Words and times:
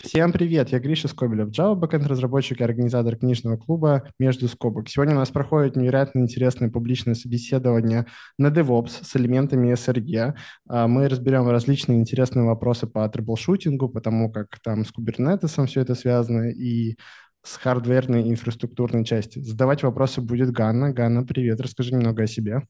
Всем 0.00 0.32
привет, 0.32 0.68
я 0.68 0.78
Гриша 0.78 1.08
Скобелев, 1.08 1.48
Java 1.48 1.74
backend 1.74 2.06
разработчик 2.06 2.60
и 2.60 2.64
организатор 2.64 3.16
книжного 3.16 3.56
клуба 3.56 4.08
«Между 4.20 4.46
скобок». 4.46 4.88
Сегодня 4.88 5.16
у 5.16 5.18
нас 5.18 5.30
проходит 5.30 5.74
невероятно 5.74 6.20
интересное 6.20 6.70
публичное 6.70 7.14
собеседование 7.14 8.06
на 8.38 8.46
DevOps 8.46 9.02
с 9.02 9.16
элементами 9.16 9.72
SRE. 9.72 10.34
А, 10.68 10.86
мы 10.86 11.08
разберем 11.08 11.48
различные 11.48 11.98
интересные 11.98 12.44
вопросы 12.44 12.86
по 12.86 13.08
troubleshooting 13.08 13.79
у, 13.79 13.88
потому 13.88 14.30
как 14.30 14.60
там 14.62 14.84
с 14.84 14.92
Kubernetes 14.96 15.66
все 15.66 15.80
это 15.80 15.96
связано, 15.96 16.48
и 16.48 16.96
с 17.42 17.56
хардверной 17.56 18.30
инфраструктурной 18.30 19.04
части. 19.04 19.40
Задавать 19.40 19.82
вопросы 19.82 20.20
будет 20.20 20.52
Ганна. 20.52 20.92
Ганна, 20.92 21.24
привет, 21.24 21.60
расскажи 21.60 21.92
немного 21.92 22.22
о 22.22 22.28
себе. 22.28 22.62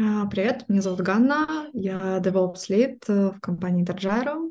А, 0.00 0.26
привет, 0.26 0.66
меня 0.68 0.80
зовут 0.80 1.00
Ганна, 1.00 1.66
я 1.72 2.18
DevOps 2.18 2.70
Lead 2.70 3.32
в 3.32 3.40
компании 3.40 3.84
Tarjaro. 3.84 4.48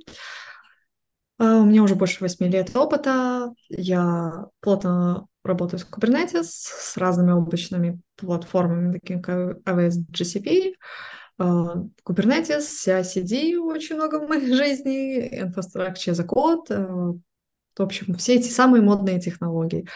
А, 1.42 1.58
у 1.58 1.66
меня 1.66 1.82
уже 1.82 1.96
больше 1.96 2.24
восьми 2.24 2.48
лет 2.48 2.76
опыта. 2.76 3.52
Я 3.68 4.46
плотно 4.60 5.28
работаю 5.44 5.80
с 5.80 5.88
Kubernetes, 5.90 6.44
с 6.44 6.98
разными 6.98 7.32
облачными 7.32 8.00
платформами, 8.16 9.00
такими 9.00 9.22
как 9.22 9.58
AWS, 9.66 10.06
GCP, 10.12 10.76
а, 11.40 11.78
Kubernetes, 12.08 12.60
CI-CD 12.60 13.58
очень 13.58 13.96
много 13.96 14.20
в 14.20 14.30
моей 14.30 14.54
жизни, 14.54 15.42
Infrastructure 15.42 16.14
as 16.14 16.22
a 16.22 16.26
Code, 16.28 16.66
а, 16.70 17.14
в 17.76 17.82
общем, 17.82 18.14
все 18.16 18.36
эти 18.36 18.50
самые 18.50 18.84
модные 18.84 19.20
технологии. 19.20 19.88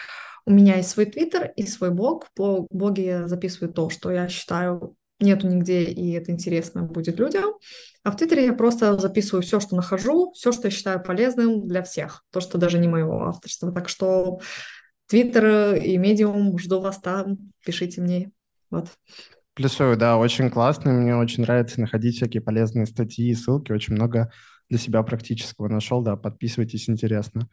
У 0.47 0.51
меня 0.51 0.77
есть 0.77 0.89
свой 0.89 1.05
твиттер 1.05 1.51
и 1.55 1.67
свой 1.67 1.91
блог. 1.91 2.27
В 2.35 2.65
блоге 2.71 3.05
я 3.05 3.27
записываю 3.27 3.71
то, 3.71 3.91
что 3.91 4.09
я 4.09 4.27
считаю 4.29 4.95
нету 5.19 5.47
нигде, 5.47 5.83
и 5.83 6.11
это 6.11 6.31
интересно 6.31 6.83
будет 6.83 7.19
людям. 7.19 7.53
А 8.03 8.11
в 8.11 8.17
Твиттере 8.17 8.45
я 8.45 8.53
просто 8.53 8.97
записываю 8.97 9.41
все, 9.41 9.59
что 9.59 9.75
нахожу, 9.75 10.31
все, 10.33 10.51
что 10.51 10.67
я 10.67 10.71
считаю 10.71 11.01
полезным 11.01 11.67
для 11.67 11.83
всех, 11.83 12.23
то, 12.31 12.39
что 12.39 12.57
даже 12.57 12.77
не 12.77 12.87
моего 12.87 13.23
авторства. 13.23 13.71
Так 13.71 13.89
что 13.89 14.39
Твиттер 15.07 15.75
и 15.75 15.97
Медиум, 15.97 16.57
жду 16.57 16.81
вас 16.81 16.99
там, 16.99 17.37
пишите 17.63 18.01
мне. 18.01 18.31
Вот. 18.69 18.89
Плюсую, 19.53 19.95
да, 19.95 20.17
очень 20.17 20.49
классно. 20.49 20.91
Мне 20.91 21.15
очень 21.15 21.43
нравится 21.43 21.79
находить 21.79 22.17
всякие 22.17 22.41
полезные 22.41 22.85
статьи 22.85 23.29
и 23.29 23.35
ссылки. 23.35 23.71
Очень 23.71 23.93
много 23.93 24.31
для 24.69 24.79
себя 24.79 25.03
практического 25.03 25.67
нашел, 25.67 26.01
да, 26.01 26.15
подписывайтесь, 26.15 26.89
интересно. 26.89 27.47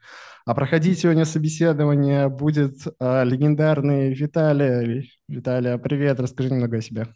А 0.46 0.54
проходить 0.54 0.98
сегодня 0.98 1.24
собеседование 1.24 2.28
будет 2.28 2.74
э, 2.98 3.24
легендарный 3.24 4.14
Виталий. 4.14 5.12
Виталий, 5.28 5.78
привет, 5.78 6.20
расскажи 6.20 6.50
немного 6.50 6.78
о 6.78 6.80
себе. 6.80 7.06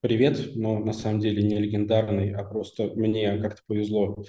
Привет, 0.00 0.54
но 0.54 0.78
на 0.78 0.92
самом 0.92 1.18
деле 1.18 1.42
не 1.42 1.58
легендарный, 1.58 2.32
а 2.32 2.44
просто 2.44 2.92
мне 2.94 3.36
как-то 3.38 3.62
повезло 3.66 4.22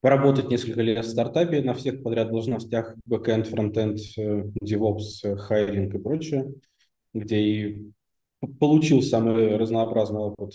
поработать 0.00 0.48
несколько 0.48 0.80
лет 0.80 1.04
в 1.04 1.08
стартапе 1.08 1.60
на 1.60 1.74
всех 1.74 2.04
подряд 2.04 2.30
должностях, 2.30 2.94
backend, 3.04 3.48
frontend, 3.48 3.98
DevOps, 4.16 5.36
hiring 5.36 5.92
и 5.92 5.98
прочее, 5.98 6.54
где 7.12 7.36
и 7.36 7.90
получил 8.60 9.02
самый 9.02 9.56
разнообразный 9.56 10.20
опыт 10.20 10.52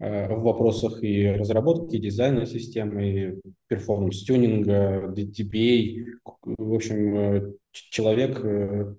э, 0.00 0.34
в 0.34 0.42
вопросах 0.42 1.02
и 1.02 1.26
разработки, 1.28 1.96
и 1.96 2.00
дизайна 2.00 2.44
системы, 2.44 3.08
и 3.08 3.40
performance 3.68 4.53
tuning 4.53 4.99
а, 4.99 5.14
DBA. 5.16 6.04
В 6.42 6.74
общем, 6.74 7.16
э, 7.16 7.52
человек 7.72 8.38
э, 8.44 8.84
Э, 8.84 8.94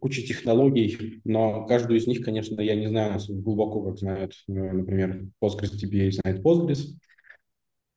куча 0.00 0.22
технологий, 0.22 1.20
но 1.24 1.64
каждую 1.66 1.98
из 1.98 2.06
них, 2.06 2.24
конечно, 2.24 2.60
я 2.60 2.74
не 2.74 2.88
знаю 2.88 3.20
глубоко, 3.28 3.82
как 3.82 3.98
знают, 3.98 4.32
э, 4.48 4.52
например, 4.52 5.28
PostgreSDB 5.40 6.10
знает 6.10 6.44
Postgres. 6.44 6.96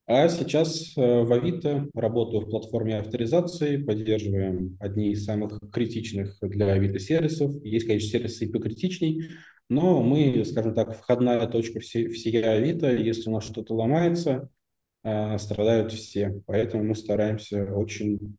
А 0.05 0.29
сейчас 0.29 0.95
э, 0.95 1.01
в 1.01 1.33
Авито 1.33 1.89
работаю 1.93 2.41
в 2.41 2.49
платформе 2.49 2.99
авторизации, 2.99 3.77
поддерживаем 3.77 4.77
одни 4.79 5.11
из 5.11 5.25
самых 5.25 5.59
критичных 5.71 6.37
для 6.41 6.71
Авито 6.73 6.99
сервисов. 6.99 7.51
Есть, 7.63 7.87
конечно, 7.87 8.09
сервисы 8.09 8.45
и 8.45 8.51
покритичней, 8.51 9.29
но 9.67 10.01
мы, 10.01 10.45
скажем 10.45 10.75
так, 10.75 10.95
входная 10.95 11.45
точка 11.47 11.79
все, 11.79 12.07
всей 12.09 12.41
Авито. 12.41 12.95
Если 12.95 13.29
у 13.29 13.33
нас 13.33 13.43
что-то 13.43 13.73
ломается, 13.73 14.49
страдают 15.03 15.91
все. 15.91 16.41
Поэтому 16.45 16.83
мы 16.83 16.95
стараемся 16.95 17.65
очень 17.73 18.37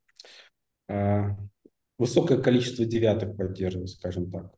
высокое 1.98 2.38
количество 2.38 2.84
девяток 2.84 3.36
поддерживать, 3.36 3.90
скажем 3.90 4.30
так. 4.30 4.52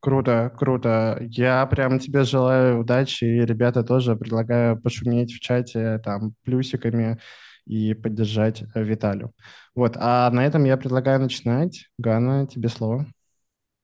Круто, 0.00 0.54
круто. 0.56 1.18
Я 1.20 1.66
прям 1.66 1.98
тебе 1.98 2.22
желаю 2.22 2.80
удачи, 2.80 3.24
и 3.24 3.44
ребята 3.44 3.82
тоже 3.82 4.14
предлагаю 4.14 4.80
пошуметь 4.80 5.32
в 5.32 5.40
чате 5.40 5.98
там 6.04 6.34
плюсиками 6.44 7.18
и 7.66 7.94
поддержать 7.94 8.62
Виталю. 8.74 9.32
Вот, 9.74 9.96
а 9.98 10.30
на 10.30 10.46
этом 10.46 10.64
я 10.64 10.76
предлагаю 10.76 11.20
начинать. 11.20 11.88
Гана, 11.98 12.46
тебе 12.46 12.68
слово. 12.68 13.06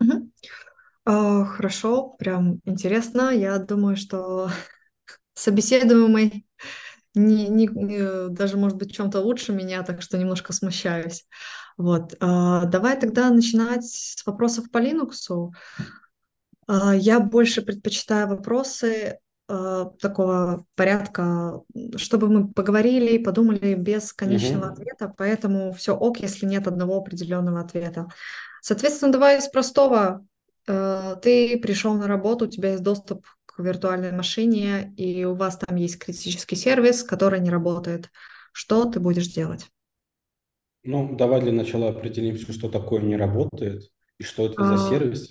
Угу. 0.00 0.30
Uh, 1.06 1.44
хорошо, 1.44 2.14
прям 2.18 2.60
интересно. 2.64 3.30
Я 3.30 3.58
думаю, 3.58 3.96
что 3.96 4.48
собеседуемый 5.34 6.46
не, 7.14 7.48
не, 7.48 7.66
не, 7.66 8.28
даже, 8.28 8.56
может 8.56 8.76
быть, 8.76 8.90
в 8.90 8.94
чем-то 8.94 9.20
лучше 9.20 9.52
меня, 9.52 9.82
так 9.82 10.02
что 10.02 10.18
немножко 10.18 10.52
смущаюсь. 10.52 11.26
Вот. 11.76 12.14
А, 12.20 12.64
давай 12.66 12.98
тогда 12.98 13.30
начинать 13.30 13.84
с 13.84 14.24
вопросов 14.26 14.70
по 14.70 14.78
Linux. 14.78 15.50
А, 16.66 16.94
я 16.94 17.20
больше 17.20 17.62
предпочитаю 17.62 18.28
вопросы 18.28 19.18
а, 19.46 19.86
такого 20.00 20.66
порядка, 20.74 21.62
чтобы 21.96 22.28
мы 22.28 22.48
поговорили, 22.48 23.22
подумали 23.22 23.74
без 23.74 24.12
конечного 24.12 24.66
mm-hmm. 24.66 24.72
ответа, 24.72 25.14
поэтому 25.16 25.72
все 25.72 25.96
ок, 25.96 26.18
если 26.18 26.46
нет 26.46 26.66
одного 26.66 26.98
определенного 26.98 27.60
ответа. 27.60 28.08
Соответственно, 28.60 29.12
давай 29.12 29.38
из 29.38 29.48
простого. 29.48 30.26
Ты 30.66 31.58
пришел 31.58 31.92
на 31.92 32.06
работу, 32.06 32.46
у 32.46 32.48
тебя 32.48 32.70
есть 32.70 32.82
доступ 32.82 33.26
к 33.56 33.62
виртуальной 33.62 34.12
машине, 34.12 34.92
и 34.96 35.24
у 35.24 35.34
вас 35.34 35.58
там 35.58 35.76
есть 35.76 35.98
критический 35.98 36.56
сервис, 36.56 37.02
который 37.02 37.40
не 37.40 37.50
работает. 37.50 38.10
Что 38.52 38.84
ты 38.84 39.00
будешь 39.00 39.28
делать? 39.28 39.66
Ну, 40.82 41.16
давай 41.16 41.40
для 41.40 41.52
начала 41.52 41.88
определимся, 41.88 42.52
что 42.52 42.68
такое 42.68 43.00
не 43.00 43.16
работает 43.16 43.90
и 44.18 44.22
что 44.22 44.46
это 44.46 44.54
а, 44.58 44.76
за 44.76 44.88
сервис. 44.88 45.30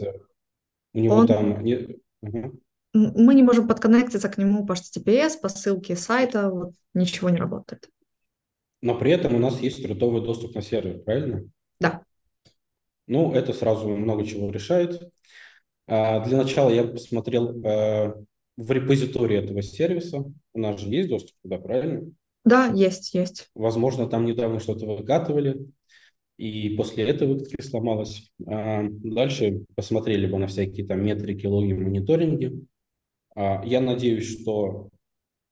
У 0.93 0.99
него 0.99 1.15
он... 1.15 1.27
там... 1.27 1.63
Не... 1.63 1.99
Угу. 2.21 2.59
Мы 2.93 3.35
не 3.35 3.43
можем 3.43 3.67
подконнектиться 3.67 4.29
к 4.29 4.37
нему 4.37 4.65
по 4.65 4.73
HTTPS, 4.73 5.39
по 5.41 5.49
ссылке 5.49 5.95
сайта, 5.95 6.49
вот 6.49 6.73
ничего 6.93 7.29
не 7.29 7.37
работает. 7.37 7.89
Но 8.81 8.97
при 8.97 9.11
этом 9.11 9.35
у 9.35 9.39
нас 9.39 9.59
есть 9.61 9.85
рутовый 9.85 10.23
доступ 10.23 10.55
на 10.55 10.61
сервер, 10.61 10.99
правильно? 10.99 11.45
Да. 11.79 12.03
Ну, 13.07 13.33
это 13.33 13.53
сразу 13.53 13.89
много 13.89 14.25
чего 14.25 14.49
решает. 14.51 15.11
А, 15.87 16.25
для 16.25 16.37
начала 16.37 16.69
я 16.69 16.83
посмотрел 16.83 17.61
а, 17.65 18.15
в 18.57 18.71
репозитории 18.71 19.37
этого 19.37 19.61
сервиса. 19.61 20.25
У 20.53 20.59
нас 20.59 20.79
же 20.79 20.89
есть 20.89 21.09
доступ 21.09 21.35
туда, 21.41 21.57
правильно? 21.57 22.11
Да, 22.45 22.67
есть, 22.67 23.13
есть. 23.13 23.49
Возможно, 23.55 24.07
там 24.07 24.25
недавно 24.25 24.59
что-то 24.59 24.85
выкатывали, 24.85 25.65
и 26.37 26.75
после 26.75 27.05
этого 27.05 27.33
выкатки 27.33 27.61
сломалось. 27.61 28.31
А 28.45 28.83
дальше 28.89 29.65
посмотрели 29.75 30.27
бы 30.27 30.37
на 30.37 30.47
всякие 30.47 30.85
там 30.85 31.03
метрики, 31.03 31.45
логи, 31.45 31.73
мониторинги. 31.73 32.65
А 33.35 33.63
я 33.65 33.81
надеюсь, 33.81 34.41
что... 34.41 34.89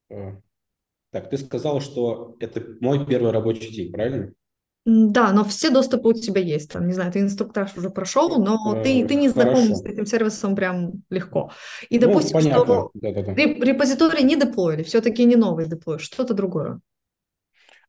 Э, 0.10 0.38
так, 1.12 1.30
ты 1.30 1.38
сказал, 1.38 1.82
что 1.82 2.36
это 2.40 2.64
мой 2.80 3.06
первый 3.06 3.32
рабочий 3.32 3.72
день, 3.72 3.92
правильно? 3.92 4.34
Да, 4.84 5.32
но 5.32 5.44
все 5.44 5.70
доступы 5.70 6.10
у 6.10 6.14
тебя 6.14 6.42
есть. 6.42 6.72
Там, 6.72 6.88
не 6.88 6.94
знаю, 6.94 7.12
ты 7.12 7.20
инструктаж 7.20 7.78
уже 7.78 7.92
прошел, 7.92 8.44
но 8.44 8.78
э, 8.78 8.84
ты, 8.84 9.08
ты 9.08 9.14
не 9.14 9.30
знаком 9.30 9.56
Хорошо. 9.56 9.76
с 9.76 9.86
этим 9.86 10.06
сервисом 10.08 10.56
прям 10.56 11.04
легко. 11.12 11.52
И, 11.90 12.00
ну, 12.00 12.08
допустим, 12.08 12.40
ну, 12.40 12.42
что 12.42 12.92
да, 12.96 13.12
да, 13.12 13.22
да. 13.22 13.34
репозиторий 13.34 14.24
не 14.24 14.36
деплоили, 14.36 14.82
все-таки 14.82 15.24
не 15.24 15.36
новый 15.36 15.68
деплой, 15.68 16.00
что-то 16.00 16.34
другое. 16.34 16.80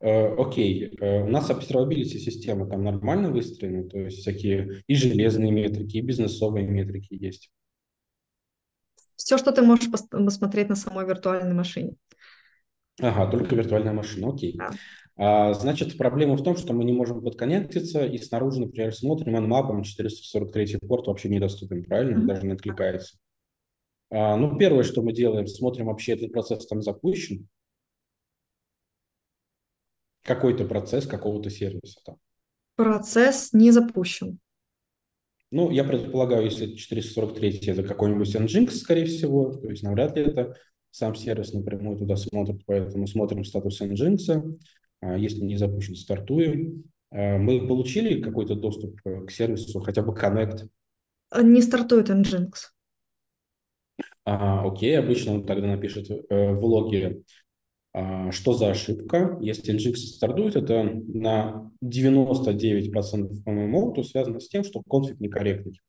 Э, 0.01 0.35
окей, 0.35 0.95
э, 1.01 1.23
у 1.23 1.29
нас 1.29 1.49
observability 1.49 2.19
система 2.19 2.69
там 2.69 2.85
нормально 2.85 3.31
выстроена, 3.31 3.89
то 3.89 3.99
есть 3.99 4.19
всякие 4.19 4.83
и 4.87 4.95
железные 4.95 5.51
метрики, 5.51 5.97
и 5.97 6.03
бизнесовые 6.03 6.67
метрики 6.67 7.15
есть. 7.15 7.51
Все, 9.17 9.39
что 9.39 9.53
ты 9.53 9.63
можешь 9.63 9.91
посмотреть 9.91 10.69
на 10.69 10.75
самой 10.75 11.07
виртуальной 11.07 11.55
машине. 11.55 11.95
Ага, 13.01 13.31
только 13.31 13.55
виртуальная 13.55 13.93
машина, 13.93 14.31
окей. 14.31 14.57
Да. 14.59 14.73
А, 15.25 15.55
значит, 15.55 15.97
проблема 15.97 16.37
в 16.37 16.43
том, 16.43 16.57
что 16.57 16.73
мы 16.73 16.83
не 16.83 16.93
можем 16.93 17.23
подконнектиться, 17.23 18.05
и 18.05 18.19
снаружи, 18.19 18.59
например, 18.59 18.93
смотрим, 18.93 19.37
анмапом 19.37 19.85
443 19.85 20.79
порт 20.79 21.07
вообще 21.07 21.29
недоступен, 21.29 21.85
правильно? 21.85 22.19
Mm-hmm. 22.19 22.27
Даже 22.27 22.45
не 22.45 22.53
откликается. 22.55 23.19
А, 24.11 24.37
ну, 24.37 24.59
первое, 24.59 24.83
что 24.83 25.01
мы 25.01 25.13
делаем, 25.13 25.47
смотрим, 25.47 25.87
вообще 25.87 26.15
этот 26.15 26.33
процесс 26.33 26.67
там 26.67 26.83
запущен. 26.83 27.47
Какой-то 30.25 30.65
процесс 30.65 31.07
какого-то 31.07 31.51
сервиса 31.51 32.01
там. 32.05 32.17
Процесс 32.75 33.53
не 33.53 33.71
запущен. 33.71 34.41
Ну, 35.53 35.71
я 35.71 35.85
предполагаю, 35.85 36.47
если 36.47 36.75
443 36.75 37.61
это 37.69 37.85
какой-нибудь 37.85 38.35
Nginx, 38.35 38.73
скорее 38.73 39.05
всего, 39.05 39.53
то 39.53 39.71
есть 39.71 39.85
навряд 39.85 40.17
ли 40.17 40.25
это 40.25 40.57
сам 40.91 41.15
сервис 41.15 41.53
напрямую 41.53 41.97
туда 41.97 42.17
смотрит, 42.17 42.67
поэтому 42.67 43.07
смотрим 43.07 43.45
статус 43.45 43.81
Nginx, 43.81 44.59
если 45.03 45.41
не 45.41 45.57
запущен, 45.57 45.97
стартуем. 45.97 46.85
А, 47.11 47.39
мы 47.39 47.67
получили 47.67 48.21
какой-то 48.21 48.55
доступ 48.55 49.01
к 49.03 49.31
сервису, 49.31 49.81
хотя 49.81 50.03
бы 50.03 50.13
Connect? 50.13 50.69
Не 51.43 51.63
стартует 51.63 52.11
Nginx. 52.11 52.53
А, 54.25 54.67
окей, 54.67 54.99
обычно 54.99 55.35
он 55.35 55.47
тогда 55.47 55.67
напишет 55.67 56.11
э, 56.11 56.53
в 56.53 56.65
логе, 56.65 57.23
а, 57.93 58.31
что 58.31 58.55
за 58.55 58.71
ошибка. 58.71 59.37
Если 59.41 59.75
Nginx 59.75 59.97
стартует, 59.97 60.57
это 60.57 60.85
на 60.85 61.71
99% 61.83 63.43
по 63.45 63.51
моему 63.51 63.87
опыту 63.87 64.05
связано 64.05 64.41
с 64.41 64.49
тем, 64.49 64.65
что 64.65 64.83
конфиг 64.83 65.21
некорректный. 65.21 65.81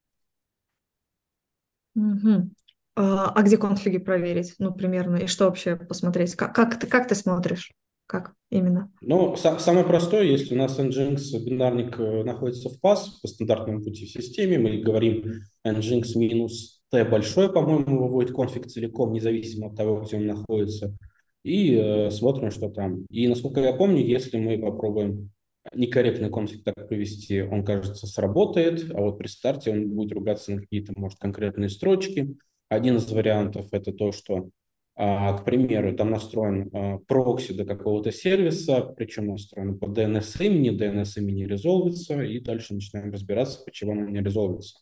Угу. 1.96 2.50
А, 2.96 3.30
а 3.30 3.44
где 3.44 3.58
конфиги 3.58 3.98
проверить? 3.98 4.56
Ну, 4.60 4.74
примерно. 4.74 5.18
И 5.18 5.28
что 5.28 5.46
вообще 5.46 5.76
посмотреть? 5.76 6.36
Как, 6.36 6.56
как, 6.56 6.80
ты, 6.80 6.88
как 6.88 7.08
ты 7.08 7.16
смотришь? 7.16 7.72
Как 8.06 8.34
именно? 8.50 8.92
Ну, 9.02 9.34
са- 9.36 9.60
самое 9.60 9.86
простое, 9.86 10.24
если 10.24 10.56
у 10.56 10.58
нас 10.58 10.78
Nginx 10.78 11.40
бинарник 11.44 12.00
э, 12.00 12.24
находится 12.24 12.70
в 12.70 12.80
PAS 12.84 13.22
по 13.22 13.28
стандартному 13.28 13.84
пути 13.84 14.06
в 14.06 14.12
системе, 14.12 14.60
мы 14.60 14.78
говорим 14.78 15.42
Nginx 15.66 16.18
минус 16.18 16.82
T 16.92 17.06
большое, 17.06 17.50
по-моему, 17.50 18.04
выводит 18.04 18.36
конфиг 18.36 18.68
целиком, 18.68 19.14
независимо 19.14 19.68
от 19.68 19.76
того, 19.76 20.02
где 20.02 20.18
он 20.18 20.28
находится, 20.28 20.96
и 21.44 21.76
э, 21.76 22.12
смотрим, 22.12 22.52
что 22.52 22.70
там. 22.70 23.06
И, 23.10 23.28
насколько 23.28 23.62
я 23.62 23.74
помню, 23.74 24.06
если 24.06 24.38
мы 24.38 24.58
попробуем 24.58 25.32
некорректный 25.74 26.30
конфиг 26.30 26.64
так 26.64 26.88
провести, 26.88 27.42
он, 27.42 27.64
кажется, 27.64 28.06
сработает, 28.08 28.92
а 28.94 29.02
вот 29.02 29.18
при 29.18 29.28
старте 29.28 29.72
он 29.72 29.90
будет 29.90 30.12
ругаться 30.12 30.52
на 30.52 30.62
какие-то, 30.62 30.94
может, 30.96 31.20
конкретные 31.20 31.70
строчки. 31.70 32.36
Один 32.70 32.98
из 32.98 33.10
вариантов– 33.12 33.68
это 33.72 33.92
то, 33.92 34.12
что, 34.12 34.50
к 34.96 35.44
примеру, 35.44 35.96
там 35.96 36.12
настроен 36.12 36.70
а, 36.72 36.98
прокси 37.08 37.54
до 37.54 37.66
какого-то 37.66 38.12
сервиса, 38.12 38.82
причем 38.82 39.28
настроен 39.28 39.80
по 39.80 39.86
DNS 39.86 40.46
имени, 40.46 40.72
DNS 40.72 41.18
имени 41.18 41.46
резолвится, 41.46 42.22
и 42.22 42.40
дальше 42.40 42.76
начинаем 42.76 43.12
разбираться, 43.12 43.64
почему 43.66 43.94
он 43.94 44.14
не 44.14 44.22
резолвится. 44.22 44.80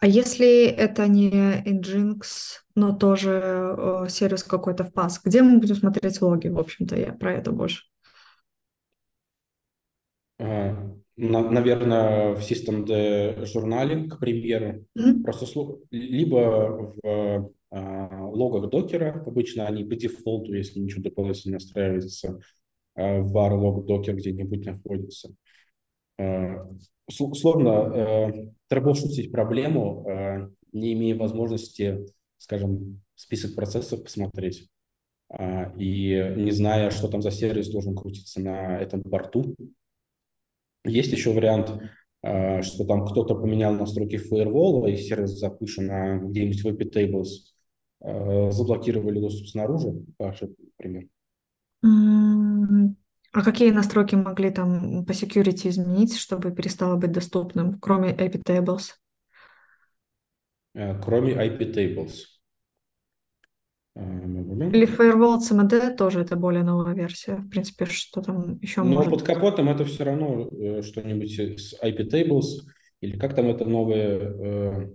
А 0.00 0.06
если 0.06 0.66
это 0.66 1.08
не 1.08 1.30
Nginx, 1.30 2.22
но 2.76 2.94
тоже 2.94 3.30
э, 3.76 4.08
сервис 4.08 4.44
какой-то 4.44 4.84
в 4.84 4.92
PAS, 4.92 5.14
где 5.24 5.42
мы 5.42 5.58
будем 5.58 5.74
смотреть 5.74 6.20
логи? 6.22 6.46
В 6.46 6.58
общем-то, 6.58 6.96
я 6.96 7.12
про 7.12 7.34
это 7.34 7.50
больше. 7.50 7.82
Э, 11.18 11.22
наверное, 11.26 12.34
в 12.34 12.40
Systemd 12.40 13.44
журнале, 13.46 14.08
к 14.08 14.18
примеру, 14.18 14.84
mm-hmm. 14.96 15.22
просто 15.22 15.78
либо 15.90 16.94
в 17.02 17.50
а, 17.70 18.26
логах 18.26 18.70
докера, 18.70 19.22
обычно 19.26 19.66
они 19.66 19.84
по 19.84 19.94
дефолту, 19.94 20.54
если 20.54 20.80
ничего 20.80 21.02
дополнительно 21.02 21.54
настраивается, 21.54 22.40
а, 22.94 23.20
в 23.20 23.36
var 23.36 23.52
log 23.52 23.84
докер 23.84 24.16
где-нибудь 24.16 24.64
находится. 24.64 25.30
А, 26.18 26.66
сложно 27.10 28.52
трэблшутить 28.68 29.32
проблему, 29.32 30.50
не 30.72 30.92
имея 30.92 31.16
возможности, 31.16 32.06
скажем, 32.38 33.02
список 33.14 33.54
процессов 33.54 34.02
посмотреть 34.02 34.68
и 35.78 36.34
не 36.36 36.50
зная, 36.50 36.90
что 36.90 37.08
там 37.08 37.22
за 37.22 37.30
сервис 37.30 37.70
должен 37.70 37.94
крутиться 37.94 38.40
на 38.40 38.78
этом 38.78 39.02
порту, 39.02 39.54
есть 40.84 41.12
еще 41.12 41.32
вариант, 41.32 41.72
а, 42.22 42.62
что 42.62 42.84
там 42.84 43.06
кто-то 43.06 43.34
поменял 43.34 43.74
настройки 43.74 44.16
фаервола, 44.16 44.86
и 44.88 44.96
сервис 44.96 45.38
запущен 45.38 45.86
на 45.86 46.18
где-нибудь 46.18 46.62
в 46.62 46.66
IP 46.66 46.90
Tables, 46.92 47.28
а, 48.00 48.50
заблокировали 48.50 49.20
доступ 49.20 49.48
снаружи, 49.48 49.92
по 50.16 50.30
ошибке, 50.30 50.64
например. 50.78 51.08
А 53.32 53.44
какие 53.44 53.70
настройки 53.70 54.14
могли 54.14 54.50
там 54.50 55.04
по 55.04 55.12
security 55.12 55.68
изменить, 55.68 56.16
чтобы 56.16 56.50
перестало 56.50 56.96
быть 56.96 57.12
доступным, 57.12 57.78
кроме 57.78 58.10
IP 58.10 58.42
Tables? 58.42 58.94
А, 60.74 60.98
кроме 61.00 61.34
IP 61.34 61.72
Tables. 61.72 62.37
Или 63.94 64.86
Firewall 64.86 65.38
CMD 65.38 65.96
тоже 65.96 66.20
это 66.20 66.36
более 66.36 66.62
новая 66.62 66.94
версия. 66.94 67.36
В 67.36 67.48
принципе, 67.48 67.86
что 67.86 68.22
там 68.22 68.58
еще 68.60 68.82
Но 68.82 68.96
может... 68.96 69.10
под 69.10 69.22
капотом 69.22 69.68
это 69.68 69.84
все 69.84 70.04
равно 70.04 70.48
э, 70.48 70.82
что-нибудь 70.82 71.60
с 71.60 71.74
IP 71.82 72.08
Tables 72.08 72.62
или 73.00 73.18
как 73.18 73.34
там 73.34 73.46
это 73.46 73.64
новое... 73.64 74.18
Э, 74.18 74.88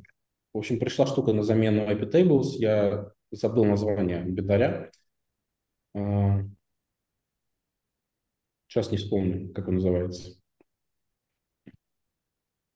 в 0.53 0.57
общем, 0.57 0.79
пришла 0.79 1.05
штука 1.07 1.33
на 1.33 1.43
замену 1.43 1.81
IP 1.89 2.11
Tables. 2.11 2.55
Я 2.59 3.11
забыл 3.31 3.65
название 3.65 4.23
бедаря. 4.23 4.91
Сейчас 8.67 8.91
не 8.91 8.97
вспомню, 8.97 9.51
как 9.53 9.67
он 9.67 9.75
называется. 9.75 10.35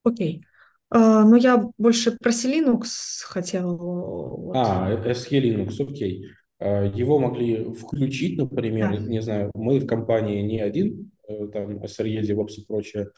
Окей. 0.04 0.47
Ну, 0.90 1.36
я 1.36 1.70
больше 1.78 2.12
про 2.18 2.32
Linux 2.32 2.86
хотел. 3.24 3.78
Вот. 3.78 4.56
А, 4.56 4.92
SE 5.12 5.40
Linux, 5.40 5.74
окей. 5.80 6.28
А, 6.60 6.86
его 6.86 7.20
могли 7.20 7.74
включить, 7.74 8.38
например, 8.38 8.92
да. 8.92 8.98
не 8.98 9.22
знаю, 9.22 9.52
мы 9.54 9.80
в 9.80 9.86
компании 9.86 10.42
не 10.42 10.60
один, 10.62 11.12
э, 11.28 11.48
там, 11.52 11.84
SRE, 11.84 12.22
DevOps 12.22 12.54
и 12.58 12.66
прочее. 12.66 13.10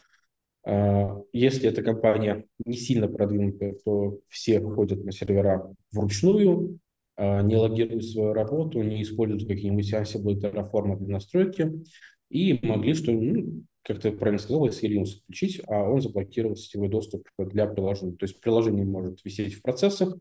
А, 0.66 1.22
если 1.32 1.70
эта 1.70 1.84
компания 1.84 2.46
не 2.66 2.76
сильно 2.76 3.08
продвинутая, 3.08 3.76
то 3.86 4.18
все 4.28 4.60
входят 4.60 5.04
на 5.04 5.12
сервера 5.12 5.72
вручную, 5.92 6.80
не 7.18 7.58
логируют 7.58 8.06
свою 8.06 8.32
работу, 8.32 8.82
не 8.82 9.02
используют 9.02 9.46
какие-нибудь 9.46 9.94
Ansible 9.94 10.32
и 10.32 10.40
Terraform 10.40 10.98
для 11.00 11.16
настройки, 11.16 11.84
и 12.30 12.66
могли, 12.66 12.94
что, 12.94 13.12
ну, 13.12 13.64
как 13.84 14.02
ты 14.02 14.12
правильно 14.12 14.40
сказал, 14.40 14.66
если 14.66 14.90
Linux 14.90 15.22
включить, 15.22 15.62
а 15.68 15.90
он 15.90 16.02
заблокировал 16.02 16.56
сетевой 16.56 16.90
доступ 16.90 17.28
для 17.38 17.66
приложения. 17.66 18.16
То 18.16 18.26
есть 18.26 18.40
приложение 18.40 18.86
может 18.86 19.24
висеть 19.24 19.56
в 19.56 19.62
процессах, 19.62 20.16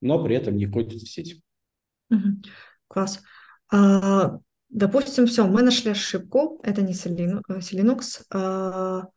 но 0.00 0.22
при 0.22 0.36
этом 0.36 0.56
не 0.56 0.66
входит 0.66 1.02
в 1.02 1.08
сеть. 1.08 1.40
Класс. 2.88 3.22
А, 3.70 4.38
допустим, 4.68 5.26
все, 5.26 5.46
мы 5.46 5.62
нашли 5.62 5.92
ошибку, 5.92 6.60
это 6.62 6.82
не 6.82 6.92
Linux, 6.92 8.22
а, 8.30 9.08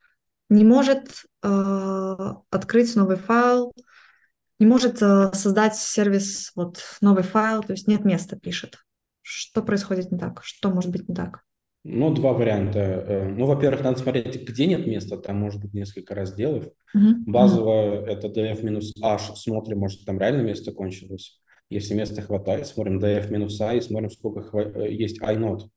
не 0.50 0.64
может 0.64 1.26
а, 1.42 2.42
открыть 2.50 2.96
новый 2.96 3.18
файл, 3.18 3.74
не 4.60 4.66
может 4.66 5.02
а, 5.02 5.34
создать 5.34 5.76
сервис, 5.76 6.52
вот 6.56 6.82
новый 7.02 7.24
файл, 7.24 7.64
то 7.64 7.74
есть 7.74 7.88
нет 7.88 8.06
места, 8.06 8.38
пишет. 8.38 8.78
Что 9.22 9.64
происходит 9.64 10.12
не 10.12 10.20
так? 10.20 10.44
Что 10.44 10.70
может 10.70 10.92
быть 10.92 11.10
не 11.10 11.16
так? 11.16 11.44
Ну, 11.88 12.12
два 12.12 12.34
варианта. 12.34 12.80
Э, 12.80 13.30
ну, 13.30 13.46
во-первых, 13.46 13.84
надо 13.84 14.00
смотреть, 14.00 14.42
где 14.42 14.66
нет 14.66 14.88
места, 14.88 15.18
там 15.18 15.38
может 15.38 15.62
быть 15.62 15.76
несколько 15.76 16.16
разделов. 16.16 16.66
Uh-huh. 16.96 17.14
Базово 17.28 18.04
это 18.08 18.28
df-h, 18.28 19.36
смотрим, 19.36 19.80
может, 19.80 20.04
там 20.04 20.18
реально 20.18 20.42
место 20.42 20.72
кончилось. 20.72 21.40
Если 21.70 21.94
места 21.94 22.24
хватает, 22.24 22.66
смотрим 22.66 22.98
df 22.98 23.30
минус 23.32 23.62
i, 23.62 23.80
смотрим, 23.82 24.10
сколько 24.10 24.40
хва- 24.40 24.84
э, 24.84 24.92
есть 24.92 25.22
inode. 25.22 25.70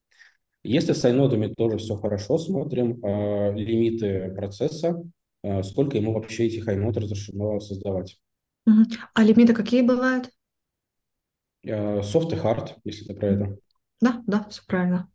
Если 0.65 0.95
с 0.95 1.05
инодами 1.05 1.53
тоже 1.55 1.77
все 1.77 1.95
хорошо, 1.97 2.39
смотрим 2.39 3.05
э, 3.05 3.53
лимиты 3.53 4.33
процесса, 4.35 5.03
э, 5.43 5.63
сколько 5.63 5.99
ему 5.99 6.15
вообще 6.15 6.47
этих 6.47 6.67
inode 6.69 7.01
разрешено 7.01 7.61
создавать. 7.61 8.19
Угу. 8.67 8.85
А 9.13 9.23
лимиты 9.23 9.53
какие 9.53 9.83
бывают? 9.83 10.31
Э, 11.65 12.01
soft 12.01 12.33
и 12.33 12.37
hard, 12.37 12.77
если 12.85 13.05
это 13.05 13.15
про 13.15 13.27
это. 13.27 13.59
Да, 14.01 14.23
да, 14.27 14.47
все 14.49 14.63
правильно. 14.67 15.11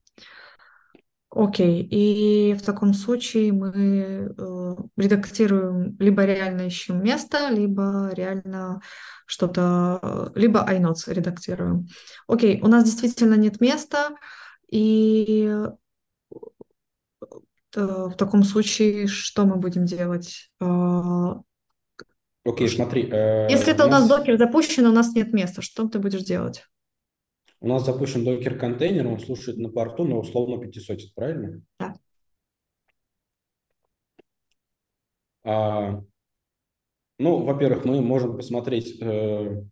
Окей, 1.36 1.82
и 1.82 2.54
в 2.54 2.62
таком 2.62 2.94
случае 2.94 3.54
мы 3.54 3.74
э, 3.76 4.76
редактируем, 4.98 5.98
либо 5.98 6.26
реально 6.26 6.68
ищем 6.68 7.04
место, 7.04 7.50
либо 7.50 8.12
реально 8.14 8.82
что-то, 9.26 10.32
либо 10.36 10.60
iNotes 10.70 11.12
редактируем. 11.12 11.88
Окей, 12.28 12.62
у 12.62 12.68
нас 12.68 12.84
действительно 12.84 13.34
нет 13.34 13.60
места, 13.62 14.12
и 14.70 15.50
э, 15.50 15.72
в 17.76 18.14
таком 18.16 18.44
случае 18.44 19.08
что 19.08 19.46
мы 19.46 19.56
будем 19.56 19.86
делать? 19.86 20.52
Э, 20.62 21.34
Окей, 22.46 22.70
смотри. 22.70 23.10
Э, 23.12 23.48
Если 23.50 23.74
это 23.74 23.88
у 23.88 23.90
нас 23.90 24.08
докер 24.08 24.38
запущен, 24.38 24.86
у 24.86 24.92
нас 24.92 25.14
нет 25.16 25.34
места, 25.34 25.64
что 25.64 25.88
ты 25.88 25.98
будешь 25.98 26.24
делать? 26.24 26.68
У 27.64 27.68
нас 27.70 27.86
запущен 27.86 28.26
докер-контейнер, 28.26 29.08
он 29.08 29.22
слушает 29.22 29.58
на 29.58 29.70
порту 29.70 30.04
на 30.04 30.18
условно 30.18 30.62
500, 30.62 31.14
правильно? 31.16 31.62
Да. 31.80 31.94
А, 35.46 36.04
ну, 37.20 37.38
во-первых, 37.46 37.86
мы 37.86 38.02
можем 38.02 38.36
посмотреть, 38.36 39.02
э, 39.02 39.64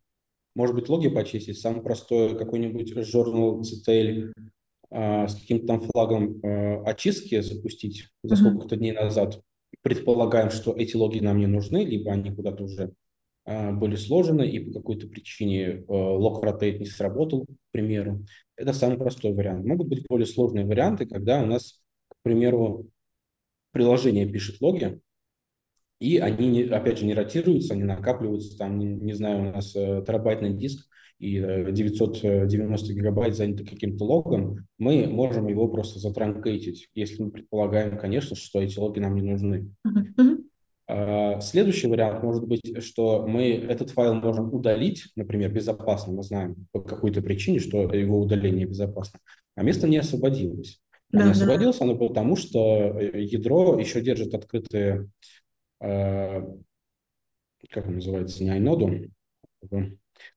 может 0.55 0.73
быть, 0.73 0.87
логи 0.87 1.09
почистить. 1.09 1.59
Самый 1.59 1.83
простой 1.83 2.37
какой-нибудь 2.37 2.93
journal 2.93 3.59
CTL 3.59 4.31
э, 4.89 5.27
с 5.27 5.35
каким-то 5.35 5.67
там 5.67 5.81
флагом 5.81 6.39
э, 6.45 6.83
очистки 6.85 7.41
запустить 7.41 8.07
за 8.23 8.35
mm-hmm. 8.35 8.37
сколько-то 8.37 8.77
дней 8.77 8.93
назад. 8.93 9.41
Предполагаем, 9.81 10.49
что 10.49 10.71
эти 10.71 10.95
логи 10.95 11.19
нам 11.19 11.39
не 11.39 11.47
нужны, 11.47 11.83
либо 11.83 12.13
они 12.13 12.33
куда-то 12.33 12.63
уже 12.63 12.93
были 13.45 13.95
сложены, 13.95 14.47
и 14.47 14.59
по 14.59 14.79
какой-то 14.79 15.07
причине 15.07 15.83
lock 15.87 16.43
rotate 16.43 16.77
не 16.77 16.85
сработал, 16.85 17.45
к 17.45 17.71
примеру. 17.71 18.23
Это 18.55 18.73
самый 18.73 18.97
простой 18.97 19.33
вариант. 19.33 19.65
Могут 19.65 19.87
быть 19.87 20.05
более 20.07 20.27
сложные 20.27 20.65
варианты, 20.65 21.05
когда 21.05 21.41
у 21.41 21.45
нас, 21.45 21.81
к 22.07 22.15
примеру, 22.21 22.87
приложение 23.71 24.27
пишет 24.27 24.61
логи, 24.61 24.99
и 25.99 26.17
они, 26.17 26.63
опять 26.63 26.97
же, 26.97 27.05
не 27.05 27.13
ротируются, 27.13 27.75
они 27.75 27.83
накапливаются, 27.83 28.57
там, 28.57 28.79
не, 28.79 28.87
не 28.87 29.13
знаю, 29.13 29.39
у 29.39 29.53
нас 29.53 29.75
э, 29.75 30.03
терабайтный 30.05 30.51
диск, 30.51 30.87
и 31.19 31.39
990 31.39 32.91
э, 32.91 32.95
гигабайт 32.95 33.35
заняты 33.35 33.63
каким-то 33.63 34.05
логом, 34.05 34.67
мы 34.79 35.05
можем 35.05 35.47
его 35.47 35.67
просто 35.67 35.99
затранкейтить, 35.99 36.89
если 36.95 37.21
мы 37.21 37.29
предполагаем, 37.29 37.99
конечно, 37.99 38.35
что 38.35 38.59
эти 38.59 38.79
логи 38.79 38.99
нам 38.99 39.13
не 39.13 39.21
нужны. 39.21 39.69
Uh-huh. 39.85 40.43
Следующий 41.41 41.87
вариант 41.87 42.23
может 42.23 42.47
быть, 42.47 42.83
что 42.83 43.25
мы 43.27 43.51
этот 43.51 43.91
файл 43.91 44.15
можем 44.15 44.53
удалить, 44.53 45.07
например, 45.15 45.51
безопасно, 45.51 46.13
мы 46.13 46.23
знаем 46.23 46.67
по 46.71 46.81
какой-то 46.81 47.21
причине, 47.21 47.59
что 47.59 47.83
его 47.93 48.19
удаление 48.19 48.65
безопасно, 48.65 49.19
а 49.55 49.63
место 49.63 49.87
не 49.87 49.97
освободилось. 49.97 50.79
Да, 51.09 51.25
не 51.25 51.31
освободилось 51.31 51.81
оно 51.81 51.97
потому, 51.97 52.35
что 52.35 52.99
э, 52.99 53.21
ядро 53.21 53.77
еще 53.79 54.01
держит 54.01 54.33
открытые 54.33 55.09
Э, 55.81 56.41
как 57.69 57.87
он 57.87 57.95
называется, 57.95 58.43
не 58.43 58.51
iNode, 58.51 59.09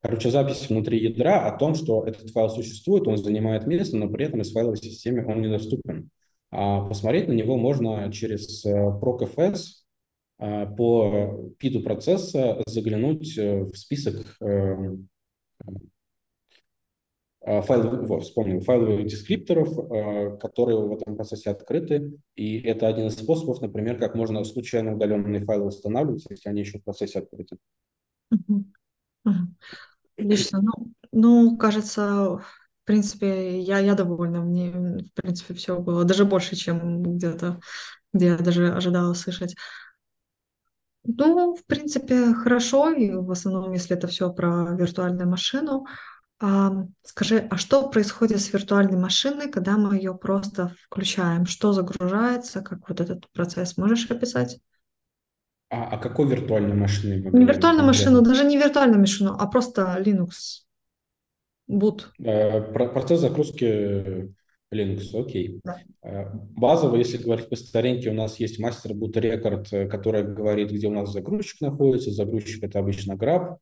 короче, 0.00 0.30
запись 0.30 0.68
внутри 0.68 0.98
ядра 1.02 1.46
о 1.46 1.56
том, 1.56 1.74
что 1.74 2.04
этот 2.04 2.30
файл 2.30 2.48
существует, 2.48 3.06
он 3.06 3.18
занимает 3.18 3.66
место, 3.66 3.96
но 3.96 4.08
при 4.08 4.26
этом 4.26 4.40
из 4.40 4.52
файловой 4.52 4.78
системы 4.78 5.26
он 5.26 5.42
недоступен. 5.42 6.10
А 6.50 6.86
посмотреть 6.86 7.28
на 7.28 7.32
него 7.32 7.56
можно 7.56 8.10
через 8.12 8.64
э, 8.64 8.70
procfs 8.70 9.56
э, 9.56 9.83
по 10.38 11.52
пиду 11.58 11.82
процесса 11.82 12.62
заглянуть 12.66 13.36
в 13.36 13.74
список 13.76 14.36
Э, 17.46 17.60
файловых, 17.60 18.22
вспомнил, 18.22 18.60
файловых 18.60 19.06
дескрипторов, 19.06 19.68
э, 19.78 20.38
которые 20.38 20.78
в 20.78 20.92
этом 20.92 21.14
процессе 21.14 21.50
открыты. 21.50 22.18
И 22.36 22.58
это 22.60 22.88
один 22.88 23.08
из 23.08 23.16
способов, 23.18 23.60
например, 23.60 23.98
как 23.98 24.14
можно 24.14 24.42
случайно 24.44 24.94
удаленные 24.94 25.44
файлы 25.44 25.66
устанавливать, 25.66 26.24
если 26.30 26.48
они 26.48 26.60
еще 26.60 26.78
в 26.78 26.84
процессе 26.84 27.18
открыты. 27.18 27.58
Отлично. 30.16 30.62
Ну, 30.62 30.92
ну, 31.12 31.58
кажется, 31.58 32.38
в 32.38 32.46
принципе, 32.84 33.60
я, 33.60 33.78
я 33.78 33.94
довольна. 33.94 34.40
Мне, 34.40 34.70
в 34.70 35.12
принципе, 35.12 35.52
все 35.52 35.78
было 35.78 36.04
даже 36.04 36.24
больше, 36.24 36.56
чем 36.56 37.02
где-то, 37.02 37.60
где 38.14 38.26
я 38.26 38.38
даже 38.38 38.72
ожидала 38.72 39.12
слышать. 39.12 39.54
Ну, 41.04 41.54
в 41.54 41.64
принципе, 41.66 42.32
хорошо, 42.34 42.90
и 42.90 43.12
в 43.12 43.30
основном, 43.30 43.72
если 43.72 43.96
это 43.96 44.06
все 44.06 44.32
про 44.32 44.74
виртуальную 44.74 45.28
машину. 45.28 45.86
А, 46.40 46.72
скажи, 47.02 47.46
а 47.50 47.56
что 47.56 47.88
происходит 47.88 48.40
с 48.40 48.52
виртуальной 48.52 48.98
машиной, 48.98 49.50
когда 49.50 49.76
мы 49.76 49.96
ее 49.96 50.14
просто 50.14 50.74
включаем? 50.82 51.46
Что 51.46 51.72
загружается? 51.72 52.62
Как 52.62 52.88
вот 52.88 53.00
этот 53.00 53.30
процесс 53.32 53.76
можешь 53.76 54.10
описать? 54.10 54.58
А, 55.70 55.94
а 55.94 55.98
какой 55.98 56.26
виртуальной 56.26 56.74
машины? 56.74 57.30
Не 57.32 57.44
виртуальную 57.44 57.86
машину, 57.86 58.22
даже 58.22 58.44
не 58.44 58.56
виртуальную 58.56 59.00
машину, 59.00 59.36
а 59.38 59.46
просто 59.46 59.96
Linux. 59.98 60.64
Boot. 61.70 62.06
Э, 62.18 62.60
процесс 62.72 63.20
загрузки 63.20 64.34
Linux, 64.74 65.14
окей. 65.14 65.60
Да. 65.64 65.78
Э, 66.02 66.30
базово, 66.32 66.96
если 66.96 67.18
говорить 67.18 67.48
по 67.48 67.56
старинке, 67.56 68.10
у 68.10 68.14
нас 68.14 68.38
есть 68.40 68.58
мастер 68.58 68.92
boot 68.92 69.18
рекорд, 69.18 69.68
который 69.90 70.24
говорит, 70.24 70.70
где 70.70 70.88
у 70.88 70.92
нас 70.92 71.12
загрузчик 71.12 71.60
находится. 71.60 72.10
Загрузчик 72.10 72.64
это 72.64 72.78
обычно 72.80 73.12
Grab. 73.14 73.58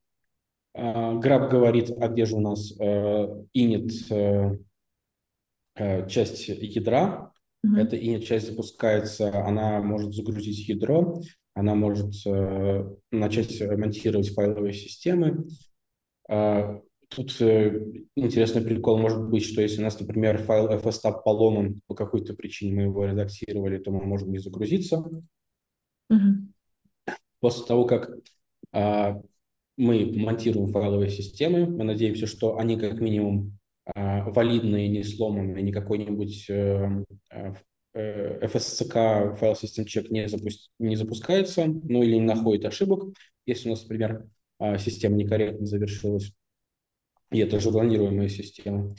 Граб 0.74 1.50
говорит, 1.50 1.90
а 2.00 2.08
где 2.08 2.24
же 2.24 2.36
у 2.36 2.40
нас 2.40 2.72
э, 2.80 3.44
init 3.54 3.90
э, 4.10 4.56
э, 5.76 6.08
часть 6.08 6.48
ядра. 6.48 7.32
Mm-hmm. 7.64 7.78
Эта 7.78 7.96
init 7.96 8.20
часть 8.20 8.48
запускается, 8.48 9.44
она 9.46 9.82
может 9.82 10.14
загрузить 10.14 10.66
ядро, 10.68 11.20
она 11.54 11.74
может 11.74 12.14
начать 13.10 13.60
монтировать 13.60 14.30
файловые 14.30 14.72
системы. 14.72 15.46
Тут 17.14 17.40
интересный 17.40 18.62
прикол 18.62 18.98
может 18.98 19.28
быть, 19.28 19.44
что 19.44 19.60
если 19.60 19.80
у 19.80 19.84
нас, 19.84 20.00
например, 20.00 20.38
файл 20.38 20.68
fstab 20.70 21.22
поломан 21.24 21.82
по 21.86 21.94
какой-то 21.94 22.34
причине, 22.34 22.74
мы 22.74 22.82
его 22.82 23.04
редактировали, 23.04 23.78
то 23.78 23.90
мы 23.90 24.04
можем 24.04 24.30
не 24.30 24.38
загрузиться. 24.38 25.04
Mm-hmm. 26.10 27.14
После 27.40 27.66
того, 27.66 27.84
как 27.84 28.10
мы 29.76 30.12
монтируем 30.16 30.68
файловые 30.68 31.10
системы, 31.10 31.66
мы 31.66 31.84
надеемся, 31.84 32.26
что 32.26 32.58
они 32.58 32.78
как 32.78 33.00
минимум 33.00 33.58
э, 33.94 34.22
валидные, 34.30 34.88
не 34.88 35.02
сломанные, 35.02 35.62
не 35.62 35.72
какой-нибудь 35.72 36.46
э, 36.50 37.04
э, 37.94 38.46
FSCK 38.46 39.36
файл 39.36 39.56
систем 39.56 39.86
чек 39.86 40.10
не, 40.10 40.28
запуск, 40.28 40.70
не 40.78 40.96
запускается, 40.96 41.66
ну 41.66 42.02
или 42.02 42.14
не 42.14 42.26
находит 42.26 42.64
ошибок, 42.64 43.14
если 43.46 43.68
у 43.68 43.72
нас, 43.72 43.82
например, 43.82 44.26
э, 44.60 44.78
система 44.78 45.16
некорректно 45.16 45.66
завершилась, 45.66 46.32
и 47.32 47.38
это 47.38 47.60
журналируемая 47.60 48.28
система. 48.28 48.94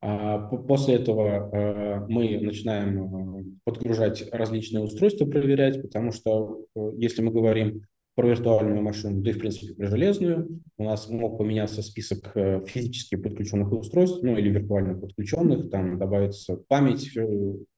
А 0.00 0.38
после 0.38 0.96
этого 0.96 1.50
э, 1.52 2.06
мы 2.08 2.40
начинаем 2.40 3.38
э, 3.38 3.44
подгружать 3.64 4.28
различные 4.32 4.82
устройства, 4.82 5.26
проверять, 5.26 5.80
потому 5.80 6.10
что 6.10 6.64
э, 6.74 6.90
если 6.96 7.22
мы 7.22 7.30
говорим 7.30 7.82
про 8.14 8.28
виртуальную 8.28 8.82
машину, 8.82 9.22
да 9.22 9.30
и, 9.30 9.32
в 9.32 9.38
принципе, 9.38 9.74
про 9.74 9.86
железную. 9.86 10.60
У 10.76 10.84
нас 10.84 11.08
мог 11.08 11.38
поменяться 11.38 11.82
список 11.82 12.32
э, 12.36 12.62
физически 12.66 13.16
подключенных 13.16 13.72
устройств, 13.72 14.22
ну, 14.22 14.36
или 14.36 14.50
виртуально 14.50 14.98
подключенных, 14.98 15.70
там 15.70 15.98
добавится 15.98 16.56
память, 16.68 17.16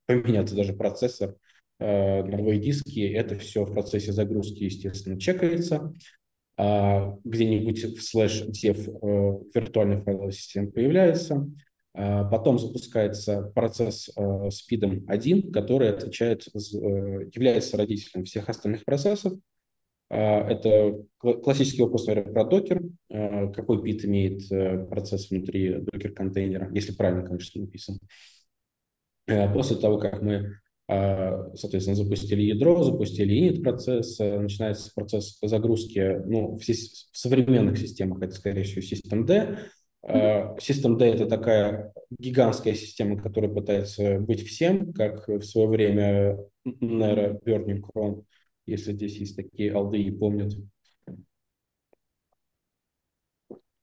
поменяться 0.05 0.55
даже 0.55 0.73
процессор, 0.73 1.35
э, 1.79 2.23
новые 2.23 2.59
диски. 2.59 2.99
Это 3.07 3.37
все 3.37 3.63
в 3.63 3.73
процессе 3.73 4.11
загрузки, 4.11 4.63
естественно, 4.63 5.19
чекается. 5.19 5.93
А 6.57 7.17
где-нибудь 7.23 7.83
в 7.97 8.01
слэш 8.01 8.43
dev 8.43 8.89
э, 8.89 9.43
виртуальной 9.53 10.01
файловой 10.01 10.31
системы 10.31 10.71
появляется. 10.71 11.49
А 11.93 12.25
потом 12.25 12.59
запускается 12.59 13.51
процесс 13.55 14.09
э, 14.15 14.49
спидом 14.51 15.03
1, 15.07 15.51
который 15.51 15.89
отвечает, 15.89 16.45
является 16.53 17.77
родителем 17.77 18.25
всех 18.25 18.49
остальных 18.49 18.85
процессов, 18.85 19.33
а, 20.09 20.47
это 20.49 21.03
классический 21.17 21.81
вопрос, 21.81 22.07
наверное, 22.07 22.33
про 22.33 22.45
докер. 22.45 22.81
Какой 23.09 23.81
бит 23.81 24.05
имеет 24.05 24.51
э, 24.51 24.85
процесс 24.85 25.29
внутри 25.29 25.75
докер-контейнера, 25.79 26.69
если 26.73 26.93
правильно, 26.93 27.25
конечно, 27.25 27.61
написан. 27.61 27.99
А, 29.27 29.51
после 29.51 29.77
того, 29.77 29.97
как 29.97 30.21
мы, 30.21 30.59
соответственно, 30.87 31.95
запустили 31.95 32.43
ядро, 32.43 32.83
запустили 32.83 33.35
init 33.35 33.61
процесс, 33.61 34.19
э, 34.19 34.39
начинается 34.39 34.91
процесс 34.93 35.37
загрузки, 35.41 36.21
ну, 36.25 36.57
в, 36.57 36.61
в 36.61 37.17
современных 37.17 37.77
системах 37.77 38.21
это, 38.21 38.35
скорее 38.35 38.63
всего, 38.63 38.81
Systemd. 38.81 39.59
Systemd– 40.07 41.03
это 41.03 41.25
такая 41.25 41.91
гигантская 42.19 42.75
система, 42.75 43.19
которая 43.19 43.51
пытается 43.51 44.19
быть 44.19 44.45
всем, 44.45 44.93
как 44.93 45.27
в 45.27 45.41
свое 45.41 45.67
время 45.67 46.37
Nero 46.63 47.39
Burning 47.43 47.81
Chrome 47.81 48.23
если 48.65 48.93
здесь 48.93 49.17
есть 49.17 49.35
такие 49.35 49.73
алды 49.73 50.01
и 50.01 50.11
помнят. 50.11 50.53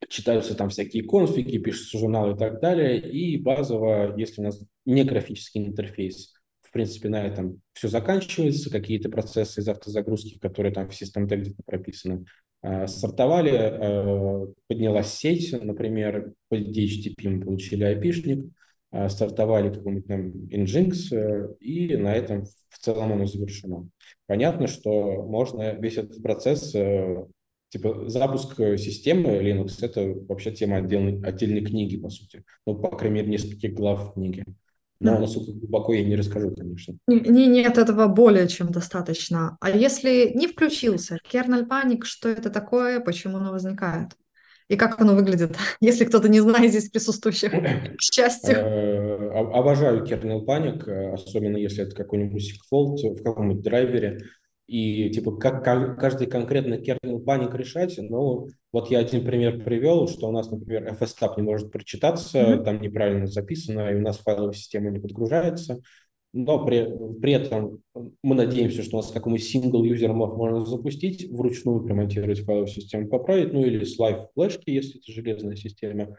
Читаются 0.08 0.54
там 0.54 0.68
всякие 0.68 1.04
конфиги, 1.04 1.58
пишутся 1.58 1.98
журналы 1.98 2.34
и 2.34 2.38
так 2.38 2.60
далее. 2.60 3.00
И 3.00 3.38
базово, 3.38 4.14
если 4.18 4.42
у 4.42 4.44
нас 4.44 4.62
не 4.84 5.04
графический 5.04 5.64
интерфейс, 5.64 6.31
в 6.72 6.74
принципе, 6.74 7.10
на 7.10 7.26
этом 7.26 7.60
все 7.74 7.88
заканчивается. 7.88 8.70
Какие-то 8.70 9.10
процессы 9.10 9.60
из 9.60 9.68
автозагрузки, 9.68 10.38
которые 10.38 10.72
там 10.72 10.88
в 10.88 10.94
системе 10.94 11.26
где-то 11.26 11.62
прописаны, 11.66 12.24
э, 12.62 12.86
стартовали, 12.86 13.52
э, 13.52 14.46
поднялась 14.68 15.12
сеть, 15.12 15.52
например, 15.52 16.32
по 16.48 16.54
DHTTP 16.54 17.28
мы 17.28 17.40
получили 17.42 17.86
IP-шник, 17.94 18.50
э, 18.90 19.08
стартовали 19.10 19.68
какой-нибудь 19.68 20.06
там 20.06 20.30
Nginx, 20.48 21.58
и 21.60 21.94
на 21.98 22.14
этом 22.14 22.46
в 22.70 22.78
целом 22.78 23.12
оно 23.12 23.26
завершено 23.26 23.90
понятно, 24.26 24.66
что 24.66 25.22
можно 25.26 25.74
весь 25.74 25.98
этот 25.98 26.22
процесс, 26.22 26.72
типа 27.68 28.08
запуск 28.08 28.56
системы 28.78 29.42
Linux, 29.42 29.76
это 29.82 30.14
вообще 30.26 30.52
тема 30.52 30.78
отдельной, 30.78 31.20
отдельной 31.22 31.62
книги, 31.62 31.98
по 31.98 32.08
сути. 32.08 32.44
Ну, 32.66 32.76
по 32.76 32.96
крайней 32.96 33.16
мере, 33.16 33.30
нескольких 33.32 33.74
глав 33.74 34.14
книги. 34.14 34.46
Но 35.02 35.18
насколько 35.18 35.52
глубоко 35.52 35.94
я 35.94 36.04
не 36.04 36.16
расскажу, 36.16 36.54
конечно. 36.54 36.94
Не, 37.06 37.46
нет, 37.46 37.78
этого 37.78 38.06
более 38.06 38.48
чем 38.48 38.70
достаточно. 38.70 39.56
А 39.60 39.70
если 39.70 40.32
не 40.34 40.46
включился 40.46 41.18
kernel 41.30 41.66
panic, 41.68 42.04
что 42.04 42.28
это 42.28 42.50
такое, 42.50 43.00
почему 43.00 43.38
оно 43.38 43.52
возникает? 43.52 44.12
и 44.68 44.76
как 44.76 44.98
оно 45.00 45.14
выглядит, 45.14 45.56
если 45.80 46.06
кто-то 46.06 46.30
не 46.30 46.40
знает 46.40 46.70
здесь 46.70 46.88
присутствующих, 46.88 47.50
к 47.98 48.00
счастью. 48.00 48.54
Э, 48.54 49.28
обожаю 49.52 50.04
kernel 50.04 50.46
panic, 50.46 51.12
особенно 51.12 51.58
если 51.58 51.84
это 51.84 51.94
какой-нибудь 51.94 52.42
segfault 52.42 52.96
в 52.96 53.22
каком-нибудь 53.22 53.62
драйвере. 53.62 54.20
И 54.72 55.10
типа 55.10 55.36
как, 55.36 55.62
как 55.62 56.00
каждый 56.00 56.26
конкретный 56.26 56.80
kernel 56.80 57.20
паник 57.20 57.54
решать, 57.54 57.98
но 57.98 58.46
вот 58.72 58.90
я 58.90 59.00
один 59.00 59.22
пример 59.22 59.62
привел, 59.62 60.08
что 60.08 60.28
у 60.28 60.32
нас, 60.32 60.50
например, 60.50 60.96
FSTAP 60.98 61.34
не 61.36 61.42
может 61.42 61.70
прочитаться, 61.70 62.38
mm-hmm. 62.38 62.64
там 62.64 62.80
неправильно 62.80 63.26
записано, 63.26 63.90
и 63.90 63.96
у 63.96 64.00
нас 64.00 64.16
файловая 64.16 64.54
система 64.54 64.88
не 64.88 64.98
подгружается, 64.98 65.82
но 66.32 66.64
при, 66.64 66.88
при 67.20 67.34
этом 67.34 67.82
мы 68.22 68.34
надеемся, 68.34 68.82
что 68.82 68.96
у 68.96 69.00
нас 69.02 69.10
какой-нибудь 69.10 69.54
single 69.54 69.82
user 69.82 70.14
мод 70.14 70.38
можно 70.38 70.64
запустить, 70.64 71.30
вручную 71.30 71.84
промонтировать 71.84 72.40
файловую 72.40 72.68
систему, 72.68 73.08
поправить, 73.08 73.52
ну 73.52 73.60
или 73.60 73.84
с 73.84 74.00
live 74.00 74.28
флешки, 74.34 74.70
если 74.70 75.00
это 75.00 75.12
железная 75.12 75.56
система. 75.56 76.16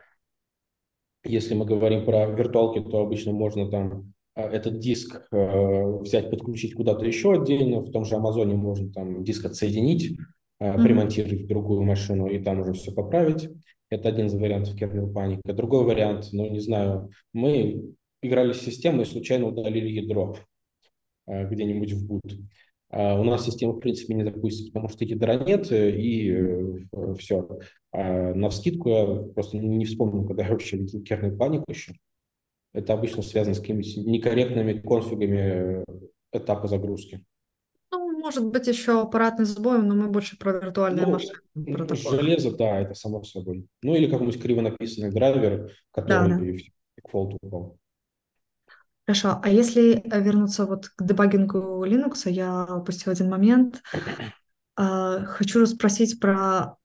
Если 1.25 1.55
мы 1.55 1.65
говорим 1.65 2.05
про 2.05 2.27
виртуалки, 2.27 2.87
то 2.87 2.99
обычно 2.99 3.31
можно 3.31 3.67
там 3.71 4.13
этот 4.35 4.79
диск 4.79 5.27
э, 5.31 5.97
взять, 5.99 6.29
подключить 6.29 6.73
куда-то 6.73 7.05
еще 7.05 7.33
отдельно. 7.33 7.81
В 7.81 7.91
том 7.91 8.05
же 8.05 8.15
Амазоне 8.15 8.55
можно 8.55 8.91
там 8.91 9.23
диск 9.23 9.45
отсоединить, 9.45 10.17
э, 10.59 10.73
примонтировать 10.81 11.43
в 11.43 11.47
другую 11.47 11.83
машину 11.83 12.27
и 12.27 12.39
там 12.39 12.61
уже 12.61 12.73
все 12.73 12.91
поправить. 12.91 13.49
Это 13.89 14.09
один 14.09 14.25
из 14.25 14.33
вариантов 14.33 14.75
kernel 14.75 15.11
паника. 15.11 15.53
Другой 15.53 15.85
вариант, 15.85 16.29
ну 16.31 16.49
не 16.49 16.59
знаю, 16.59 17.11
мы 17.31 17.93
играли 18.23 18.53
с 18.53 18.61
системой 18.61 19.03
и 19.03 19.05
случайно 19.05 19.47
удалили 19.47 19.89
ядро 19.89 20.35
э, 21.27 21.47
где-нибудь 21.47 21.93
в 21.93 22.11
boot. 22.11 22.37
А 22.89 23.19
у 23.19 23.23
нас 23.23 23.45
система, 23.45 23.73
в 23.73 23.79
принципе, 23.79 24.13
не 24.13 24.23
запустится, 24.23 24.71
потому 24.71 24.87
что 24.87 25.03
ядра 25.03 25.35
нет, 25.35 25.71
и 25.71 26.31
э, 26.31 27.15
все. 27.17 27.47
А 27.91 28.33
на 28.33 28.49
вскидку 28.49 28.89
я 28.89 29.05
просто 29.33 29.57
не 29.57 29.85
вспомню, 29.85 30.25
когда 30.25 30.43
я 30.43 30.49
вообще 30.49 30.77
видел 30.77 31.01
kernel 31.03 31.35
панику 31.37 31.65
еще. 31.69 31.93
Это 32.73 32.93
обычно 32.93 33.21
связано 33.21 33.55
с 33.55 33.59
какими-то 33.59 33.99
некорректными 34.01 34.79
конфигами 34.79 35.83
этапа 36.31 36.67
загрузки. 36.67 37.23
Ну, 37.91 38.19
может 38.19 38.45
быть, 38.47 38.67
еще 38.67 39.01
аппаратный 39.01 39.45
сбой, 39.45 39.83
но 39.83 39.93
мы 39.93 40.09
больше 40.09 40.37
про 40.37 40.53
виртуальные 40.53 41.05
ну, 41.05 41.13
машины. 41.13 41.35
Про 41.53 41.95
железо, 41.95 42.55
да, 42.55 42.79
это 42.79 42.95
само 42.95 43.21
собой. 43.23 43.67
Ну, 43.83 43.95
или 43.95 44.09
какой-нибудь 44.09 44.41
криво 44.41 44.61
написанный 44.61 45.11
драйвер, 45.11 45.71
который 45.91 46.29
да, 46.29 46.37
да. 46.39 47.03
к 47.03 47.09
фолту 47.09 47.37
упал. 47.41 47.77
Хорошо, 49.05 49.39
а 49.43 49.49
если 49.49 50.01
вернуться 50.05 50.65
вот 50.65 50.87
к 50.87 51.03
дебагингу 51.05 51.85
Linux, 51.85 52.29
я 52.29 52.65
упустил 52.75 53.11
один 53.11 53.29
момент. 53.29 53.81
А, 54.75 55.25
хочу 55.25 55.63
спросить 55.67 56.19
про 56.19 56.77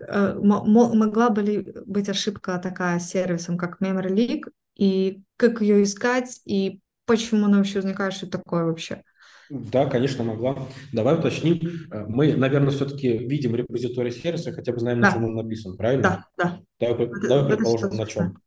э, 0.00 0.34
могла 0.34 1.30
бы 1.30 1.40
ли 1.40 1.72
быть 1.86 2.08
ошибка 2.08 2.58
такая 2.58 2.98
с 2.98 3.10
сервисом, 3.10 3.56
как 3.56 3.80
Memory 3.80 4.08
Leak, 4.08 4.50
и 4.80 5.22
как 5.36 5.60
ее 5.60 5.82
искать, 5.82 6.40
и 6.46 6.80
почему 7.04 7.44
она 7.44 7.58
вообще 7.58 7.80
возникает, 7.80 8.14
что 8.14 8.26
такое 8.26 8.64
вообще? 8.64 9.02
Да, 9.50 9.84
конечно, 9.86 10.24
могла. 10.24 10.66
Давай 10.92 11.18
уточним. 11.18 11.60
Э, 11.92 12.06
мы, 12.08 12.34
наверное, 12.34 12.70
все-таки 12.70 13.18
видим 13.18 13.54
репозиторий 13.54 14.10
сервиса, 14.10 14.52
хотя 14.52 14.72
бы 14.72 14.78
знаем, 14.78 15.02
да. 15.02 15.08
на 15.08 15.12
чем 15.12 15.24
он 15.24 15.34
написан, 15.34 15.76
правильно? 15.76 16.24
Да, 16.38 16.44
да. 16.44 16.60
Давай, 16.80 17.06
это, 17.06 17.28
давай 17.28 17.56
предположим, 17.56 17.90
на 17.90 18.06
чем. 18.06 18.38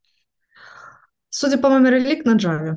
Судя 1.29 1.59
по 1.59 1.67
Memory 1.67 2.03
Leak, 2.03 2.21
на 2.23 2.35
Java. 2.35 2.75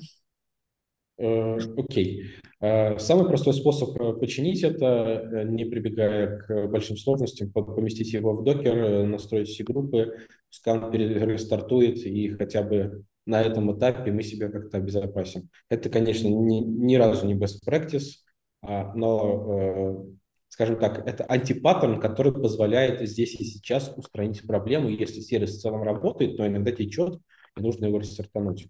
Э, 1.16 1.56
окей. 1.78 2.25
Э, 2.60 2.98
самый 2.98 3.26
простой 3.26 3.54
способ 3.54 4.20
починить 4.20 4.62
это, 4.64 5.44
не 5.46 5.64
прибегая 5.64 6.40
к 6.40 6.66
большим 6.66 6.98
сложностям, 6.98 7.50
поместить 7.52 8.12
его 8.12 8.34
в 8.34 8.44
докер, 8.44 9.06
настроить 9.06 9.48
все 9.48 9.64
группы, 9.64 10.26
скан 10.50 10.90
перестартует, 10.90 12.04
и 12.04 12.28
хотя 12.30 12.62
бы 12.62 13.04
на 13.26 13.42
этом 13.42 13.76
этапе 13.76 14.12
мы 14.12 14.23
себя 14.23 14.49
как-то 14.49 14.78
обезопасим. 14.78 15.50
Это, 15.68 15.90
конечно, 15.90 16.28
ни, 16.28 16.61
ни 16.61 16.95
разу 16.95 17.26
не 17.26 17.35
best 17.35 17.59
practice, 17.66 18.23
а, 18.62 18.95
но, 18.95 20.06
скажем 20.49 20.78
так, 20.78 21.06
это 21.06 21.25
антипаттерн, 21.25 22.00
который 22.00 22.33
позволяет 22.33 23.06
здесь 23.06 23.35
и 23.35 23.45
сейчас 23.45 23.92
устранить 23.97 24.47
проблему. 24.47 24.88
Если 24.88 25.21
сервис 25.21 25.56
в 25.56 25.61
целом 25.61 25.83
работает, 25.83 26.37
то 26.37 26.47
иногда 26.47 26.71
течет, 26.73 27.21
и 27.56 27.61
нужно 27.61 27.87
его 27.87 27.99
рестартануть. 27.99 28.68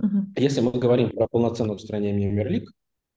Uh-huh. 0.00 0.24
Если 0.36 0.60
мы 0.60 0.72
говорим 0.72 1.10
про 1.10 1.28
полноценное 1.28 1.76
устранение 1.76 2.30
мерлик, 2.30 2.72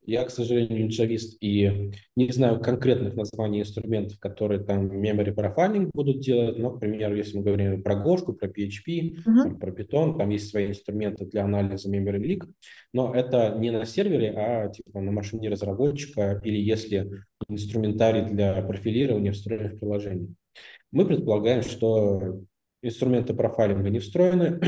я, 0.08 0.24
к 0.24 0.30
сожалению, 0.30 0.90
джавист 0.90 1.38
и 1.42 1.92
не 2.16 2.32
знаю 2.32 2.60
конкретных 2.60 3.16
названий 3.16 3.62
инструментов, 3.62 4.20
которые 4.20 4.64
там 4.64 4.88
memory 4.88 5.34
profiling 5.34 5.90
будут 5.94 6.20
делать. 6.20 6.58
Но, 6.58 6.72
например, 6.72 7.14
если 7.14 7.38
мы 7.38 7.44
говорим 7.44 7.84
про 7.84 7.96
Гошку, 7.96 8.34
про 8.34 8.48
PHP, 8.48 9.18
uh-huh. 9.26 9.60
про 9.60 9.72
Python, 9.72 10.18
там 10.18 10.30
есть 10.30 10.50
свои 10.50 10.68
инструменты 10.68 11.26
для 11.26 11.44
анализа 11.44 11.90
memory 11.90 12.20
leak. 12.20 12.44
Но 12.94 13.14
это 13.14 13.56
не 13.58 13.72
на 13.72 13.86
сервере, 13.86 14.34
а 14.36 14.70
типа 14.70 15.02
на 15.02 15.12
машине 15.12 15.50
разработчика 15.50 16.42
или 16.44 16.58
если 16.58 17.10
инструментарий 17.48 18.26
для 18.26 18.62
профилирования 18.62 19.32
встроен 19.32 19.76
в 19.76 19.80
приложение. 19.80 20.30
Мы 20.92 21.06
предполагаем, 21.06 21.62
что 21.62 22.42
инструменты 22.82 23.34
профайлинга 23.34 23.90
не 23.90 24.00
встроены. 24.00 24.60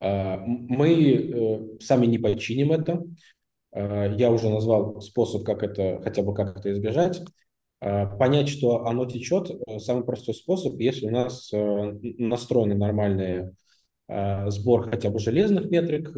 А, 0.00 0.38
мы 0.46 1.14
э, 1.14 1.78
сами 1.80 2.06
не 2.06 2.18
починим 2.18 2.72
это. 2.72 3.02
А, 3.72 4.06
я 4.14 4.30
уже 4.30 4.48
назвал 4.48 5.00
способ, 5.00 5.44
как 5.44 5.62
это, 5.62 6.00
хотя 6.02 6.22
бы 6.22 6.34
как 6.34 6.58
это 6.58 6.72
избежать. 6.72 7.20
А, 7.80 8.06
понять, 8.06 8.48
что 8.48 8.86
оно 8.86 9.06
течет, 9.06 9.50
э, 9.50 9.78
самый 9.78 10.04
простой 10.04 10.34
способ, 10.34 10.78
если 10.78 11.06
у 11.06 11.10
нас 11.10 11.50
э, 11.52 11.98
настроены 12.18 12.74
нормальные 12.74 13.52
сбор 14.46 14.88
хотя 14.88 15.10
бы 15.10 15.18
железных 15.18 15.68
метрик, 15.68 16.16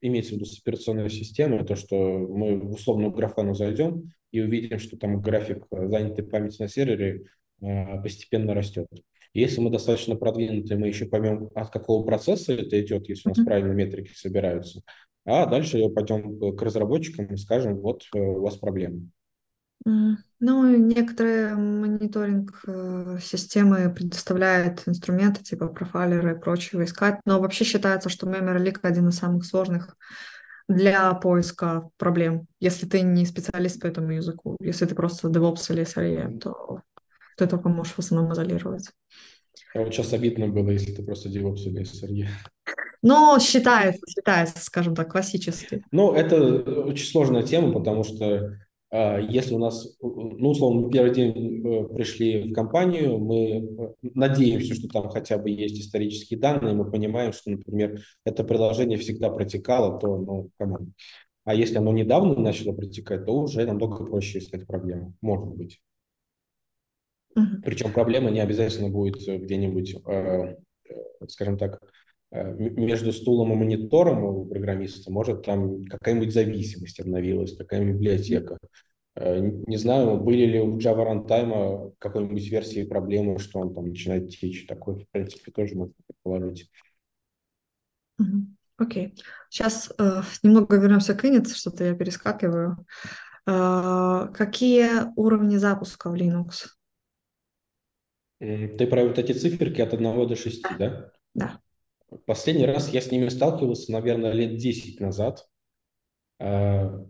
имеется 0.00 0.32
в 0.32 0.36
виду 0.36 0.46
с 0.46 0.58
операционной 0.58 1.10
системой, 1.10 1.62
то, 1.62 1.76
что 1.76 1.94
мы 1.96 2.58
в 2.58 2.72
условную 2.72 3.12
графану 3.12 3.52
зайдем 3.52 4.10
и 4.30 4.40
увидим, 4.40 4.78
что 4.78 4.96
там 4.96 5.20
график 5.20 5.66
занятой 5.70 6.24
памяти 6.24 6.62
на 6.62 6.68
сервере 6.68 7.24
постепенно 7.60 8.54
растет. 8.54 8.86
Если 9.34 9.60
мы 9.60 9.70
достаточно 9.70 10.14
продвинуты, 10.14 10.76
мы 10.76 10.86
еще 10.86 11.06
поймем, 11.06 11.50
от 11.54 11.70
какого 11.70 12.06
процесса 12.06 12.52
это 12.52 12.80
идет, 12.80 13.08
если 13.08 13.28
у 13.28 13.34
нас 13.34 13.44
правильные 13.44 13.74
метрики 13.74 14.14
собираются. 14.14 14.82
А 15.26 15.46
дальше 15.46 15.88
пойдем 15.88 16.56
к 16.56 16.62
разработчикам 16.62 17.26
и 17.26 17.36
скажем, 17.36 17.76
вот 17.78 18.04
э, 18.14 18.18
у 18.18 18.42
вас 18.42 18.56
проблемы. 18.56 19.10
Ну, 19.84 20.76
некоторые 20.76 21.54
мониторинг 21.54 22.62
э, 22.66 23.18
системы 23.20 23.92
предоставляют 23.92 24.82
инструменты 24.86 25.42
типа 25.42 25.68
профайлеры 25.68 26.32
и 26.32 26.40
прочего 26.40 26.84
искать, 26.84 27.20
но 27.24 27.40
вообще 27.40 27.64
считается, 27.64 28.08
что 28.08 28.26
Memory 28.26 28.64
Leak 28.64 28.78
один 28.82 29.08
из 29.08 29.18
самых 29.18 29.44
сложных 29.44 29.96
для 30.68 31.12
поиска 31.14 31.90
проблем, 31.98 32.46
если 32.60 32.86
ты 32.86 33.02
не 33.02 33.26
специалист 33.26 33.80
по 33.80 33.86
этому 33.86 34.12
языку. 34.12 34.56
Если 34.60 34.86
ты 34.86 34.94
просто 34.94 35.28
DevOps 35.28 35.72
или 35.72 35.82
SRE, 35.82 36.38
то 36.38 36.80
ты 37.36 37.46
только 37.46 37.68
можешь 37.68 37.94
в 37.94 37.98
основном 37.98 38.32
изолировать. 38.32 38.90
А 39.74 39.80
вот 39.80 39.92
сейчас 39.92 40.12
обидно 40.12 40.48
было, 40.48 40.70
если 40.70 40.92
ты 40.92 41.02
просто 41.02 41.28
DevOps 41.28 41.62
или 41.64 41.82
SRE. 41.82 42.28
Но 43.02 43.38
считается, 43.38 44.00
считается, 44.08 44.58
скажем 44.60 44.94
так, 44.94 45.12
классически. 45.12 45.84
Ну, 45.92 46.14
это 46.14 46.36
очень 46.84 47.06
сложная 47.06 47.42
тема, 47.42 47.70
потому 47.72 48.02
что 48.02 48.56
э, 48.90 49.26
если 49.28 49.52
у 49.54 49.58
нас, 49.58 49.98
ну, 50.00 50.48
условно, 50.48 50.82
мы 50.82 50.90
первый 50.90 51.12
день 51.12 51.62
э, 51.66 51.94
пришли 51.94 52.50
в 52.50 52.54
компанию, 52.54 53.18
мы 53.18 53.58
э, 53.58 54.08
надеемся, 54.14 54.74
что 54.74 54.88
там 54.88 55.10
хотя 55.10 55.36
бы 55.36 55.50
есть 55.50 55.78
исторические 55.78 56.40
данные, 56.40 56.72
мы 56.72 56.90
понимаем, 56.90 57.34
что, 57.34 57.50
например, 57.50 58.00
это 58.24 58.42
приложение 58.42 58.96
всегда 58.96 59.28
протекало, 59.28 59.98
то, 60.00 60.16
ну, 60.16 60.50
come 60.56 60.78
on. 60.78 60.94
А 61.44 61.54
если 61.54 61.76
оно 61.76 61.92
недавно 61.92 62.34
начало 62.36 62.72
протекать, 62.72 63.26
то 63.26 63.38
уже 63.38 63.66
намного 63.66 64.06
проще 64.06 64.38
искать 64.38 64.66
проблему, 64.66 65.12
может 65.20 65.48
быть. 65.48 65.80
Причем 67.64 67.92
проблема 67.92 68.30
не 68.30 68.40
обязательно 68.40 68.88
будет 68.88 69.26
э, 69.28 69.38
где-нибудь, 69.38 69.96
э, 70.06 70.56
э, 70.88 71.26
скажем 71.28 71.58
так, 71.58 71.80
между 72.30 73.12
стулом 73.12 73.52
и 73.52 73.56
монитором 73.56 74.24
у 74.24 74.46
программиста. 74.46 75.12
Может, 75.12 75.44
там 75.44 75.84
какая-нибудь 75.84 76.34
зависимость 76.34 76.98
обновилась, 76.98 77.56
какая-нибудь 77.56 77.94
библиотека. 77.94 78.58
Не 79.16 79.76
знаю, 79.76 80.16
были 80.18 80.44
ли 80.44 80.60
у 80.60 80.76
Java 80.76 81.06
Runtime 81.06 81.92
какой-нибудь 81.98 82.50
версии 82.50 82.82
проблемы, 82.82 83.38
что 83.38 83.60
он 83.60 83.72
там 83.72 83.86
начинает 83.86 84.30
течь. 84.30 84.66
Такое, 84.66 84.96
в 84.96 85.08
принципе, 85.12 85.52
тоже 85.52 85.76
можно 85.76 85.94
предположить. 86.08 86.68
Окей. 88.76 89.06
Okay. 89.06 89.22
Сейчас 89.50 89.92
э, 89.98 90.22
немного 90.42 90.76
вернемся 90.76 91.14
к 91.14 91.24
init, 91.24 91.54
что-то 91.54 91.84
я 91.84 91.94
перескакиваю. 91.94 92.84
Э, 93.46 94.28
какие 94.34 95.12
уровни 95.14 95.56
запуска 95.58 96.10
в 96.10 96.14
Linux? 96.14 96.73
Ты 98.38 98.86
про 98.86 99.04
вот 99.04 99.18
эти 99.18 99.32
циферки 99.32 99.80
от 99.80 99.94
1 99.94 100.28
до 100.28 100.36
6, 100.36 100.62
да? 100.78 101.12
Да. 101.34 101.60
Последний 102.26 102.66
раз 102.66 102.92
я 102.92 103.00
с 103.00 103.10
ними 103.10 103.28
сталкивался, 103.28 103.92
наверное, 103.92 104.32
лет 104.32 104.56
10 104.56 105.00
назад. 105.00 105.46
А, 106.38 107.04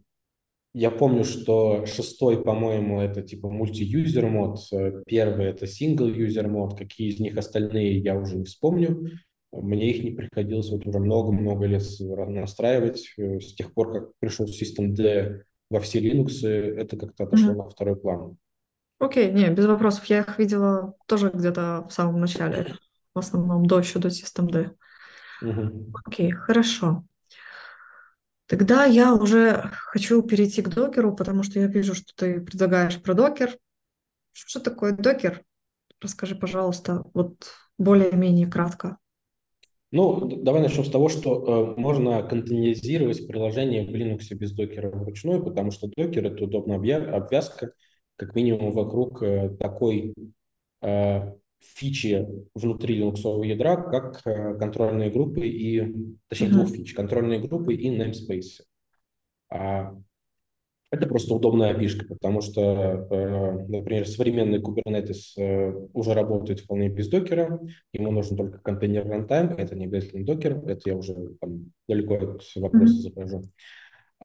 я 0.73 0.91
помню, 0.91 1.25
что 1.25 1.87
шестой, 1.87 2.43
по-моему, 2.43 3.01
это 3.01 3.23
типа 3.23 3.49
мульти-юзер 3.49 4.27
мод, 4.27 4.59
первый 5.07 5.47
это 5.47 5.67
single-юзер 5.67 6.49
мод, 6.49 6.77
какие 6.77 7.11
из 7.11 7.21
них 7.21 7.37
остальные 7.37 7.99
я 7.99 8.17
уже 8.17 8.37
не 8.37 8.45
вспомню. 8.45 9.09
Мне 9.53 9.91
их 9.91 10.03
не 10.03 10.11
приходилось 10.11 10.71
вот 10.71 10.85
уже 10.85 10.99
много-много 10.99 11.67
лет 11.67 11.85
настраивать. 12.01 13.07
Э, 13.17 13.39
с 13.39 13.55
тех 13.55 13.73
пор, 13.73 13.93
как 13.93 14.13
пришел 14.19 14.47
D 14.47 15.45
во 15.71 15.81
все 15.81 16.01
Linux, 16.01 16.47
это 16.47 16.97
как-то 16.97 17.25
отошло 17.25 17.53
mm-hmm. 17.53 17.57
на 17.57 17.69
второй 17.69 17.97
план. 17.97 18.37
Окей, 19.05 19.31
не, 19.33 19.51
без 19.51 19.67
вопросов. 19.67 20.07
Я 20.07 20.21
их 20.21 20.39
видела 20.39 20.95
тоже 21.07 21.31
где-то 21.33 21.87
в 21.89 21.93
самом 21.93 22.21
начале, 22.21 22.75
в 23.15 23.19
основном 23.19 23.67
до 23.67 23.79
еще 23.79 23.99
до 23.99 24.09
Systemd. 24.09 24.75
Mm-hmm. 25.43 25.93
Окей, 26.07 26.31
хорошо. 26.31 27.05
Тогда 28.47 28.85
я 28.85 29.15
уже 29.15 29.71
хочу 29.73 30.23
перейти 30.23 30.63
к 30.63 30.69
докеру, 30.69 31.15
потому 31.15 31.43
что 31.43 31.61
я 31.61 31.67
вижу, 31.67 31.95
что 31.95 32.15
ты 32.17 32.41
предлагаешь 32.41 33.01
про 33.03 33.15
докер. 33.15 33.57
Что 34.33 34.61
такое 34.61 34.93
докер? 34.93 35.43
Расскажи, 36.01 36.35
пожалуйста, 36.35 37.03
вот 37.13 37.35
более-менее 37.79 38.47
кратко. 38.47 38.97
Ну, 39.91 40.43
давай 40.43 40.63
начнем 40.63 40.85
с 40.85 40.91
того, 40.91 41.09
что 41.09 41.75
э, 41.77 41.81
можно 41.81 42.23
контейнеризировать 42.23 43.27
приложение 43.29 43.87
в 43.87 43.95
Linux 43.95 44.35
без 44.35 44.53
докера 44.53 44.91
вручную, 44.91 45.45
потому 45.45 45.71
что 45.71 45.89
докер– 45.95 46.27
это 46.27 46.45
удобная 46.45 46.79
обвязка, 47.15 47.73
как 48.17 48.35
минимум 48.35 48.73
вокруг 48.73 49.23
э, 49.23 49.51
такой 49.59 50.15
э, 50.83 51.33
фичи 51.61 52.27
внутри 52.55 52.97
линуксового 52.97 53.45
ядра, 53.45 53.77
как 53.77 54.21
э, 54.27 54.57
контрольные 54.59 55.11
группы 55.11 55.47
и, 55.47 55.95
точнее, 56.29 56.49
mm-hmm. 56.49 56.53
двух 56.53 56.71
фич, 56.71 56.95
контрольные 56.95 57.41
группы 57.41 57.75
и 57.75 57.91
namespace. 57.91 58.63
А, 59.51 59.95
это 60.91 61.09
просто 61.09 61.35
удобная 61.35 61.75
API, 61.75 62.07
потому 62.07 62.41
что, 62.41 63.09
например, 63.69 64.07
современный 64.07 64.61
Kubernetes 64.61 65.89
уже 65.93 66.15
работает 66.15 66.61
вполне 66.61 66.89
без 66.89 67.09
докера, 67.09 67.59
ему 67.93 68.13
нужен 68.13 68.37
только 68.37 68.59
контейнер 68.59 69.05
runtime, 69.05 69.57
это 69.57 69.75
не 69.75 69.87
обязательно 69.87 70.25
докер, 70.25 70.59
это 70.69 70.89
я 70.89 70.95
уже 70.95 71.15
там, 71.41 71.73
далеко 71.89 72.15
от 72.15 72.43
вопроса 72.55 72.95
mm-hmm. 72.95 73.13
захожу. 73.13 73.43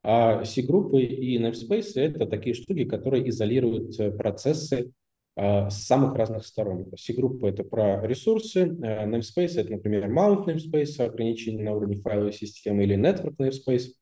А 0.02 0.44
C-группы 0.44 1.02
и 1.02 1.38
namespace– 1.38 1.92
это 1.96 2.26
такие 2.26 2.54
штуки, 2.54 2.84
которые 2.84 3.28
изолируют 3.28 3.96
процессы 4.16 4.92
а, 5.36 5.70
с 5.70 5.86
самых 5.86 6.16
разных 6.16 6.44
сторон. 6.46 6.86
C-группа– 6.96 7.46
это 7.48 7.64
про 7.64 8.06
ресурсы, 8.06 8.60
э, 8.60 9.06
namespace– 9.06 9.54
это, 9.60 9.72
например, 9.72 10.10
mount 10.10 10.46
namespace, 10.46 11.02
ограничение 11.02 11.64
на 11.64 11.72
уровне 11.72 11.96
файловой 11.96 12.32
системы, 12.32 12.84
или 12.84 12.96
network 12.96 13.36
namespace. 13.36 13.92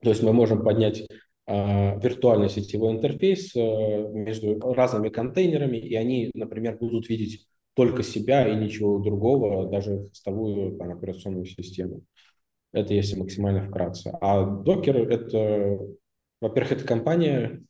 То 0.00 0.10
есть 0.10 0.22
мы 0.22 0.32
можем 0.32 0.64
поднять 0.64 1.00
э, 1.46 2.00
виртуальный 2.00 2.48
сетевой 2.48 2.92
интерфейс 2.92 3.54
э, 3.56 4.08
между 4.12 4.58
разными 4.60 5.08
контейнерами, 5.08 5.76
и 5.76 5.94
они, 5.96 6.30
например, 6.34 6.78
будут 6.78 7.08
видеть 7.08 7.46
только 7.74 8.02
себя 8.02 8.48
и 8.48 8.56
ничего 8.56 8.98
другого, 8.98 9.68
даже 9.68 10.04
хостовую 10.08 10.78
там, 10.78 10.92
операционную 10.92 11.46
систему. 11.46 12.02
Это 12.72 12.94
если 12.94 13.18
максимально 13.18 13.62
вкратце. 13.62 14.12
А 14.20 14.42
Docker– 14.42 14.96
это, 15.08 15.78
во-первых, 16.40 16.72
это 16.72 16.84
компания, 16.84 17.62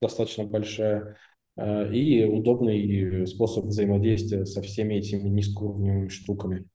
достаточно 0.00 0.44
большая, 0.44 1.16
э, 1.56 1.92
и 1.92 2.24
удобный 2.24 3.26
способ 3.26 3.66
взаимодействия 3.66 4.46
со 4.46 4.62
всеми 4.62 4.94
этими 4.94 5.28
низкоуровневыми 5.28 6.08
штуками. 6.08 6.66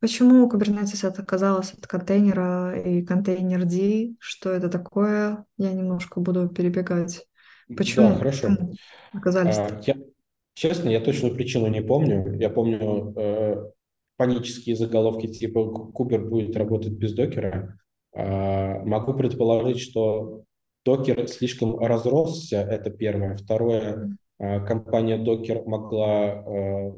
Почему 0.00 0.48
Kubernetes 0.48 1.06
отказалась 1.06 1.72
от 1.74 1.86
контейнера 1.86 2.80
и 2.80 3.02
контейнер 3.02 3.64
D? 3.64 4.14
Что 4.18 4.50
это 4.50 4.68
такое? 4.68 5.44
Я 5.58 5.72
немножко 5.72 6.20
буду 6.20 6.48
перебегать. 6.48 7.26
Почему? 7.76 8.08
Да, 8.08 8.14
хорошо. 8.16 8.48
Оказались? 9.12 9.58
А, 9.58 9.80
я, 9.86 9.96
честно, 10.54 10.88
я 10.88 11.00
точную 11.00 11.34
причину 11.34 11.66
не 11.68 11.82
помню. 11.82 12.38
Я 12.38 12.50
помню 12.50 13.12
э, 13.16 13.70
панические 14.22 14.76
заголовки 14.76 15.26
типа 15.26 15.68
«Кубер 15.68 16.24
будет 16.24 16.56
работать 16.56 16.92
без 16.92 17.12
докера». 17.12 17.76
А, 18.14 18.78
могу 18.84 19.14
предположить, 19.14 19.80
что 19.80 20.44
Докер 20.84 21.26
слишком 21.26 21.76
разросся, 21.80 22.58
это 22.58 22.90
первое. 22.90 23.36
Второе, 23.36 24.16
а, 24.38 24.60
компания 24.60 25.18
Докер 25.18 25.64
могла 25.64 26.34
а, 26.34 26.94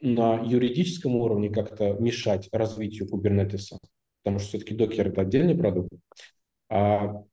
на 0.00 0.44
юридическом 0.44 1.16
уровне 1.16 1.50
как-то 1.50 1.94
мешать 1.94 2.48
развитию 2.52 3.08
Kubernetes, 3.12 3.76
потому 4.22 4.38
что 4.38 4.50
все-таки 4.50 4.76
Докер 4.76 5.08
это 5.08 5.22
отдельный 5.22 5.56
продукт. 5.56 5.90
А 6.70 7.24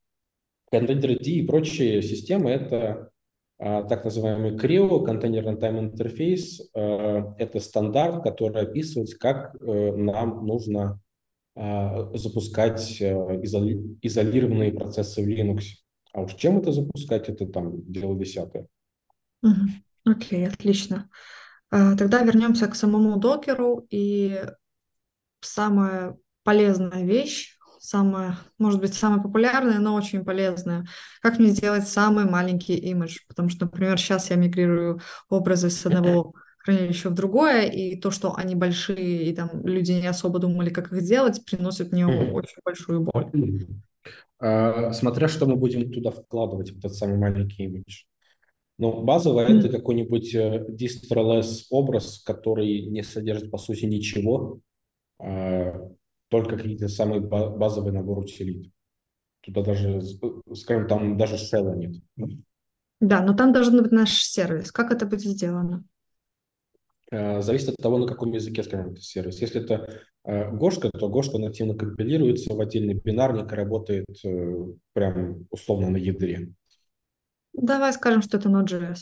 контейнер 0.71 1.19
D 1.19 1.29
и 1.29 1.45
прочие 1.45 2.01
системы 2.01 2.49
это 2.49 3.11
так 3.57 4.03
называемый 4.03 4.57
CRIO, 4.57 5.05
Container 5.05 5.43
Runtime 5.43 5.91
Interface. 5.91 6.61
Это 6.73 7.59
стандарт, 7.59 8.23
который 8.23 8.63
описывает, 8.63 9.17
как 9.17 9.55
э, 9.61 9.95
нам 9.95 10.45
нужно 10.45 10.99
а, 11.57 12.11
запускать 12.17 12.99
э, 12.99 13.13
изоли, 13.43 13.97
изолированные 14.01 14.73
процессы 14.73 15.23
в 15.23 15.27
Linux. 15.27 15.61
А 16.11 16.21
уж 16.21 16.33
чем 16.35 16.57
это 16.57 16.73
запускать, 16.73 17.29
это 17.29 17.45
там 17.45 17.89
дело 17.89 18.17
десятое. 18.19 18.67
Окей, 19.41 20.45
okay, 20.45 20.47
отлично. 20.47 21.09
А, 21.71 21.95
тогда 21.95 22.23
вернемся 22.23 22.67
к 22.67 22.75
самому 22.75 23.17
докеру. 23.17 23.87
И 23.89 24.37
самая 25.39 26.17
полезная 26.43 27.05
вещь, 27.05 27.54
самая, 27.85 28.37
может 28.57 28.79
быть, 28.81 28.93
самая 28.93 29.21
популярная, 29.21 29.79
но 29.79 29.95
очень 29.95 30.25
полезная. 30.25 30.85
Как 31.21 31.39
мне 31.39 31.49
сделать 31.49 31.87
самый 31.87 32.25
маленький 32.25 32.75
имидж? 32.75 33.19
Потому 33.27 33.49
что, 33.49 33.65
например, 33.65 33.97
сейчас 33.97 34.29
я 34.29 34.35
мигрирую 34.35 35.01
образы 35.29 35.69
с 35.69 35.85
одного 35.85 36.33
хранилище 36.57 37.09
в 37.09 37.13
другое, 37.13 37.63
и 37.63 37.95
то, 37.95 38.09
что 38.09 38.35
они 38.35 38.55
большие, 38.55 39.23
и 39.25 39.35
там 39.35 39.65
люди 39.65 39.91
не 39.91 40.07
особо 40.07 40.39
думали, 40.39 40.71
как 40.71 40.91
их 40.91 41.01
сделать, 41.01 41.45
приносит 41.45 41.91
мне 41.91 42.07
очень 42.07 42.57
большую 42.65 43.01
боль. 43.01 43.31
А, 44.39 44.91
смотря 44.91 45.27
что 45.27 45.45
мы 45.45 45.55
будем 45.55 45.91
туда 45.91 46.11
вкладывать, 46.11 46.71
в 46.71 46.79
этот 46.79 46.95
самый 46.95 47.17
маленький 47.17 47.63
имидж. 47.63 48.03
Ну, 48.77 49.03
базово 49.03 49.45
mm-hmm. 49.45 49.59
это 49.59 49.69
какой-нибудь 49.69 50.35
э, 50.35 50.65
distress 50.69 51.61
образ, 51.69 52.21
который 52.25 52.81
не 52.87 53.03
содержит, 53.03 53.49
по 53.49 53.57
сути, 53.57 53.85
ничего, 53.85 54.59
а, 55.19 55.89
только 56.29 56.57
какие-то 56.57 56.87
самые 56.87 57.21
базовые 57.21 57.93
набор 57.93 58.19
утилит. 58.19 58.71
Туда 59.41 59.63
даже, 59.63 60.01
скажем, 60.53 60.87
там 60.87 61.17
даже 61.17 61.35
shell 61.35 61.75
нет. 61.75 61.95
Да, 62.99 63.21
но 63.21 63.33
там 63.35 63.53
должен 63.53 63.81
быть 63.81 63.91
наш 63.91 64.23
сервис. 64.23 64.71
Как 64.71 64.91
это 64.91 65.05
будет 65.05 65.21
сделано? 65.21 65.83
Э, 67.11 67.41
зависит 67.41 67.69
от 67.69 67.77
того, 67.77 67.97
на 67.97 68.07
каком 68.07 68.31
языке, 68.31 68.63
скажем, 68.63 68.91
это 68.91 69.01
сервис. 69.01 69.39
Если 69.41 69.61
это 69.61 69.87
Гошка, 70.23 70.89
то 70.89 71.07
Гошка 71.07 71.37
нативно 71.37 71.75
компилируется 71.75 72.55
в 72.55 72.59
отдельный 72.59 72.95
бинарник 72.95 73.51
и 73.51 73.55
работает 73.55 74.07
э, 74.25 74.65
прям 74.93 75.45
условно 75.51 75.91
на 75.91 75.97
ядре. 75.97 76.53
Давай 77.53 77.93
скажем, 77.93 78.23
что 78.23 78.37
это 78.37 78.49
Node.js. 78.49 78.97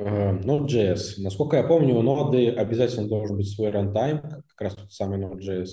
Э, 0.00 0.32
Node.js. 0.32 1.18
Насколько 1.18 1.58
я 1.58 1.62
помню, 1.62 1.94
у 1.94 2.02
ноды 2.02 2.48
обязательно 2.48 3.06
должен 3.06 3.36
быть 3.36 3.54
свой 3.54 3.70
runtime, 3.70 4.22
как 4.48 4.60
раз 4.60 4.74
тот 4.74 4.92
самый 4.92 5.18
Node.js. 5.20 5.68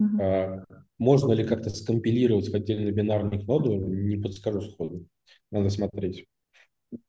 Uh-huh. 0.00 0.64
Можно 0.98 1.32
ли 1.32 1.44
как-то 1.44 1.70
скомпилировать 1.70 2.48
в 2.48 2.54
отдельный 2.54 2.92
бинарник 2.92 3.46
ноду, 3.46 3.74
не 3.74 4.16
подскажу 4.16 4.60
сходу. 4.62 5.06
Надо 5.50 5.68
смотреть. 5.68 6.26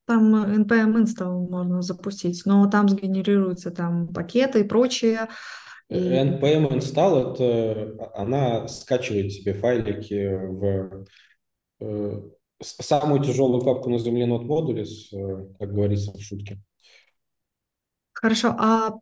Там 0.05 0.35
npm 0.35 1.03
install 1.03 1.49
можно 1.49 1.81
запустить, 1.81 2.43
но 2.45 2.69
там 2.69 2.89
сгенерируются 2.89 3.71
там 3.71 4.07
пакеты 4.07 4.61
и 4.61 4.67
прочее. 4.67 5.27
И... 5.89 5.95
npm 5.95 6.71
install 6.71 7.33
это 7.33 8.11
она 8.15 8.67
скачивает 8.67 9.31
себе 9.31 9.53
файлики 9.53 10.35
в 10.35 11.05
э, 11.81 12.21
самую 12.63 13.21
тяжелую 13.21 13.63
папку 13.63 13.89
на 13.89 13.99
земле 13.99 14.25
Modules, 14.25 15.11
э, 15.11 15.47
как 15.59 15.73
говорится 15.73 16.11
в 16.11 16.21
шутке. 16.21 16.59
Хорошо, 18.13 18.55
а 18.57 18.93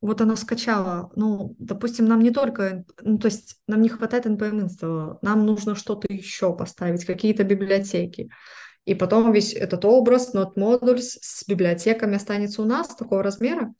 вот 0.00 0.20
оно 0.20 0.36
скачало, 0.36 1.10
ну, 1.16 1.54
допустим, 1.58 2.06
нам 2.06 2.20
не 2.20 2.30
только, 2.30 2.84
ну, 3.00 3.18
то 3.18 3.26
есть 3.26 3.56
нам 3.66 3.80
не 3.80 3.88
хватает 3.88 4.26
npm 4.26 4.66
install, 4.66 5.18
нам 5.22 5.46
нужно 5.46 5.74
что-то 5.74 6.12
еще 6.12 6.54
поставить, 6.54 7.04
какие-то 7.04 7.44
библиотеки. 7.44 8.30
И 8.84 8.94
потом 8.94 9.32
весь 9.32 9.54
этот 9.54 9.84
образ, 9.86 10.34
Node 10.34 10.56
Modules 10.56 11.16
с 11.20 11.46
библиотеками 11.48 12.16
останется 12.16 12.60
у 12.60 12.66
нас 12.66 12.94
такого 12.94 13.22
размера. 13.22 13.72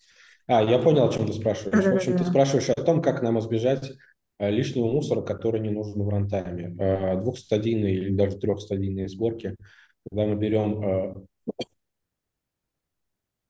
А, 0.47 0.63
я 0.63 0.79
понял, 0.79 1.09
о 1.09 1.13
чем 1.13 1.27
ты 1.27 1.35
спрашиваешь. 1.35 1.85
В 1.85 1.95
общем, 1.95 2.17
ты 2.17 2.25
спрашиваешь 2.25 2.71
о 2.71 2.83
том, 2.83 3.03
как 3.03 3.23
нам 3.23 3.39
избежать 3.39 3.93
лишнего 4.39 4.87
мусора, 4.87 5.23
который 5.23 5.61
не 5.61 5.71
нужен 5.71 6.03
в 6.03 6.09
рантайме. 6.09 6.75
Э, 6.79 7.21
двухстадийные 7.21 7.95
или 7.95 8.15
даже 8.15 8.37
трехстадийные 8.39 9.09
сборки, 9.09 9.57
когда 10.09 10.27
мы 10.27 10.37
берем 10.37 11.25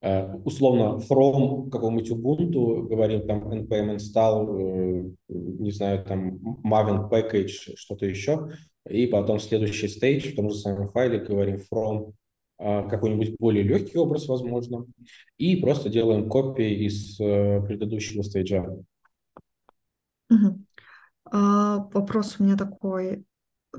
э, 0.03 0.35
условно 0.45 0.99
from 0.99 1.71
какого-нибудь 1.71 2.11
Ubuntu, 2.11 2.83
говорим 2.89 3.27
там 3.27 3.51
npm 3.51 3.97
install, 3.97 5.17
не 5.29 5.71
знаю, 5.71 6.05
там 6.05 6.37
Maven 6.63 7.11
package, 7.11 7.75
что-то 7.77 8.05
еще, 8.05 8.51
и 8.89 9.07
потом 9.07 9.41
следующий 9.41 9.89
стейдж 9.89 10.33
в 10.33 10.37
том 10.37 10.51
же 10.51 10.57
самом 10.57 10.89
файле 10.89 11.21
говорим 11.21 11.57
from 11.73 12.13
какой-нибудь 12.59 13.37
более 13.39 13.65
легкий 13.65 13.99
образ, 13.99 14.29
возможно, 14.29 14.87
и 15.39 15.57
просто 15.57 15.89
делаем 15.89 16.29
копии 16.29 16.87
из 16.87 17.19
э, 17.19 17.61
предыдущего 17.67 18.23
стейджа. 18.23 18.77
Угу. 20.31 20.64
А, 21.31 21.79
вопрос 21.93 22.37
у 22.39 22.45
меня 22.45 22.57
такой. 22.57 23.25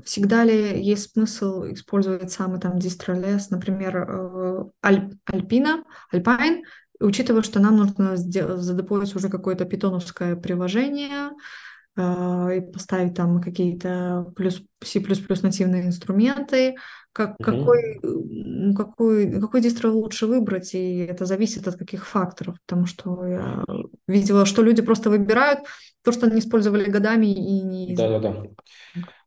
Всегда 0.04 0.44
ли 0.44 0.82
есть 0.82 1.12
смысл 1.12 1.64
использовать 1.72 2.30
самый 2.30 2.60
там 2.60 2.78
дистролес, 2.78 3.50
например, 3.50 3.96
э, 3.96 4.64
Аль, 4.84 5.10
Альпина, 5.24 5.84
Альпайн, 6.12 6.64
учитывая, 7.00 7.42
что 7.42 7.60
нам 7.60 7.76
нужно 7.76 8.16
задеплоить 8.16 9.14
уже 9.16 9.30
какое-то 9.30 9.64
питоновское 9.64 10.36
приложение, 10.36 11.30
э, 11.96 12.58
и 12.58 12.60
поставить 12.60 13.14
там 13.14 13.40
какие-то 13.40 14.32
плюс 14.36 14.62
C++ 14.84 15.00
нативные 15.42 15.86
инструменты, 15.86 16.76
как, 17.16 17.30
угу. 17.40 17.44
какой, 17.44 18.00
какой, 18.76 19.40
какой 19.40 19.62
дистро 19.62 19.90
лучше 19.90 20.26
выбрать, 20.26 20.74
и 20.74 20.98
это 20.98 21.24
зависит 21.24 21.66
от 21.66 21.76
каких 21.76 22.06
факторов, 22.06 22.56
потому 22.66 22.84
что 22.84 23.24
я 23.24 23.64
видела, 24.06 24.44
что 24.44 24.62
люди 24.62 24.82
просто 24.82 25.08
выбирают 25.08 25.60
то, 26.04 26.12
что 26.12 26.26
они 26.26 26.40
использовали 26.40 26.90
годами 26.90 27.26
и 27.28 27.62
не... 27.62 27.94
Да-да-да. 27.94 28.42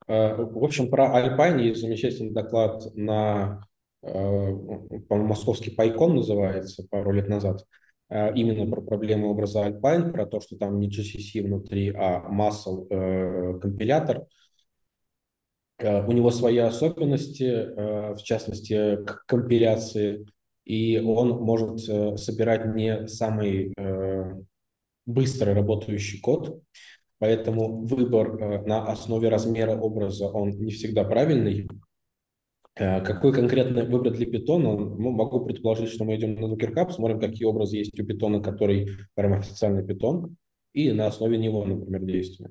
Э, 0.07 0.35
в 0.35 0.63
общем, 0.63 0.91
про 0.91 1.19
Alpine 1.19 1.63
есть 1.63 1.81
замечательный 1.81 2.31
доклад 2.31 2.83
на, 2.93 3.63
э, 4.03 4.07
по-моему, 4.11 5.29
московский 5.29 5.71
Пайкон 5.71 6.15
называется, 6.15 6.85
пару 6.91 7.11
лет 7.11 7.27
назад, 7.27 7.65
э, 8.09 8.35
именно 8.35 8.69
про 8.69 8.81
проблемы 8.81 9.29
образа 9.29 9.67
Alpine, 9.67 10.11
про 10.11 10.27
то, 10.27 10.41
что 10.41 10.57
там 10.57 10.79
не 10.79 10.89
GCC 10.89 11.41
внутри, 11.41 11.89
а 11.89 12.23
Muscle 12.29 13.59
компилятор. 13.59 14.27
У 15.81 16.11
него 16.11 16.29
свои 16.29 16.57
особенности, 16.57 18.13
в 18.13 18.21
частности, 18.21 18.97
к 19.05 19.23
компиляции, 19.25 20.25
и 20.65 20.99
он 20.99 21.41
может 21.41 21.79
собирать 22.19 22.75
не 22.75 23.07
самый 23.07 23.73
быстро 25.05 25.53
работающий 25.53 26.19
код, 26.19 26.61
Поэтому 27.19 27.85
выбор 27.85 28.41
э, 28.41 28.65
на 28.65 28.85
основе 28.85 29.29
размера 29.29 29.77
образа, 29.77 30.29
он 30.29 30.51
не 30.51 30.71
всегда 30.71 31.03
правильный. 31.03 31.67
Э, 32.75 33.01
какой 33.01 33.33
конкретно 33.33 33.83
выбрать 33.83 34.13
для 34.13 34.25
питона? 34.25 34.77
Ну, 34.77 35.11
могу 35.11 35.45
предположить, 35.45 35.89
что 35.89 36.05
мы 36.05 36.15
идем 36.15 36.35
на 36.35 36.45
Docker 36.45 36.73
Hub, 36.73 36.91
смотрим, 36.91 37.19
какие 37.19 37.45
образы 37.45 37.77
есть 37.77 37.99
у 37.99 38.05
питона, 38.05 38.41
который 38.41 38.87
прям 39.15 39.33
официальный 39.33 39.85
питон, 39.85 40.37
и 40.73 40.93
на 40.93 41.07
основе 41.07 41.37
него, 41.37 41.65
например, 41.65 42.03
действия. 42.03 42.49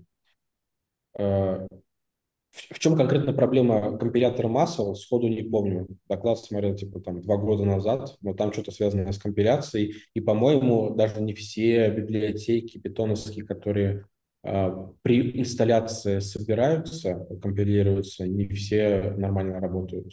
Э, 2.70 2.74
в 2.74 2.78
чем 2.78 2.96
конкретно 2.96 3.32
проблема 3.32 3.96
компилятора 3.98 4.48
musl, 4.48 4.94
сходу 4.94 5.28
не 5.28 5.42
помню. 5.42 5.86
Доклад 6.08 6.38
смотрел 6.38 6.74
типа 6.74 7.00
там 7.00 7.22
два 7.22 7.36
года 7.36 7.64
назад, 7.64 8.16
но 8.20 8.34
там 8.34 8.52
что-то 8.52 8.70
связано 8.70 9.10
с 9.12 9.18
компиляцией. 9.18 9.96
И, 10.14 10.20
по-моему, 10.20 10.94
даже 10.94 11.20
не 11.20 11.34
все 11.34 11.90
библиотеки 11.90 12.78
питоновские, 12.78 13.44
которые 13.44 14.06
а, 14.42 14.90
при 15.02 15.38
инсталляции 15.40 16.20
собираются, 16.20 17.26
компилируются, 17.42 18.26
не 18.26 18.48
все 18.48 19.14
нормально 19.16 19.60
работают. 19.60 20.12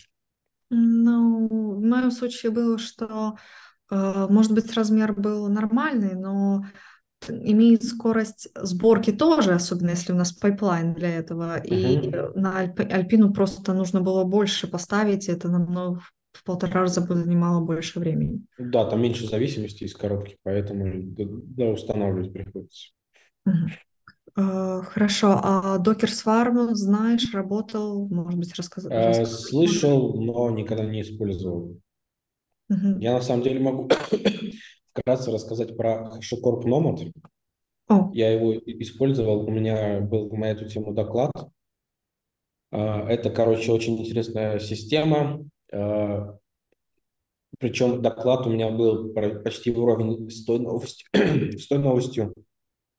Ну, 0.70 1.48
в 1.76 1.82
моем 1.82 2.12
случае 2.12 2.52
было, 2.52 2.80
что, 2.80 3.36
э, 3.92 4.28
может 4.30 4.52
быть, 4.54 4.74
размер 4.74 5.14
был 5.14 5.48
нормальный, 5.48 6.16
но 6.16 6.66
имеет 7.30 7.84
скорость 7.84 8.50
сборки 8.56 9.12
тоже, 9.12 9.54
особенно 9.54 9.92
если 9.92 10.14
у 10.14 10.16
нас 10.16 10.32
pipeline 10.32 10.94
для 10.94 11.18
этого. 11.18 11.60
Uh-huh. 11.60 11.66
И 11.66 12.40
на 12.40 12.60
Альп, 12.60 12.80
Alpine 12.80 13.26
у 13.26 13.34
просто 13.34 13.74
нужно 13.74 14.02
было 14.02 14.24
больше 14.24 14.68
поставить, 14.68 15.30
это 15.30 15.50
намного 15.50 16.02
в 16.34 16.44
полтора 16.44 16.82
раза 16.82 17.02
бы 17.02 17.16
занимало 17.16 17.62
больше 17.64 18.00
времени. 18.00 18.42
Да, 18.58 18.86
там 18.86 19.02
меньше 19.02 19.28
зависимости 19.28 19.86
из 19.86 19.96
коробки, 19.96 20.38
поэтому 20.44 20.92
да, 20.96 21.66
устанавливать 21.66 22.34
приходится. 22.34 22.90
Uh-huh. 23.48 23.54
Хорошо, 24.38 25.40
а 25.42 25.78
Docker 25.80 26.10
Swarm 26.10 26.74
знаешь, 26.74 27.34
работал, 27.34 28.10
может 28.10 28.38
быть, 28.38 28.54
рассказал? 28.56 28.92
Э, 28.92 29.26
слышал, 29.26 30.20
но 30.22 30.50
никогда 30.50 30.84
не 30.84 31.04
использовал. 31.04 31.80
Угу. 32.70 33.00
Я 33.00 33.14
на 33.14 33.22
самом 33.22 33.44
деле 33.44 33.60
могу 33.60 33.90
вкратце 34.96 35.32
рассказать 35.32 35.76
про 35.76 36.12
HashiCorp 36.18 36.64
Nomad. 36.64 37.12
О. 37.88 38.10
Я 38.14 38.32
его 38.32 38.56
использовал, 38.56 39.46
у 39.46 39.52
меня 39.52 40.00
был 40.00 40.32
на 40.36 40.46
эту 40.46 40.68
тему 40.68 40.94
доклад. 40.94 41.32
Э, 42.72 43.08
это, 43.08 43.30
короче, 43.30 43.72
очень 43.72 44.00
интересная 44.00 44.60
система. 44.60 45.44
Причем 47.58 48.02
доклад 48.02 48.48
у 48.48 48.50
меня 48.50 48.70
был 48.70 49.14
почти 49.14 49.72
в 49.72 49.80
уровне 49.80 50.30
с 50.30 50.44
той 50.46 50.60
новостью, 50.60 51.08
с 51.14 51.68
той 51.68 51.80
новостью 51.80 52.34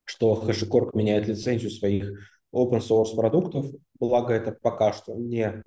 что 0.06 0.40
HashiCorp 0.46 0.90
меняет 0.94 1.26
лицензию 1.26 1.70
своих 1.70 2.10
open 2.54 2.80
source 2.80 3.14
продуктов, 3.14 3.66
благо 3.98 4.32
это 4.32 4.52
пока 4.52 4.92
что 4.92 5.14
не 5.14 5.62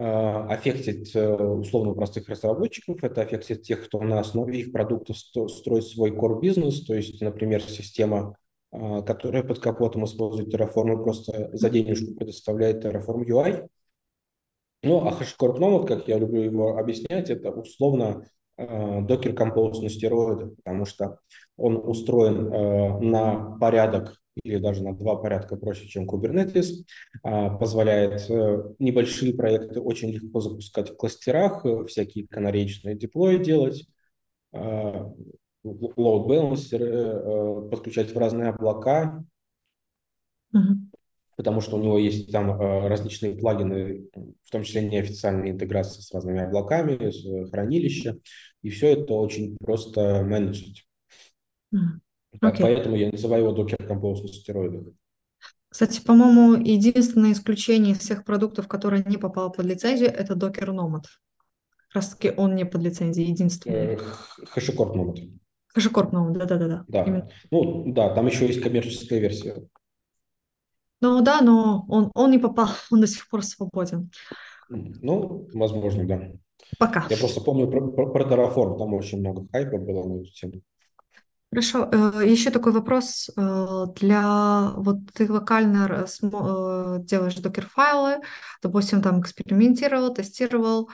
аффектит 0.00 1.14
э, 1.16 1.28
условно 1.28 1.94
простых 1.94 2.28
разработчиков, 2.28 3.02
это 3.02 3.22
аффектит 3.22 3.62
тех, 3.62 3.84
кто 3.84 4.00
на 4.00 4.20
основе 4.20 4.60
их 4.60 4.72
продуктов 4.72 5.16
строит 5.16 5.84
свой 5.84 6.12
core 6.12 6.40
бизнес, 6.40 6.84
то 6.84 6.94
есть, 6.94 7.20
например, 7.20 7.62
система, 7.62 8.36
э, 8.70 9.02
которая 9.02 9.42
под 9.42 9.58
капотом 9.58 10.04
использует 10.04 10.54
Terraform 10.54 10.92
и 10.92 11.02
просто 11.02 11.50
за 11.52 11.68
денежку 11.70 12.14
предоставляет 12.14 12.84
Terraform 12.84 13.24
UI. 13.26 13.68
Ну, 14.84 15.04
а 15.04 15.10
HashiCorp 15.10 15.58
Nomad, 15.58 15.86
как 15.88 16.06
я 16.06 16.18
люблю 16.18 16.42
его 16.42 16.78
объяснять, 16.78 17.30
это 17.30 17.50
условно 17.50 18.24
Docker 18.56 19.34
Compose 19.34 19.82
на 19.82 19.88
стероидах, 19.88 20.56
потому 20.56 20.84
что 20.84 21.18
он 21.56 21.76
устроен 21.76 22.52
э, 22.52 22.98
на 23.00 23.56
порядок 23.58 24.16
или 24.42 24.58
даже 24.58 24.82
на 24.82 24.94
два 24.94 25.16
порядка 25.16 25.56
проще, 25.56 25.86
чем 25.86 26.08
Kubernetes, 26.08 26.84
э, 27.24 27.58
позволяет 27.58 28.28
э, 28.30 28.74
небольшие 28.78 29.34
проекты 29.34 29.80
очень 29.80 30.10
легко 30.10 30.40
запускать 30.40 30.90
в 30.90 30.96
кластерах, 30.96 31.64
э, 31.64 31.84
всякие 31.86 32.26
канаречные 32.28 32.96
деплои 32.96 33.38
делать, 33.38 33.86
load 34.52 35.14
balancer, 35.64 36.82
э, 36.82 37.68
подключать 37.70 38.14
в 38.14 38.18
разные 38.18 38.50
облака, 38.50 39.24
uh-huh 40.54 40.88
потому 41.38 41.60
что 41.60 41.76
у 41.76 41.80
него 41.80 41.98
есть 41.98 42.32
там 42.32 42.60
различные 42.60 43.36
плагины, 43.36 44.08
в 44.42 44.50
том 44.50 44.64
числе 44.64 44.82
неофициальные 44.82 45.52
интеграции 45.52 46.00
с 46.00 46.12
разными 46.12 46.40
облаками, 46.40 47.10
с 47.10 47.50
хранилища, 47.50 48.18
и 48.62 48.70
все 48.70 48.88
это 48.94 49.14
очень 49.14 49.56
просто 49.56 50.24
менеджить. 50.24 50.88
Okay. 52.34 52.60
Поэтому 52.60 52.96
я 52.96 53.10
называю 53.10 53.44
его 53.44 53.64
Compose 53.64 54.22
на 54.22 54.28
стероидах. 54.28 54.94
Кстати, 55.70 56.00
по-моему, 56.00 56.54
единственное 56.62 57.32
исключение 57.32 57.92
из 57.92 57.98
всех 57.98 58.24
продуктов, 58.24 58.68
которые 58.68 59.04
не 59.04 59.16
попало 59.16 59.50
под 59.50 59.66
лицензию, 59.66 60.10
это 60.10 60.34
Docker 60.34 60.70
Nomad. 60.70 61.04
Как 61.88 61.94
раз 61.94 62.10
таки 62.10 62.32
он 62.36 62.54
не 62.54 62.64
под 62.64 62.82
лицензией, 62.82 63.30
единственный. 63.30 63.98
HashiCorp 64.56 64.94
Nomad. 64.94 65.30
HashiCorp 65.76 66.10
Nomad, 66.10 66.32
да-да-да. 66.32 66.84
Да, 66.88 67.28
ну 67.50 67.92
да, 67.92 68.14
там 68.14 68.26
еще 68.26 68.46
есть 68.46 68.62
коммерческая 68.62 69.20
версия. 69.20 69.68
Ну 71.00 71.22
да, 71.22 71.40
но 71.40 71.84
он, 71.88 72.10
он 72.14 72.30
не 72.30 72.38
попал, 72.38 72.68
он 72.90 73.00
до 73.00 73.06
сих 73.06 73.28
пор 73.28 73.42
свободен. 73.42 74.10
Ну, 74.68 75.48
возможно, 75.54 76.06
да. 76.06 76.30
Пока. 76.78 77.06
Я 77.08 77.16
просто 77.16 77.40
помню 77.40 77.70
про, 77.70 77.88
про, 77.90 78.10
про 78.10 78.24
Terraform, 78.24 78.78
там 78.78 78.94
очень 78.94 79.20
много 79.20 79.46
хайпа 79.50 79.78
было 79.78 80.06
на 80.06 80.20
эту 80.20 80.30
тему. 80.32 80.62
Хорошо. 81.50 81.88
Э, 81.92 82.26
Еще 82.26 82.50
такой 82.50 82.72
вопрос. 82.72 83.30
Э, 83.36 83.86
для... 83.96 84.72
Вот 84.76 84.98
ты 85.14 85.30
локально 85.32 85.88
э, 86.06 86.98
делаешь 87.04 87.36
докер-файлы, 87.36 88.20
допустим, 88.62 89.00
там 89.02 89.20
экспериментировал, 89.20 90.12
тестировал, 90.12 90.90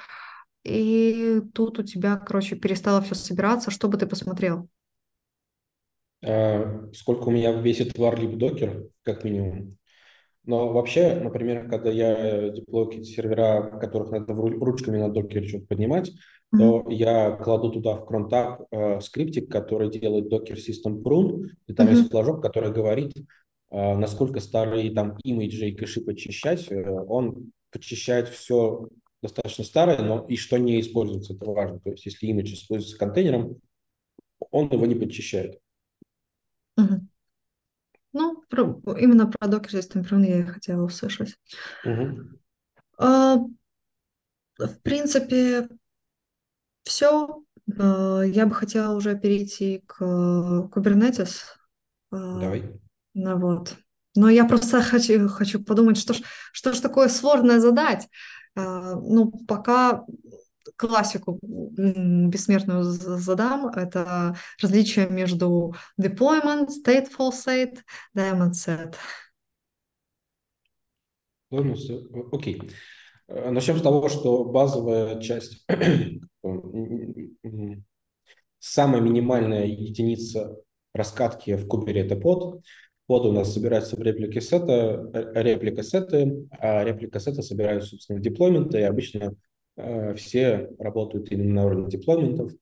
и 0.65 1.41
тут 1.55 1.79
у 1.81 1.83
тебя, 1.83 2.17
короче, 2.17 2.57
перестало 2.57 3.03
все 3.03 3.15
собираться. 3.15 3.71
Что 3.71 3.89
бы 3.89 3.99
ты 3.99 4.07
посмотрел? 4.07 4.69
Сколько 6.23 7.29
у 7.29 7.31
меня 7.31 7.53
весит 7.53 7.99
Warlib 7.99 8.37
докер, 8.37 8.85
как 9.03 9.25
минимум. 9.25 9.77
Но 10.45 10.73
вообще, 10.73 11.15
например, 11.17 11.69
когда 11.69 11.91
я 11.91 12.51
деплою 12.51 12.87
какие-то 12.87 13.09
сервера, 13.09 13.63
в 13.63 13.79
которых 13.79 14.11
надо 14.11 14.33
ручками 14.35 14.99
на 14.99 15.11
докере 15.11 15.47
что-то 15.49 15.67
поднимать, 15.67 16.13
mm-hmm. 16.55 16.85
то 16.85 16.91
я 16.91 17.33
кладу 17.33 17.71
туда 17.71 17.97
в 17.97 18.05
crontab 18.05 18.67
э, 18.71 19.01
скриптик, 19.01 19.51
который 19.51 19.91
делает 19.91 20.33
Docker 20.33 20.55
System 20.55 21.03
Prune, 21.03 21.49
и 21.67 21.75
там 21.75 21.87
mm-hmm. 21.87 21.91
есть 21.91 22.11
флажок, 22.11 22.43
который 22.43 22.73
говорит, 22.73 23.13
э, 23.71 23.97
насколько 23.97 24.41
старые 24.41 24.93
там 24.93 25.17
имиджи 25.25 25.69
и 25.69 25.75
кэши 25.75 26.01
почищать. 26.01 26.71
Э, 26.71 26.91
он 26.91 27.53
почищает 27.71 28.29
все 28.29 28.89
достаточно 29.23 29.65
старое, 29.65 30.03
но 30.03 30.25
и 30.29 30.37
что 30.37 30.59
не 30.59 30.81
используется, 30.81 31.35
это 31.35 31.47
важно. 31.47 31.81
То 31.81 31.91
есть 31.91 32.07
если 32.07 32.27
имидж 32.27 32.55
используется 32.55 32.99
контейнером, 32.99 33.57
он 34.51 34.71
его 34.71 34.87
не 34.87 34.95
подчищает. 34.95 35.59
Mm-hmm. 36.79 37.01
Ну, 38.15 38.45
про, 38.49 38.81
именно 38.97 39.27
про 39.27 39.49
Docker 39.49 39.73
System 39.73 40.09
Prune 40.09 40.27
я 40.27 40.47
хотела 40.47 40.85
услышать. 40.85 41.37
Угу. 41.85 42.39
А, 42.99 43.39
в 44.57 44.81
принципе, 44.83 45.69
Все, 46.85 47.43
я 47.67 48.47
бы 48.47 48.55
хотела 48.55 48.95
уже 48.95 49.19
перейти 49.19 49.83
к 49.87 50.01
Kubernetes. 50.03 51.41
Давай. 52.11 52.81
Ну 53.15 53.39
вот. 53.39 53.77
Но 54.15 54.29
я 54.29 54.45
просто 54.45 54.81
хочу, 54.81 55.29
хочу 55.29 55.65
подумать, 55.65 55.97
что 55.97 56.15
ж, 56.15 56.23
что 56.53 56.73
ж 56.73 56.81
такое 56.81 57.09
сложное 57.09 57.59
задать. 57.59 58.09
Ну, 58.55 59.33
пока 59.49 60.05
классику 60.77 61.39
бессмертную 61.43 62.85
задам. 62.85 63.69
Это 63.69 64.37
различие 64.61 65.09
между 65.09 65.75
deployment, 66.01 66.69
stateful 66.69 67.33
set, 67.33 67.79
diamond 68.15 68.53
set. 68.53 68.95
Окей. 71.51 72.61
Okay. 72.61 72.71
Э, 73.29 73.51
Начнем 73.51 73.77
с 73.79 73.83
того, 73.83 74.09
что 74.09 74.45
базовая 74.45 75.21
часть, 75.21 75.67
самая 78.59 79.01
минимальная 79.01 79.67
единица 79.67 80.57
раскатки 80.93 81.57
в 81.57 81.67
кубере– 81.67 82.01
это 82.03 82.17
под. 82.17 82.63
Под 83.07 83.27
у 83.27 83.33
нас 83.33 83.53
собирается 83.53 83.97
в 83.97 84.03
реплике 84.03 84.41
сета, 84.41 85.11
э, 85.13 85.43
реплика 85.43 85.83
сеты, 85.83 86.49
а 86.51 86.85
реплика 86.85 87.21
сета 87.21 87.43
собираются, 87.43 87.91
собственно, 87.91 88.21
деплойменты, 88.21 88.79
и 88.79 88.83
обычно 88.83 89.35
э, 89.77 90.15
все 90.15 90.71
работают 90.79 91.31
именно 91.31 91.55
на 91.55 91.67
уровне 91.67 91.91
деплойментов. 91.91 92.53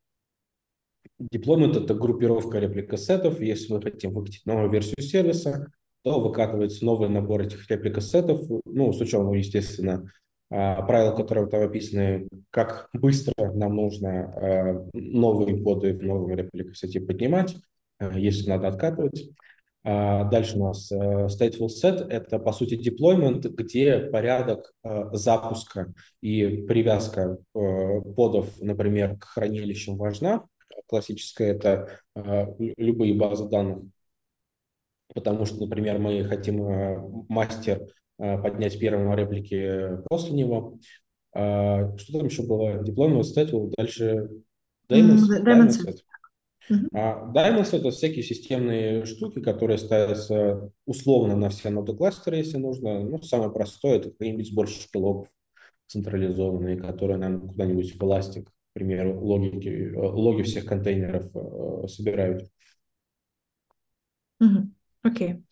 Деплоймент– 1.18 1.76
это 1.78 1.94
группировка 1.94 2.58
реплика 2.58 2.96
сетов. 2.96 3.40
Если 3.40 3.72
мы 3.72 3.80
хотим 3.80 4.12
выкатить 4.12 4.46
новую 4.46 4.70
версию 4.70 5.00
сервиса, 5.00 5.70
то 6.02 6.18
выкатывается 6.18 6.84
новый 6.84 7.08
набор 7.08 7.42
этих 7.42 7.70
реплика 7.70 8.00
сетов, 8.00 8.40
ну, 8.64 8.92
с 8.92 9.00
учетом, 9.00 9.32
естественно, 9.34 10.10
правила, 10.52 11.16
которые 11.16 11.46
там 11.46 11.62
описаны, 11.62 12.28
как 12.50 12.90
быстро 12.92 13.52
нам 13.52 13.74
нужно 13.74 14.10
а, 14.10 14.88
новые 14.92 15.62
коды 15.62 15.94
в 15.94 16.02
новом 16.02 16.30
репликосете 16.30 17.00
поднимать, 17.00 17.56
а, 17.98 18.18
если 18.18 18.50
надо 18.50 18.68
откатывать. 18.68 19.30
Дальше 19.84 20.58
у 20.58 20.66
нас 20.66 20.92
stateful 20.92 21.66
set– 21.66 22.06
это, 22.08 22.38
по 22.38 22.52
сути, 22.52 22.74
deployment, 22.74 23.48
где 23.48 23.98
порядок 23.98 24.72
запуска 25.10 25.92
и 26.20 26.58
привязка 26.68 27.38
подов, 27.52 28.48
например, 28.60 29.16
к 29.16 29.24
хранилищам 29.24 29.96
важна. 29.96 30.44
Классическая– 30.86 31.54
это 31.54 31.98
любые 32.14 33.14
базы 33.14 33.48
данных, 33.48 33.78
потому 35.12 35.46
что, 35.46 35.58
например, 35.66 35.98
мы 35.98 36.22
хотим 36.26 37.26
мастер 37.28 37.88
поднять 38.38 38.78
первым 38.78 39.14
реплики 39.14 39.98
после 40.08 40.32
него. 40.32 40.78
А, 41.34 41.96
что 41.96 42.18
там 42.18 42.26
еще 42.26 42.42
было? 42.42 42.82
Дипломный 42.82 43.24
статью, 43.24 43.72
дальше 43.76 44.28
Diamond, 44.88 45.44
Diamond 45.44 45.68
Set. 45.68 45.98
А 46.92 47.32
Diamond 47.32 47.64
Set– 47.64 47.78
это 47.80 47.90
всякие 47.90 48.22
системные 48.22 49.04
штуки, 49.04 49.40
которые 49.40 49.78
ставятся 49.78 50.70
условно 50.86 51.36
на 51.36 51.48
все 51.48 51.70
ноды 51.70 51.94
кластера, 51.94 52.36
если 52.36 52.58
нужно. 52.58 53.00
Ну, 53.00 53.20
самое 53.22 53.50
простое– 53.50 53.96
это 53.98 54.10
какие-нибудь 54.10 54.48
сборщики 54.48 54.96
логов 54.96 55.28
централизованные, 55.88 56.76
которые 56.76 57.18
нам 57.18 57.48
куда-нибудь 57.48 57.94
в 57.94 58.02
Elastic, 58.02 58.44
к 58.44 58.72
примеру, 58.72 59.20
логики, 59.20 59.68
э, 59.68 59.98
логи 59.98 60.42
всех 60.42 60.64
контейнеров 60.64 61.26
э, 61.34 61.88
собирают. 61.88 62.48
Окей. 64.40 64.48
Mm-hmm. 64.48 64.66
Okay. 65.04 65.42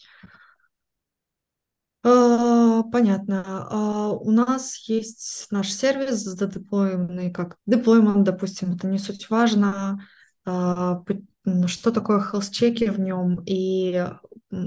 А, 2.03 2.83
понятно. 2.85 3.45
А, 3.71 4.11
у 4.13 4.31
нас 4.31 4.89
есть 4.89 5.47
наш 5.51 5.71
сервис 5.73 6.21
задеплоенный, 6.21 7.31
как 7.31 7.57
деплоймент, 7.67 8.25
допустим, 8.25 8.75
это 8.75 8.87
не 8.87 8.99
суть 8.99 9.29
важно. 9.29 10.01
А, 10.47 11.03
что 11.67 11.91
такое 11.91 12.21
health-чеки 12.21 12.91
в 12.91 13.01
нем 13.01 13.43
и 13.47 14.07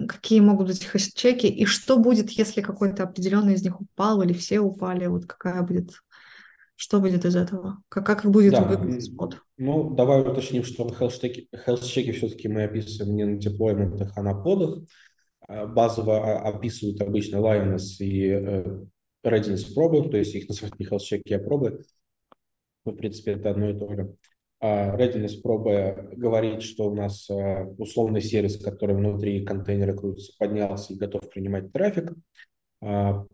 какие 0.07 0.39
могут 0.39 0.67
быть 0.67 0.87
health-чеки, 0.93 1.47
и 1.47 1.65
что 1.65 1.97
будет, 1.97 2.29
если 2.31 2.61
какой-то 2.61 3.03
определенный 3.03 3.55
из 3.55 3.63
них 3.63 3.79
упал 3.81 4.21
или 4.21 4.33
все 4.33 4.59
упали, 4.59 5.07
вот 5.07 5.25
какая 5.25 5.61
будет, 5.61 5.91
что 6.75 6.99
будет 6.99 7.25
из 7.25 7.35
этого, 7.35 7.79
как, 7.89 8.05
как 8.05 8.25
будет 8.25 8.53
да. 8.53 8.63
выглядеть 8.63 9.05
спот? 9.05 9.37
Ну, 9.57 9.93
давай 9.93 10.21
уточним, 10.21 10.63
что 10.63 10.87
health-чеки 10.87 12.11
все-таки 12.11 12.47
мы 12.47 12.63
описываем 12.63 13.15
не 13.15 13.25
на 13.25 13.37
деплойментах, 13.37 14.13
а 14.15 14.21
на 14.21 14.33
подах. 14.33 14.79
Э, 15.47 15.65
базово 15.65 16.39
описывают 16.41 17.01
обычно 17.01 17.37
Lioness 17.37 17.97
и 17.99 18.29
э, 18.29 18.63
Readiness 19.23 19.73
пробы, 19.73 20.09
то 20.09 20.17
есть 20.17 20.35
их 20.35 20.47
называют 20.47 20.79
не 20.79 20.85
health-чеки, 20.85 21.33
а 21.33 21.39
пробы. 21.39 21.83
Ну, 22.85 22.91
в 22.91 22.95
принципе, 22.95 23.33
это 23.33 23.51
одно 23.51 23.69
и 23.69 23.79
то 23.79 23.93
же. 23.93 24.15
А 24.59 24.95
Readiness 24.97 25.41
пробы 25.41 26.11
говорит, 26.15 26.61
что 26.61 26.89
у 26.89 26.95
нас 26.95 27.29
э, 27.29 27.65
условный 27.77 28.21
сервис, 28.21 28.57
который 28.57 28.95
внутри 28.95 29.45
контейнера 29.45 29.93
крутится, 29.93 30.33
поднялся 30.37 30.93
и 30.93 30.97
готов 30.97 31.29
принимать 31.29 31.71
трафик. 31.71 32.13
А, 32.81 33.25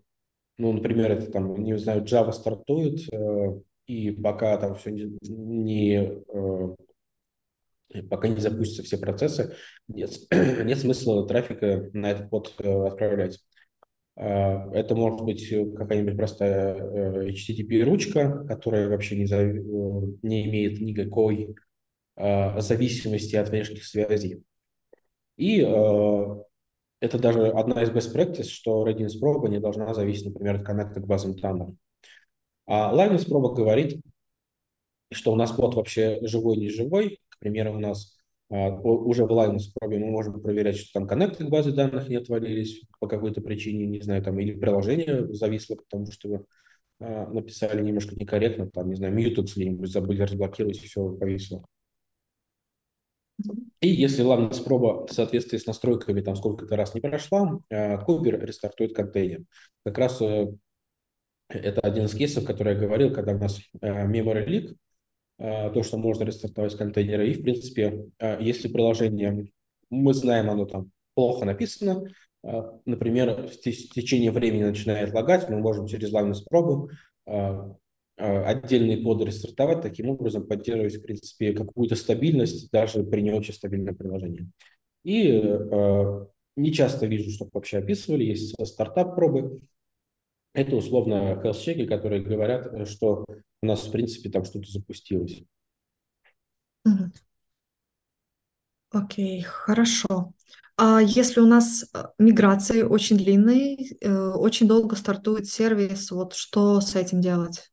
ну, 0.57 0.73
например, 0.73 1.11
это 1.11 1.31
там, 1.31 1.63
не 1.63 1.77
знаю, 1.77 2.03
Java 2.03 2.31
стартует, 2.31 2.99
и 3.87 4.11
пока 4.11 4.57
там 4.57 4.75
все 4.75 4.91
не, 4.91 5.17
не 5.21 6.21
пока 8.09 8.27
не 8.27 8.39
запустятся 8.39 8.83
все 8.83 8.97
процессы, 8.97 9.55
нет, 9.87 10.11
нет 10.31 10.79
смысла 10.79 11.27
трафика 11.27 11.89
на 11.93 12.11
этот 12.11 12.29
под 12.29 12.53
э, 12.59 12.87
отправлять. 12.87 13.39
А, 14.15 14.69
это 14.73 14.95
может 14.95 15.21
быть 15.21 15.49
какая-нибудь 15.49 16.17
простая 16.17 16.75
э, 16.75 17.29
HTTP-ручка, 17.29 18.45
которая 18.47 18.89
вообще 18.89 19.17
не, 19.17 19.25
за, 19.25 19.37
э, 19.37 19.61
не 20.21 20.47
имеет 20.47 20.79
никакой 20.79 21.55
а, 22.15 22.59
зависимости 22.61 23.35
от 23.35 23.49
внешних 23.49 23.85
связей. 23.85 24.43
И 25.37 25.61
это 25.61 27.17
даже 27.17 27.47
одна 27.47 27.81
из 27.81 27.91
best 27.91 28.13
practice, 28.13 28.49
что 28.49 28.85
readiness 28.85 29.17
проба 29.17 29.47
не 29.47 29.61
должна 29.61 29.93
зависеть, 29.93 30.25
например, 30.25 30.55
от 30.57 30.65
коннекта 30.65 30.99
к 30.99 31.07
базам 31.07 31.33
данных. 31.37 31.69
А 32.67 32.93
liveness 32.93 33.25
проба 33.25 33.53
говорит, 33.53 34.01
что 35.13 35.31
у 35.31 35.35
нас 35.35 35.51
код 35.51 35.75
вообще 35.75 36.19
живой, 36.23 36.57
не 36.57 36.67
живой, 36.67 37.21
к 37.39 37.43
примеру, 37.43 37.73
у 37.75 37.79
нас 37.79 38.17
а, 38.49 38.69
уже 38.69 39.25
в 39.25 39.31
Linux 39.31 39.71
пробе 39.73 39.97
мы 39.97 40.11
можем 40.11 40.41
проверять, 40.41 40.77
что 40.77 40.99
там 40.99 41.07
коннекты 41.07 41.45
к 41.45 41.49
базе 41.49 41.71
данных 41.71 42.09
не 42.09 42.17
отвалились 42.17 42.83
по 42.99 43.07
какой-то 43.07 43.41
причине, 43.41 43.87
не 43.87 44.01
знаю, 44.01 44.21
там, 44.21 44.37
или 44.39 44.59
приложение 44.59 45.33
зависло, 45.33 45.75
потому 45.75 46.11
что 46.11 46.29
вы 46.29 46.45
а, 46.99 47.27
написали 47.27 47.81
немножко 47.81 48.15
некорректно, 48.15 48.69
там, 48.69 48.89
не 48.89 48.95
знаю, 48.95 49.17
Mutex 49.17 49.53
где-нибудь 49.55 49.89
забыли 49.89 50.21
разблокировать, 50.21 50.83
и 50.83 50.87
все 50.87 51.09
повисло. 51.13 51.63
И 53.79 53.87
если 53.87 54.25
Linux 54.25 54.61
проба 54.61 55.07
в 55.07 55.13
соответствии 55.13 55.57
с 55.57 55.65
настройками 55.65 56.19
там 56.19 56.35
сколько-то 56.35 56.75
раз 56.75 56.93
не 56.93 56.99
прошла, 56.99 57.59
Кубер 58.05 58.43
рестартует 58.43 58.93
контейнер. 58.93 59.43
Как 59.85 59.97
раз 59.97 60.21
э, 60.21 60.47
это 61.47 61.79
один 61.79 62.03
из 62.03 62.13
кейсов, 62.13 62.43
который 62.43 62.73
я 62.73 62.79
говорил, 62.79 63.13
когда 63.13 63.33
у 63.33 63.37
нас 63.37 63.61
э, 63.79 63.87
memory 63.87 64.45
leak, 64.45 64.75
то, 65.39 65.83
что 65.83 65.97
можно 65.97 66.25
рестартовать 66.25 66.75
контейнеры. 66.75 67.29
И, 67.29 67.33
в 67.33 67.43
принципе, 67.43 68.05
э, 68.19 68.37
если 68.41 68.67
приложение, 68.67 69.49
мы 69.89 70.13
знаем, 70.13 70.49
оно 70.49 70.65
там 70.65 70.91
плохо 71.15 71.45
написано, 71.45 72.03
э, 72.43 72.61
например, 72.85 73.47
в 73.47 73.57
течение 73.57 74.31
времени 74.31 74.63
начинает 74.63 75.13
лагать, 75.13 75.49
мы 75.49 75.59
можем 75.59 75.87
через 75.87 76.11
лавность 76.11 76.45
пробу 76.49 76.89
отдельные 78.17 78.97
поды 78.97 79.25
рестартовать, 79.25 79.81
таким 79.81 80.09
образом 80.09 80.45
поддерживать, 80.45 80.95
в 80.95 81.01
принципе, 81.03 81.53
какую-то 81.53 81.95
стабильность 81.95 82.69
даже 82.69 83.03
при 83.03 83.21
не 83.21 83.31
очень 83.31 83.53
стабильном 83.53 83.95
приложении. 83.95 84.49
И 85.03 85.41
э, 85.41 86.25
не 86.57 86.73
часто 86.73 87.05
вижу, 87.05 87.31
чтобы 87.31 87.51
вообще 87.53 87.77
описывали, 87.77 88.25
есть 88.25 88.53
стартап 88.65 89.15
пробы, 89.15 89.61
это 90.53 90.75
условно 90.75 91.39
health-чеки, 91.43 91.85
которые 91.85 92.21
говорят, 92.21 92.87
что 92.87 93.25
у 93.61 93.65
нас, 93.65 93.87
в 93.87 93.91
принципе, 93.91 94.29
там 94.29 94.43
что-то 94.43 94.69
запустилось. 94.71 95.43
Окей, 98.91 99.41
okay, 99.41 99.43
хорошо. 99.43 100.33
А 100.81 101.01
если 101.01 101.41
у 101.41 101.45
нас 101.45 101.83
э, 101.93 102.03
миграции 102.17 102.83
очень 102.83 103.17
длинные, 103.17 103.77
э, 103.99 104.29
очень 104.31 104.65
долго 104.67 104.95
стартует 104.95 105.45
сервис, 105.45 106.09
вот 106.09 106.33
что 106.33 106.79
с 106.79 106.95
этим 106.95 107.19
делать? 107.19 107.69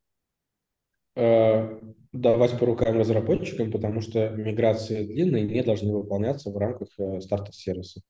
Э, 1.14 1.80
давать 2.12 2.58
по 2.58 2.66
рукам 2.66 2.98
разработчикам, 2.98 3.70
потому 3.70 4.00
что 4.00 4.30
миграции 4.30 5.06
длинные 5.06 5.44
не 5.44 5.62
должны 5.62 5.94
выполняться 5.94 6.50
в 6.50 6.56
рамках 6.56 6.88
старта 7.20 7.52
сервиса. 7.52 8.02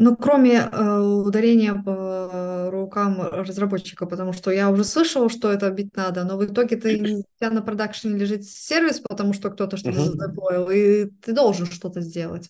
Ну, 0.00 0.16
кроме 0.16 0.60
э, 0.60 0.98
ударения 1.00 1.74
по 1.74 2.70
рукам 2.70 3.20
разработчика, 3.20 4.06
потому 4.06 4.32
что 4.32 4.52
я 4.52 4.70
уже 4.70 4.84
слышала, 4.84 5.28
что 5.28 5.50
это 5.50 5.68
бить 5.72 5.96
надо, 5.96 6.22
но 6.22 6.36
в 6.36 6.44
итоге 6.44 6.76
ты, 6.76 7.02
у 7.02 7.24
тебя 7.40 7.50
на 7.50 7.62
продакшене 7.62 8.16
лежит 8.16 8.44
сервис, 8.44 9.00
потому 9.00 9.32
что 9.32 9.50
кто-то 9.50 9.76
что-то 9.76 9.98
uh-huh. 9.98 10.12
задеплоил, 10.12 10.70
и 10.70 11.06
ты 11.06 11.32
должен 11.32 11.66
что-то 11.66 12.00
сделать. 12.00 12.48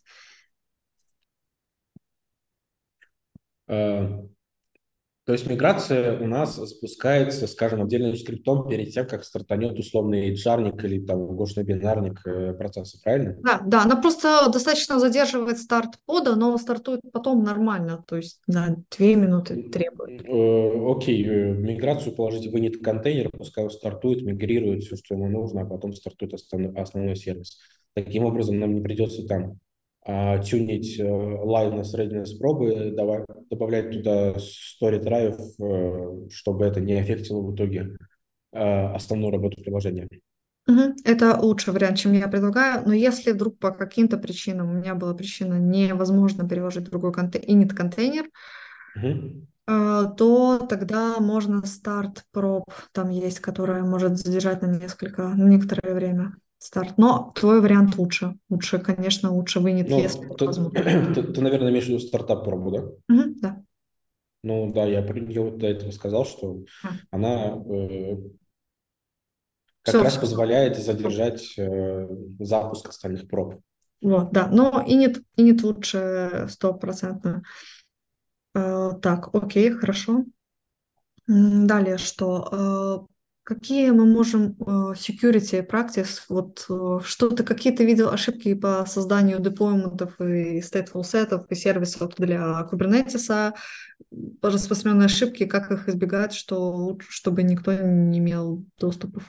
Uh, 3.67 4.29
То 5.29 5.35
есть 5.35 5.47
миграция 5.47 6.19
у 6.19 6.27
нас 6.27 6.57
запускается, 6.57 7.47
скажем, 7.47 7.83
отдельным 7.83 8.17
скриптом 8.17 8.67
перед 8.67 8.95
тем, 8.95 9.07
как 9.07 9.25
стартанет 9.25 9.79
условный 9.79 10.33
джарник 10.33 10.83
или 10.83 11.05
там 11.05 11.37
гошно-бинарник 11.37 12.27
э, 12.27 12.55
процесса, 12.55 12.99
правильно? 13.05 13.37
Да, 13.43 13.61
да, 13.67 13.83
она 13.83 13.97
просто 13.97 14.49
достаточно 14.51 14.99
задерживает 14.99 15.59
старт 15.59 15.99
пода, 16.07 16.35
но 16.35 16.57
стартует 16.57 17.03
потом 17.13 17.45
нормально, 17.45 18.03
то 18.09 18.17
есть 18.17 18.41
на 18.47 18.83
две 18.97 19.17
минуты 19.17 19.65
требует. 19.65 20.27
Э, 20.27 20.93
окей, 20.97 21.23
э, 21.29 21.53
миграцию 21.53 22.17
положите 22.17 22.49
в 22.49 22.55
init 22.55 22.79
контейнер, 22.79 23.29
пускай 23.29 23.65
он 23.65 23.71
стартует, 23.71 24.23
мигрирует 24.23 24.85
все, 24.85 24.97
что 24.97 25.15
ему 25.15 25.29
нужно, 25.29 25.61
а 25.61 25.67
потом 25.67 25.93
стартует 25.93 26.33
основной, 26.33 26.73
основной 26.73 27.17
сервис. 27.17 27.59
Таким 27.93 28.25
образом, 28.25 28.59
нам 28.59 28.75
не 28.75 28.81
придется 28.81 29.27
там 29.27 29.59
а, 30.11 30.39
тюнить 30.39 30.99
liveness, 30.99 31.95
readiness 31.95 32.39
пробы, 32.39 32.95
давай, 32.97 33.27
добавлять 33.51 33.91
туда 33.91 34.37
story 34.37 34.99
драйв, 35.01 35.37
э, 35.61 36.29
чтобы 36.31 36.65
это 36.65 36.81
не 36.81 36.95
аффектило 36.95 37.43
в 37.43 37.55
итоге 37.55 37.99
основную 38.51 39.33
работу 39.33 39.61
приложения. 39.61 40.09
Это 41.05 41.39
лучший 41.39 41.75
вариант, 41.75 41.99
чем 41.99 42.15
я 42.15 42.27
предлагаю. 42.27 42.85
Но 42.87 42.95
если 42.95 43.33
вдруг 43.33 43.59
по 43.59 43.71
каким-то 43.71 44.17
причинам 44.17 44.71
у 44.71 44.73
меня 44.73 44.95
была 44.95 45.13
причина 45.13 45.59
невозможно 45.59 46.49
переложить 46.49 46.85
другой 46.85 47.13
конте- 47.13 47.45
init 47.45 47.75
контейнер, 47.75 48.31
угу. 48.97 49.47
то 49.67 50.67
тогда 50.71 51.21
можно 51.21 51.67
старт 51.67 52.25
проб 52.33 52.65
там 52.93 53.11
есть, 53.11 53.41
которая 53.41 53.83
может 53.83 54.17
задержать 54.17 54.63
на 54.63 54.67
несколько, 54.67 55.29
на 55.29 55.49
некоторое 55.49 55.95
время 55.95 56.33
старт. 56.59 56.95
Но 56.99 57.33
твой 57.35 57.61
вариант 57.61 57.97
лучше. 57.97 58.39
Лучше, 58.49 58.79
конечно, 58.79 59.33
лучше 59.33 59.61
вынет, 59.61 59.89
ну, 59.89 60.01
если 60.01 60.29
ты, 60.29 60.45
возможно. 60.45 60.81
Ты, 61.15 61.23
ты, 61.23 61.41
наверное, 61.41 61.71
имеешь 61.71 61.87
в 61.87 61.89
виду 61.89 62.01
стартап-пробу, 62.01 62.71
да? 62.71 62.83
Угу, 63.15 63.35
да. 63.41 63.63
Ну 64.43 64.73
да, 64.73 64.85
я, 64.85 65.01
я 65.01 65.43
вот 65.43 65.59
до 65.59 65.67
этого 65.67 65.91
сказал, 65.91 66.25
что 66.25 66.63
а. 66.85 66.91
она 67.11 67.57
э, 67.57 68.17
как 69.83 69.95
все, 69.95 70.03
раз 70.03 70.13
все. 70.13 70.21
позволяет 70.21 70.79
задержать 70.79 71.59
э, 71.59 72.09
запуск 72.39 72.89
остальных 72.89 73.29
проб. 73.29 73.61
Вот, 74.01 74.31
да, 74.33 74.47
но 74.47 74.85
и 74.87 74.95
нет, 74.95 75.19
и 75.37 75.43
нет 75.43 75.63
лучше 75.63 76.47
стопроцентно. 76.49 77.43
Э, 78.55 78.93
так, 79.03 79.35
окей, 79.35 79.71
хорошо. 79.71 80.25
Далее 81.27 81.99
что? 81.99 83.09
Э, 83.49 83.55
Какие 83.55 83.91
мы 83.91 84.05
можем 84.05 84.57
uh, 84.61 84.95
security 84.95 85.67
practice, 85.67 86.21
вот 86.29 86.67
uh, 86.69 87.01
что 87.03 87.31
ты, 87.31 87.43
какие 87.43 87.75
ты 87.75 87.85
видел 87.85 88.11
ошибки 88.11 88.55
по 88.55 88.85
созданию 88.87 89.41
деплойментов 89.41 90.21
и 90.21 90.61
stateful 90.61 91.03
сетов 91.03 91.47
и 91.51 91.55
сервисов 91.55 92.15
для 92.17 92.67
Kubernetes, 92.71 93.55
распространенные 94.43 95.07
ошибки, 95.07 95.47
как 95.47 95.71
их 95.71 95.89
избегать, 95.89 96.35
что, 96.35 96.99
чтобы 97.09 97.43
никто 97.43 97.73
не 97.73 98.19
имел 98.19 98.65
доступов? 98.79 99.25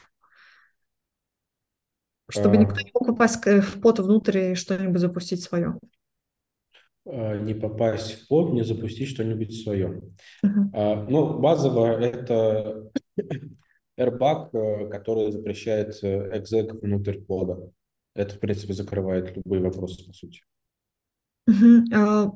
Чтобы 2.30 2.56
uh, 2.56 2.60
никто 2.60 2.80
не 2.82 2.92
мог 2.94 3.08
попасть 3.08 3.44
в 3.46 3.80
под 3.80 4.00
внутрь 4.00 4.52
и 4.52 4.56
что-нибудь 4.56 5.00
запустить 5.00 5.44
свое. 5.44 5.80
Не 7.06 7.56
попасть 7.56 8.12
в 8.12 8.28
под, 8.28 8.54
не 8.54 8.64
запустить 8.64 9.10
что-нибудь 9.10 9.64
свое. 9.64 10.02
Uh-huh. 10.46 11.08
Ну, 11.10 11.40
базово 11.40 12.00
это 12.00 12.92
Airbag, 14.00 14.50
э, 14.54 14.90
который 14.90 15.32
запрещает 15.32 15.90
экзек 16.04 16.74
внутрь 16.82 17.20
кода. 17.20 17.72
Это, 18.16 18.36
в 18.36 18.40
принципе, 18.40 18.74
закрывает 18.74 19.36
любые 19.36 19.62
вопросы, 19.62 20.06
по 20.06 20.14
сути. 20.14 20.42
А, 21.94 22.32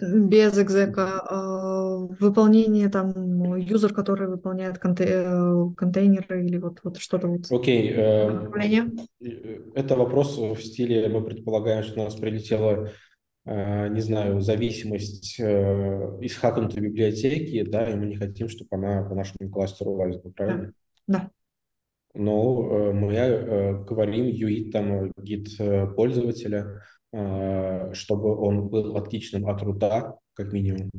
без 0.00 0.58
экзека 0.58 1.20
а, 1.20 1.96
выполнение 2.18 2.88
там 2.88 3.56
юзер, 3.56 3.94
который 3.94 4.26
выполняет 4.28 4.76
э, 4.76 5.70
контейнеры 5.76 6.44
или 6.44 6.58
вот, 6.58 6.80
вот 6.82 6.96
что-то 6.98 7.28
вот. 7.28 7.46
Окей. 7.50 7.92
Okay, 7.92 8.98
э, 9.20 9.60
это 9.74 9.96
вопрос 9.96 10.36
в 10.36 10.60
стиле, 10.60 11.08
мы 11.08 11.22
предполагаем, 11.22 11.84
что 11.84 12.00
у 12.00 12.04
нас 12.04 12.16
прилетело 12.16 12.88
Э, 12.88 13.11
не 13.44 14.00
знаю, 14.00 14.40
зависимость 14.40 15.40
э, 15.40 16.18
из 16.20 16.36
хакнутой 16.36 16.80
библиотеки, 16.80 17.68
да, 17.68 17.90
и 17.90 17.96
мы 17.96 18.06
не 18.06 18.14
хотим, 18.14 18.48
чтобы 18.48 18.68
она 18.70 19.02
по 19.02 19.16
нашему 19.16 19.50
кластеру 19.50 19.94
лазила, 19.94 20.30
правильно? 20.30 20.72
Да. 21.08 21.28
Но 22.14 22.68
э, 22.70 22.92
мы 22.92 23.84
говорим 23.84 24.26
UIT, 24.26 24.70
там, 24.70 25.12
гид 25.18 25.48
пользователя, 25.96 26.82
чтобы 27.10 28.36
он 28.36 28.68
был 28.68 28.96
отличным 28.96 29.48
от 29.48 29.60
рута, 29.62 30.18
как 30.34 30.52
минимум. 30.52 30.90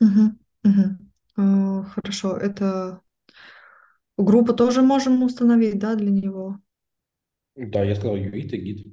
Угу, 0.00 0.30
угу. 0.64 1.84
Хорошо, 1.84 2.36
это 2.36 3.00
группу 4.16 4.54
тоже 4.54 4.82
можем 4.82 5.22
установить, 5.22 5.78
да, 5.78 5.96
для 5.96 6.10
него? 6.10 6.60
Да, 7.56 7.82
я 7.82 7.96
сказал 7.96 8.16
UIT 8.16 8.56
и 8.56 8.60
гид. 8.60 8.86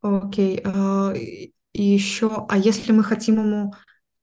Окей. 0.00 0.64
И 1.78 1.82
еще, 1.84 2.44
а 2.48 2.58
если 2.58 2.90
мы 2.90 3.04
хотим 3.04 3.36
ему 3.36 3.72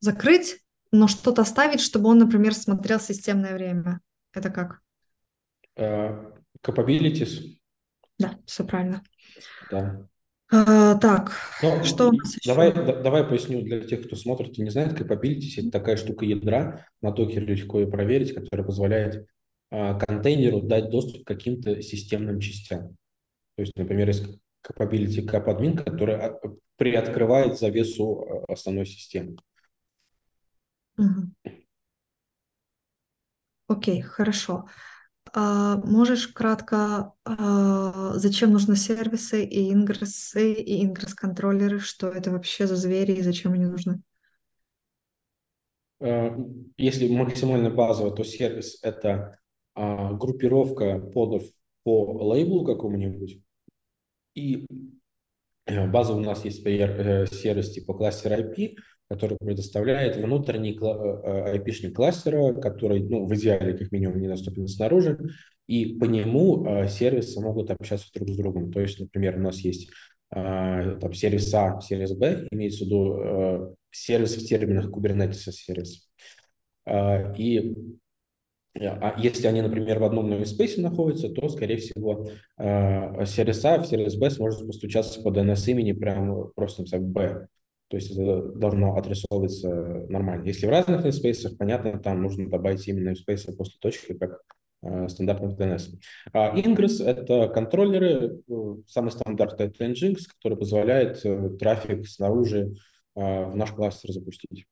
закрыть, 0.02 0.58
но 0.92 1.08
что-то 1.08 1.42
оставить, 1.44 1.80
чтобы 1.80 2.10
он, 2.10 2.18
например, 2.18 2.54
смотрел 2.54 3.00
системное 3.00 3.54
время, 3.54 4.02
это 4.34 4.50
как? 4.50 4.82
Uh, 5.80 6.34
capabilities. 6.62 7.56
Да, 8.20 8.38
все 8.46 8.66
правильно. 8.66 9.04
Да. 9.72 10.06
Uh, 10.52 11.00
так, 11.00 11.32
Но, 11.64 11.82
что 11.86 12.10
у 12.10 12.12
нас 12.12 12.36
давай? 12.46 12.74
Да, 12.74 13.02
давай 13.02 13.24
поясню 13.24 13.62
для 13.62 13.80
тех, 13.80 14.06
кто 14.06 14.18
смотрит 14.18 14.60
и 14.60 14.62
не 14.62 14.70
знает, 14.70 15.00
capabilities– 15.00 15.54
это 15.58 15.72
такая 15.72 15.96
штука 15.96 16.26
ядра, 16.26 16.86
на 17.02 17.12
докере 17.12 17.46
легко 17.46 17.80
ее 17.80 17.88
проверить, 17.88 18.36
которая 18.36 18.66
позволяет 18.66 19.28
uh, 19.74 19.98
контейнеру 19.98 20.62
дать 20.62 20.90
доступ 20.90 21.24
к 21.24 21.28
каким-то 21.28 21.82
системным 21.82 22.42
частям. 22.42 22.98
То 23.56 23.62
есть, 23.62 23.78
например, 23.78 24.10
есть 24.10 24.26
capability 24.62 25.26
capadmin, 25.26 25.82
который 25.82 26.16
а, 26.18 26.38
приоткрывает 26.78 27.58
завесу 27.60 28.44
а, 28.48 28.54
основной 28.54 28.86
системы. 28.86 29.38
Окей, 33.68 34.02
okay, 34.02 34.02
хорошо. 34.02 34.68
А, 35.34 35.78
можешь 35.78 36.28
кратко, 36.28 37.14
а, 37.26 38.14
зачем 38.18 38.52
нужны 38.52 38.76
сервисы 38.76 39.44
и 39.44 39.74
ингрессы 39.74 40.54
и 40.54 40.86
ингресс-контроллеры, 40.86 41.80
что 41.80 42.08
это 42.08 42.32
вообще 42.32 42.68
за 42.68 42.76
звери 42.76 43.14
и 43.14 43.22
зачем 43.22 43.54
они 43.54 43.66
нужны? 43.66 44.02
А, 46.00 46.38
если 46.78 47.08
максимально 47.08 47.70
базово, 47.70 48.16
то 48.16 48.24
сервис– 48.24 48.80
это 48.84 49.40
а, 49.74 50.14
группировка 50.14 51.00
подов 51.00 51.44
по 51.84 52.24
лейблу 52.24 52.66
какому-нибудь, 52.66 53.42
и 54.34 54.64
э, 54.64 54.66
база 55.68 56.14
у 56.14 56.20
нас 56.20 56.46
есть 56.46 56.66
э, 56.66 57.26
сервис 57.32 57.72
типа 57.72 57.94
кластер 57.94 58.34
IP, 58.34 58.76
который 59.10 59.38
предоставляет 59.38 60.16
внутренний 60.16 60.78
IP-шник 60.78 61.92
э, 61.92 61.94
кластера, 61.94 62.54
который 62.54 63.02
ну, 63.04 63.26
в 63.26 63.34
идеале 63.36 63.78
как 63.78 63.92
минимум 63.92 64.20
недоступен 64.20 64.68
снаружи, 64.68 65.18
и 65.68 65.98
по 65.98 66.06
нему 66.06 66.88
сервисы 66.88 67.42
могут 67.42 67.72
общаться 67.72 68.08
друг 68.14 68.30
с 68.30 68.38
другом. 68.38 68.72
То 68.72 68.82
есть, 68.82 69.00
например, 69.00 69.38
у 69.38 69.42
нас 69.42 69.58
есть 69.60 69.90
там, 70.30 71.14
сервис 71.14 71.52
А, 71.54 71.80
сервис 71.82 72.14
Б, 72.14 72.48
имеется 72.52 72.84
в 72.84 72.88
виду 72.88 73.76
сервис 73.90 74.36
в 74.36 74.46
терминах 74.46 74.92
Kubernetes 74.92 75.52
сервис. 75.52 76.08
И 77.38 77.76
а 78.80 79.16
если 79.18 79.48
они, 79.48 79.62
например, 79.62 80.00
в 80.00 80.04
одном 80.04 80.32
namespace 80.32 80.82
находятся, 80.82 81.30
то, 81.30 81.48
скорее 81.50 81.78
всего, 81.78 82.28
э, 82.58 83.26
сервис 83.26 83.64
А 83.64 83.80
в 83.80 83.86
сервис 83.86 84.16
Б 84.16 84.30
сможет 84.30 84.68
постучаться 84.68 85.22
по 85.22 85.30
DNS 85.30 85.72
имени 85.72 85.94
прямо 85.94 86.46
просто 86.56 86.82
написать 86.82 87.02
B. 87.02 87.48
То 87.88 87.98
есть 87.98 88.12
это 88.12 88.42
должно 88.42 88.98
отрисовываться 88.98 89.70
нормально. 90.10 90.46
Если 90.46 90.66
в 90.66 90.70
разных 90.70 91.06
namespace, 91.06 91.56
понятно, 91.58 92.00
там 92.00 92.22
нужно 92.22 92.50
добавить 92.50 92.86
именно 92.88 93.12
namespace 93.12 93.56
после 93.56 93.78
точки, 93.80 94.14
как 94.14 94.42
э, 94.84 95.08
стандартных 95.08 95.58
DNS. 95.58 95.98
А 96.34 96.54
Ingress— 96.58 97.02
это 97.06 97.48
контроллеры, 97.48 98.42
э, 98.50 98.76
самый 98.88 99.12
стандартный 99.12 99.68
это 99.68 99.86
Nginx, 99.86 100.18
который 100.38 100.58
позволяет 100.58 101.24
трафик 101.60 102.08
снаружи 102.08 102.74
в 103.14 103.56
наш 103.56 103.72
кластер 103.72 104.12
запустить 104.12 104.66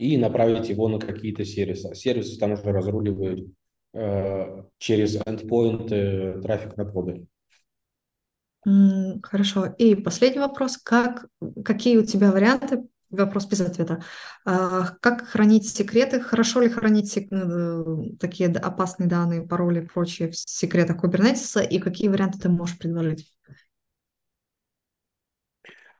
и 0.00 0.16
направить 0.16 0.70
его 0.70 0.88
на 0.88 0.98
какие-то 0.98 1.44
сервисы. 1.44 1.94
Сервисы 1.94 2.38
там 2.38 2.52
уже 2.52 2.62
разруливают 2.62 3.52
э, 3.92 4.62
через 4.78 5.16
endpoint 5.20 6.40
трафик 6.40 6.76
на 6.78 6.86
поды. 6.86 7.26
Хорошо. 9.22 9.66
И 9.78 9.94
последний 9.94 10.40
вопрос. 10.40 10.78
Как, 10.78 11.26
какие 11.64 11.98
у 11.98 12.04
тебя 12.06 12.32
варианты? 12.32 12.82
Вопрос 13.10 13.46
без 13.46 13.60
ответа. 13.60 14.02
А, 14.46 14.96
как 15.00 15.26
хранить 15.26 15.68
секреты? 15.68 16.20
Хорошо 16.20 16.60
ли 16.60 16.70
хранить 16.70 17.10
сек... 17.10 17.30
Э, 17.30 17.84
такие 18.18 18.48
опасные 18.48 19.08
данные, 19.08 19.46
пароли 19.46 19.82
и 19.82 19.86
прочие 19.86 20.30
в 20.30 20.36
секретах 20.36 21.04
Kubernetes? 21.04 21.66
И 21.68 21.78
какие 21.78 22.08
варианты 22.08 22.38
ты 22.38 22.48
можешь 22.48 22.78
предложить? 22.78 23.30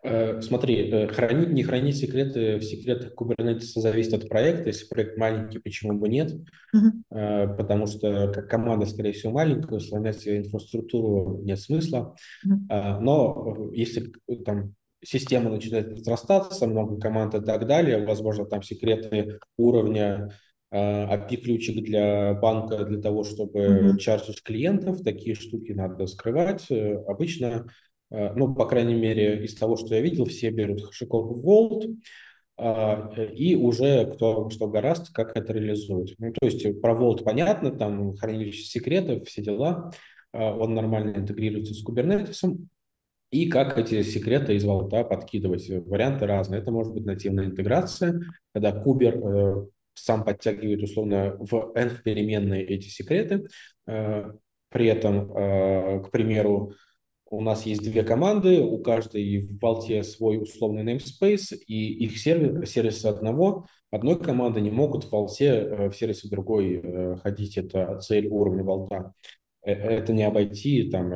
Э, 0.03 0.40
смотри, 0.40 0.90
э, 0.90 1.09
хранить, 1.09 1.51
не 1.51 1.62
хранить 1.62 1.96
секреты 1.96 2.57
в 2.57 2.62
секретах 2.62 3.12
Kubernetes 3.14 3.72
зависит 3.74 4.14
от 4.14 4.28
проекта. 4.28 4.68
Если 4.68 4.86
проект 4.86 5.18
маленький, 5.18 5.59
почему 5.59 5.98
бы 5.98 6.09
нет? 6.09 6.32
Uh-huh. 6.74 7.57
Потому 7.57 7.86
что 7.86 8.32
как 8.32 8.48
команда, 8.48 8.86
скорее 8.86 9.12
всего, 9.12 9.32
маленькая, 9.32 9.76
усложнять 9.76 10.26
инфраструктуру 10.26 11.40
нет 11.42 11.61
смысла. 11.61 12.14
Uh-huh. 12.46 12.98
Но 13.01 13.70
если 13.74 14.12
там 14.44 14.74
система 15.05 15.51
начинает 15.51 15.90
разрастаться, 15.90 16.66
много 16.66 16.98
команд 16.98 17.34
и 17.34 17.40
так 17.40 17.66
далее, 17.66 18.05
возможно, 18.05 18.46
там 18.46 18.62
секреты 18.62 19.38
уровня 19.59 20.30
API-ключик 20.72 21.84
для 21.84 22.34
банка 22.34 22.84
для 22.84 23.03
того, 23.03 23.24
чтобы 23.24 23.61
uh-huh. 23.61 23.98
чаржить 23.98 24.42
клиентов, 24.42 25.03
такие 25.03 25.34
штуки 25.34 25.72
надо 25.72 26.07
скрывать. 26.07 26.68
Обычно 27.07 27.66
ну, 28.11 28.55
по 28.55 28.67
крайней 28.67 28.95
мере, 28.95 29.45
из 29.45 29.55
того, 29.55 29.77
что 29.77 29.95
я 29.95 30.01
видел, 30.01 30.25
все 30.25 30.51
берут 30.51 30.83
HashiCorp 30.83 31.43
Vault, 31.43 31.97
а, 32.63 33.11
и 33.17 33.55
уже 33.55 34.05
кто 34.05 34.51
что 34.51 34.69
гораст, 34.69 35.15
как 35.15 35.35
это 35.35 35.55
реализует. 35.55 36.15
Ну, 36.19 36.31
то 36.31 36.45
есть 36.45 36.81
про 36.83 36.93
Vault 36.93 37.25
понятно, 37.25 37.71
там 37.71 38.15
хранилище 38.17 38.65
секретов, 38.65 39.27
все 39.27 39.43
дела, 39.43 39.91
а, 40.33 40.55
он 40.55 40.75
нормально 40.75 41.17
интегрируется 41.17 41.73
с 41.73 41.83
Kubernetes, 41.83 42.59
и 43.31 43.49
как 43.49 43.79
эти 43.79 44.03
секреты 44.03 44.57
из 44.57 44.65
Vault 44.67 44.91
подкидывать. 45.09 45.71
Варианты 45.71 46.27
разные. 46.27 46.61
Это 46.61 46.71
может 46.71 46.93
быть 46.93 47.07
нативная 47.07 47.47
интеграция, 47.47 48.21
когда 48.53 48.73
Кубер 48.73 49.17
э, 49.17 49.67
сам 49.95 50.25
подтягивает 50.25 50.83
условно 50.83 51.37
в 51.39 51.73
env 51.77 52.03
переменные 52.03 52.67
эти 52.67 52.89
секреты, 52.89 53.47
э, 53.87 54.33
при 54.69 54.87
этом, 54.87 55.33
к 56.05 56.11
примеру, 56.13 56.75
у 57.31 57.41
нас 57.41 57.64
есть 57.64 57.83
две 57.83 58.03
команды, 58.03 58.61
у 58.61 58.78
каждой 58.78 59.41
в 59.41 59.57
болте 59.59 60.03
свой 60.03 60.43
условный 60.43 60.83
namespace, 60.83 61.57
и 61.66 62.05
их 62.05 62.18
сервис, 62.18 62.70
сервисы 62.70 63.07
одного, 63.07 63.66
одной 63.91 64.18
команды 64.18 64.61
не 64.61 64.70
могут 64.70 65.05
в 65.05 65.11
болте 65.11 65.47
э, 65.47 65.89
в 65.91 65.97
сервисы 65.97 66.28
другой 66.28 66.81
э, 66.83 67.16
ходить. 67.22 67.57
Это 67.57 67.99
цель 68.01 68.26
уровня 68.26 68.64
болта. 68.64 69.12
Э, 69.62 69.72
это 69.72 70.12
не 70.12 70.24
обойти, 70.24 70.91
там, 70.91 71.11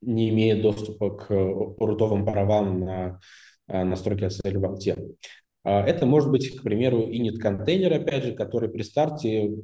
не 0.00 0.30
имея 0.30 0.60
доступа 0.60 1.10
к 1.10 1.28
рутовым 1.30 2.24
правам 2.24 2.80
на 2.80 3.20
настройки 3.68 4.24
ACL 4.24 4.58
в 4.58 4.60
болте. 4.60 4.96
А 5.62 5.82
это 5.82 6.06
может 6.06 6.30
быть, 6.30 6.56
к 6.56 6.62
примеру, 6.62 7.10
init 7.10 7.38
контейнер, 7.38 7.92
опять 7.92 8.24
же, 8.24 8.34
который 8.34 8.68
при 8.68 8.82
старте 8.82 9.56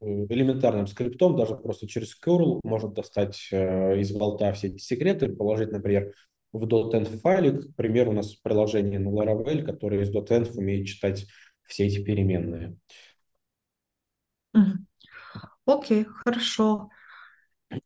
элементарным 0.00 0.86
скриптом, 0.86 1.36
даже 1.36 1.56
просто 1.56 1.86
через 1.86 2.18
curl, 2.20 2.60
может 2.62 2.94
достать 2.94 3.48
э, 3.50 3.98
из 3.98 4.12
болта 4.12 4.52
все 4.52 4.68
эти 4.68 4.78
секреты, 4.78 5.28
положить, 5.28 5.72
например, 5.72 6.14
в 6.52 6.64
.env 6.64 7.20
файлик. 7.20 7.72
К 7.72 7.76
примеру, 7.76 8.10
у 8.10 8.14
нас 8.14 8.34
приложение 8.34 8.98
на 8.98 9.08
Laravel, 9.08 9.62
которое 9.62 10.02
из 10.02 10.14
.env 10.14 10.50
умеет 10.56 10.86
читать 10.86 11.26
все 11.64 11.86
эти 11.86 12.02
переменные. 12.02 12.76
Окей, 15.64 16.02
okay, 16.02 16.04
хорошо. 16.04 16.88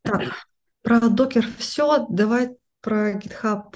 Так, 0.03 0.47
про 0.81 1.09
докер 1.09 1.45
все. 1.57 2.05
Давай 2.09 2.55
про 2.81 3.13
GitHub 3.17 3.75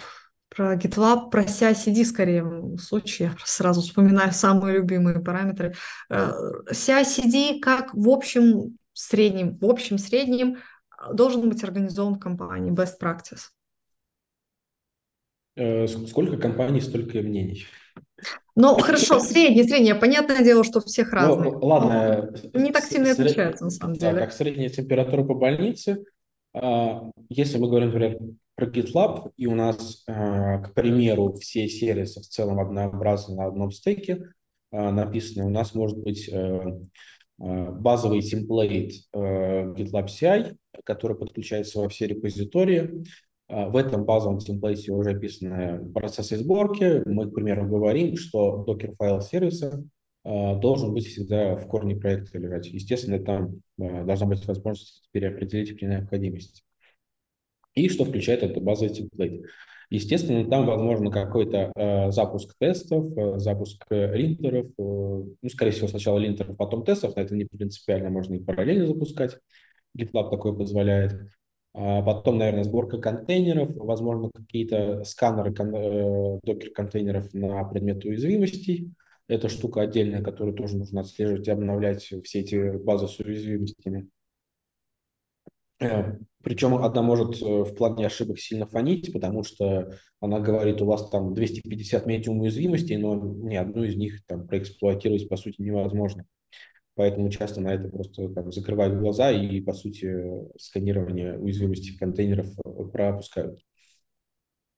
про 0.55 0.75
GitLab, 0.75 1.29
про 1.29 1.43
CI-CD 1.43 2.05
скорее 2.05 2.43
в 2.43 2.79
случае, 2.79 3.29
я 3.29 3.35
сразу 3.45 3.81
вспоминаю 3.81 4.31
самые 4.31 4.77
любимые 4.77 5.19
параметры. 5.19 5.75
Э, 6.09 6.31
CI-CD 6.71 7.59
как 7.59 7.93
в 7.93 8.09
общем 8.09 8.77
среднем, 8.93 9.57
в 9.57 9.65
общем 9.65 9.97
среднем 9.97 10.55
э, 10.55 11.13
должен 11.13 11.47
быть 11.49 11.63
организован 11.63 12.15
в 12.15 12.19
компании, 12.19 12.73
best 12.73 12.93
practice. 13.01 13.49
Э, 15.57 15.87
сколько 15.87 16.37
компаний, 16.37 16.81
столько 16.81 17.17
и 17.19 17.21
мнений. 17.21 17.65
Ну, 18.55 18.77
хорошо, 18.77 19.19
средний, 19.19 19.63
средний. 19.63 19.93
Понятное 19.93 20.41
дело, 20.41 20.63
что 20.63 20.79
у 20.79 20.81
всех 20.81 21.11
ну, 21.11 21.17
разные. 21.17 21.51
Ну, 21.51 21.59
ладно. 21.59 22.33
Не 22.53 22.71
так 22.71 22.85
сильно 22.85 23.13
сред... 23.13 23.19
отличаются, 23.19 23.65
на 23.65 23.71
самом 23.71 23.95
деле. 23.95 24.13
Да, 24.13 24.19
как 24.21 24.31
средняя 24.31 24.69
температура 24.69 25.23
по 25.25 25.33
больнице. 25.33 26.05
А, 26.55 27.11
если 27.29 27.57
мы 27.57 27.67
говорим, 27.67 27.89
например, 27.89 28.17
про 28.55 28.67
GitLab, 28.67 29.31
и 29.35 29.45
у 29.47 29.55
нас, 29.55 30.03
а, 30.07 30.59
к 30.59 30.73
примеру, 30.73 31.33
все 31.33 31.67
сервисы 31.67 32.21
в 32.21 32.27
целом 32.27 32.59
однообразны 32.59 33.35
на 33.35 33.45
одном 33.47 33.71
стеке 33.71 34.29
а, 34.71 34.91
написаны, 34.91 35.45
у 35.45 35.49
нас 35.49 35.75
может 35.75 35.97
быть 35.97 36.29
э, 36.31 36.79
базовый 37.37 38.21
темплейт 38.21 38.93
э, 39.13 39.73
GitLab 39.73 40.07
CI, 40.07 40.55
который 40.85 41.17
подключается 41.17 41.79
во 41.79 41.89
все 41.89 42.07
репозитории. 42.07 43.03
В 43.47 43.77
этом 43.77 44.05
базовом 44.05 44.39
темплейте 44.39 44.91
уже 44.91 45.11
описаны 45.11 45.91
процессы 45.93 46.35
сборки. 46.37 47.03
Мы, 47.07 47.29
к 47.29 47.35
примеру, 47.35 47.67
говорим, 47.67 48.17
что 48.17 48.65
Docker 48.67 48.95
файл 48.95 49.21
сервиса 49.21 49.83
должен 50.25 50.93
быть 50.93 51.05
всегда 51.05 51.55
в 51.55 51.67
корне 51.67 51.95
проекта 51.95 52.39
лежать. 52.39 52.67
Естественно, 52.67 53.19
там 53.19 53.61
должна 53.77 54.25
быть 54.25 54.45
возможность 54.47 55.07
переопределить 55.11 55.77
при 55.77 55.85
необходимости 55.85 56.63
и 57.75 57.89
что 57.89 58.05
включает 58.05 58.41
это 58.41 58.59
базовый 58.59 58.93
темплейт. 58.93 59.45
Естественно, 59.91 60.49
там 60.49 60.65
возможно 60.65 61.11
какой-то 61.11 61.71
э, 61.75 62.11
запуск 62.11 62.55
тестов, 62.57 63.05
э, 63.15 63.37
запуск 63.37 63.85
линтеров, 63.89 64.65
э, 64.65 64.71
ну, 64.79 65.49
скорее 65.49 65.71
всего, 65.71 65.87
сначала 65.87 66.17
линтеров, 66.17 66.57
потом 66.57 66.83
тестов, 66.83 67.15
но 67.15 67.21
это 67.21 67.35
не 67.35 67.45
принципиально, 67.45 68.09
можно 68.09 68.33
и 68.33 68.39
параллельно 68.39 68.87
запускать. 68.87 69.37
GitLab 69.95 70.31
такое 70.31 70.53
позволяет. 70.53 71.29
А 71.73 72.01
потом, 72.01 72.39
наверное, 72.39 72.63
сборка 72.63 72.97
контейнеров, 72.97 73.75
возможно, 73.75 74.31
какие-то 74.33 75.03
сканеры 75.03 75.53
кон- 75.53 75.75
э, 75.75 76.39
докер-контейнеров 76.43 77.33
на 77.33 77.63
предмет 77.65 78.03
уязвимостей. 78.05 78.91
Это 79.27 79.49
штука 79.49 79.81
отдельная, 79.81 80.21
которую 80.21 80.55
тоже 80.55 80.77
нужно 80.77 81.01
отслеживать 81.01 81.47
и 81.47 81.51
обновлять 81.51 82.03
все 82.03 82.39
эти 82.39 82.77
базы 82.77 83.07
с 83.07 83.19
уязвимостями. 83.19 84.09
Э, 85.79 86.17
Причем 86.43 86.75
одна 86.75 87.01
может 87.01 87.41
э, 87.41 87.45
в 87.45 87.73
плане 87.75 88.05
ошибок 88.05 88.39
сильно 88.39 88.67
фонить, 88.67 89.11
потому 89.11 89.43
что 89.43 89.91
она 90.19 90.39
говорит, 90.39 90.81
у 90.81 90.85
вас 90.85 91.09
там 91.09 91.33
250 91.33 92.05
медиум 92.05 92.41
уязвимостей, 92.41 92.97
но 92.97 93.15
ни 93.15 93.55
одну 93.55 93.83
из 93.83 93.95
них 93.95 94.23
там 94.25 94.47
проэксплуатировать 94.47 95.27
по 95.27 95.37
сути 95.37 95.61
невозможно. 95.61 96.25
Поэтому 96.95 97.29
часто 97.29 97.59
на 97.59 97.73
это 97.73 97.89
просто 97.89 98.29
там, 98.29 98.51
закрывают 98.51 98.97
глаза 98.99 99.31
и, 99.31 99.59
по 99.59 99.73
сути, 99.73 100.15
сканирование 100.57 101.37
уязвимости 101.37 101.97
контейнеров 101.97 102.47
пропускают. 102.93 103.59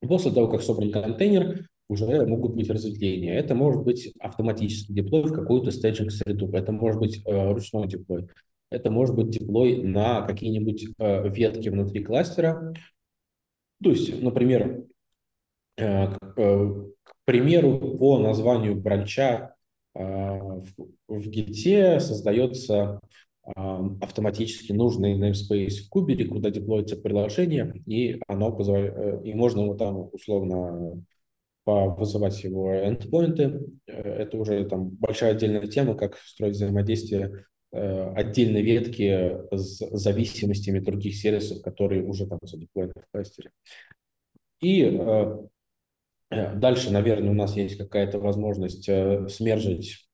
После 0.01 0.31
того, 0.31 0.47
как 0.47 0.61
собран 0.61 0.91
контейнер, 0.91 1.67
уже 1.89 2.25
могут 2.25 2.55
быть 2.55 2.69
разветвления. 2.69 3.33
Это 3.33 3.55
может 3.55 3.83
быть 3.83 4.13
автоматический 4.19 4.93
деплой 4.93 5.23
в 5.23 5.33
какую-то 5.33 5.71
стейджинг 5.71 6.11
среду, 6.11 6.49
это 6.51 6.71
может 6.71 6.99
быть 6.99 7.21
э, 7.25 7.51
ручной 7.51 7.87
деплой. 7.87 8.27
Это 8.69 8.91
может 8.91 9.15
быть 9.15 9.29
деплой 9.29 9.81
на 9.81 10.23
какие-нибудь 10.23 10.87
э, 10.97 11.29
ветки 11.29 11.69
внутри 11.69 12.03
кластера. 12.03 12.73
То 13.81 13.91
есть, 13.91 14.21
например, 14.21 14.83
э, 15.77 16.07
к, 16.13 16.33
э, 16.37 16.85
к 17.03 17.13
примеру, 17.23 17.97
по 17.97 18.17
названию 18.19 18.75
бранча 18.75 19.55
э, 19.95 20.01
в, 20.01 20.65
в 21.07 21.99
создается 22.01 22.99
э, 23.45 23.51
автоматически 24.01 24.73
нужный 24.73 25.17
namespace 25.17 25.85
в 25.85 25.89
кубере, 25.89 26.25
куда 26.25 26.49
деплоится 26.49 26.97
приложение, 26.97 27.81
и 27.85 28.19
оно 28.27 28.51
позволяет, 28.51 28.97
э, 28.97 29.21
и 29.23 29.33
можно 29.33 29.61
его 29.61 29.75
там 29.75 30.09
условно 30.11 31.01
вызывать 31.71 32.43
его 32.43 32.73
эндпоинты. 32.75 33.61
Э, 33.87 34.01
это 34.01 34.37
уже 34.37 34.65
там 34.65 34.89
большая 34.89 35.31
отдельная 35.31 35.67
тема, 35.67 35.95
как 35.95 36.17
строить 36.17 36.55
взаимодействие 36.55 37.45
Э, 37.73 38.13
отдельной 38.15 38.61
ветки 38.61 39.37
с 39.51 39.85
зависимостями 39.91 40.79
других 40.79 41.15
сервисов, 41.15 41.61
которые 41.61 42.03
уже 42.03 42.25
там 42.25 42.39
задеплоены 42.41 42.93
в 42.95 43.11
кластере. 43.11 43.51
И 44.61 44.83
э, 44.83 45.47
дальше, 46.55 46.91
наверное, 46.91 47.31
у 47.31 47.33
нас 47.33 47.57
есть 47.57 47.77
какая-то 47.77 48.19
возможность 48.19 48.85
смержить 48.85 50.07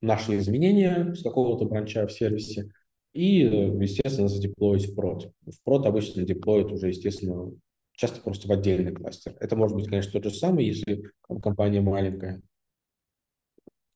наши 0.00 0.38
изменения 0.38 1.14
с 1.14 1.22
какого-то 1.22 1.66
бранча 1.66 2.06
в 2.06 2.12
сервисе 2.12 2.70
и, 3.12 3.40
естественно, 3.40 4.28
задеплоить 4.28 4.86
в 4.86 4.94
прод. 4.94 5.30
В 5.44 5.62
прод 5.62 5.84
обычно 5.86 6.22
деплоит 6.22 6.72
уже, 6.72 6.88
естественно, 6.88 7.52
часто 7.98 8.20
просто 8.20 8.46
в 8.46 8.52
отдельный 8.52 8.92
кластер. 8.92 9.36
Это 9.40 9.56
может 9.56 9.76
быть, 9.76 9.88
конечно, 9.88 10.12
тот 10.12 10.24
же 10.24 10.30
самый, 10.30 10.64
если 10.64 11.02
компания 11.42 11.80
маленькая, 11.80 12.40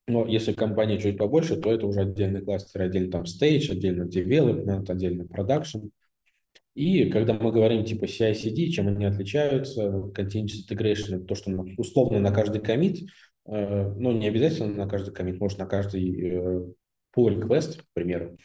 но 0.09 0.26
если 0.26 0.53
компания 0.53 0.98
чуть 0.98 1.16
побольше, 1.16 1.57
то 1.57 1.72
это 1.72 1.86
уже 1.86 2.00
отдельный 2.00 2.42
кластер, 2.42 2.82
отдельно 2.82 3.12
там 3.12 3.22
stage, 3.22 3.70
отдельно 3.70 4.09
development, 4.09 4.90
отдельно 4.90 5.22
production. 5.22 5.90
И 6.74 7.11
когда 7.11 7.34
мы 7.34 7.53
говорим 7.53 7.84
типа 7.84 8.07
CI-CD, 8.07 8.66
чем 8.70 8.88
они 8.88 9.05
отличаются, 9.05 9.82
continuous 9.82 10.66
integration, 10.68 11.24
то, 11.24 11.36
что 11.36 11.53
условно 11.76 12.18
на 12.18 12.32
каждый 12.32 12.61
комит, 12.61 13.09
э, 13.46 13.92
ну 13.96 14.11
не 14.11 14.26
обязательно 14.26 14.74
на 14.74 14.88
каждый 14.88 15.14
комит, 15.14 15.38
может 15.38 15.59
на 15.59 15.66
каждый 15.66 16.28
э, 16.28 16.66
pull 17.16 17.38
request, 17.38 17.78
к 17.78 17.84
примеру, 17.92 18.36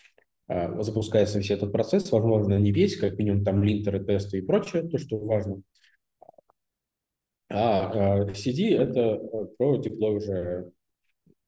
запускается 0.48 1.40
весь 1.40 1.52
этот 1.52 1.72
процесс, 1.72 2.12
возможно, 2.12 2.58
не 2.58 2.72
весь, 2.72 2.98
как 2.98 3.18
минимум 3.18 3.44
там 3.44 3.64
линтеры, 3.64 4.04
тесты 4.04 4.40
и 4.40 4.42
прочее, 4.42 4.88
то, 4.88 4.98
что 4.98 5.18
важно. 5.18 5.62
А 7.50 8.26
CD– 8.32 8.78
это 8.78 9.18
про 9.58 9.78
деплой 9.78 10.18
уже 10.18 10.72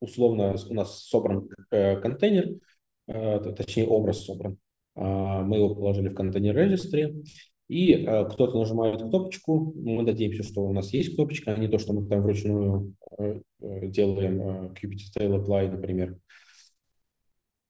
условно 0.02 0.56
у 0.70 0.74
нас 0.74 1.04
собран 1.04 1.50
контейнер, 1.70 2.60
точнее 3.06 3.88
образ 3.88 4.26
собран. 4.26 4.58
Мы 4.96 5.58
его 5.58 5.76
положили 5.76 6.10
в 6.10 6.16
контейнер 6.16 6.58
registry, 6.58 7.24
и 7.70 7.94
э, 7.94 8.26
кто-то 8.26 8.58
нажимает 8.58 9.00
кнопочку, 9.00 9.74
мы 9.76 10.02
надеемся, 10.02 10.42
что 10.42 10.66
у 10.66 10.74
нас 10.74 10.92
есть 10.92 11.16
кнопочка, 11.16 11.54
а 11.54 11.58
не 11.58 11.68
то, 11.68 11.78
что 11.78 11.94
мы 11.94 12.06
там 12.08 12.22
вручную 12.22 12.96
э, 13.20 13.42
делаем 13.60 14.42
э, 14.42 14.74
kubectl 14.74 15.46
apply, 15.46 15.70
например. 15.70 16.18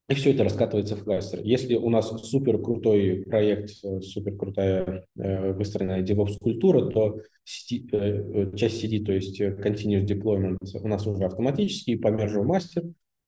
И 0.10 0.16
все 0.16 0.34
это 0.34 0.44
раскатывается 0.44 0.96
в 0.96 1.04
кластер. 1.04 1.40
Если 1.44 1.76
у 1.76 1.88
нас 1.92 2.10
супер 2.28 2.60
крутой 2.60 3.24
проект, 3.30 3.70
супер 4.04 4.36
крутая 4.36 5.06
э, 5.16 5.54
выстроенная 5.54 6.04
DevOps 6.04 6.40
культура, 6.40 6.90
то 6.90 7.22
CD, 7.46 7.88
э, 7.92 8.58
часть 8.58 8.84
CD, 8.84 9.06
то 9.06 9.12
есть 9.12 9.40
continuous 9.40 10.08
deployment, 10.08 10.58
у 10.82 10.88
нас 10.88 11.06
уже 11.06 11.26
автоматически, 11.26 11.96
по 11.96 12.08
мержу 12.08 12.44
мастер 12.44 12.86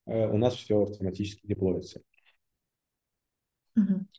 э, 0.08 0.28
у 0.28 0.38
нас 0.38 0.56
все 0.56 0.82
автоматически 0.82 1.46
деплоится. 1.46 2.02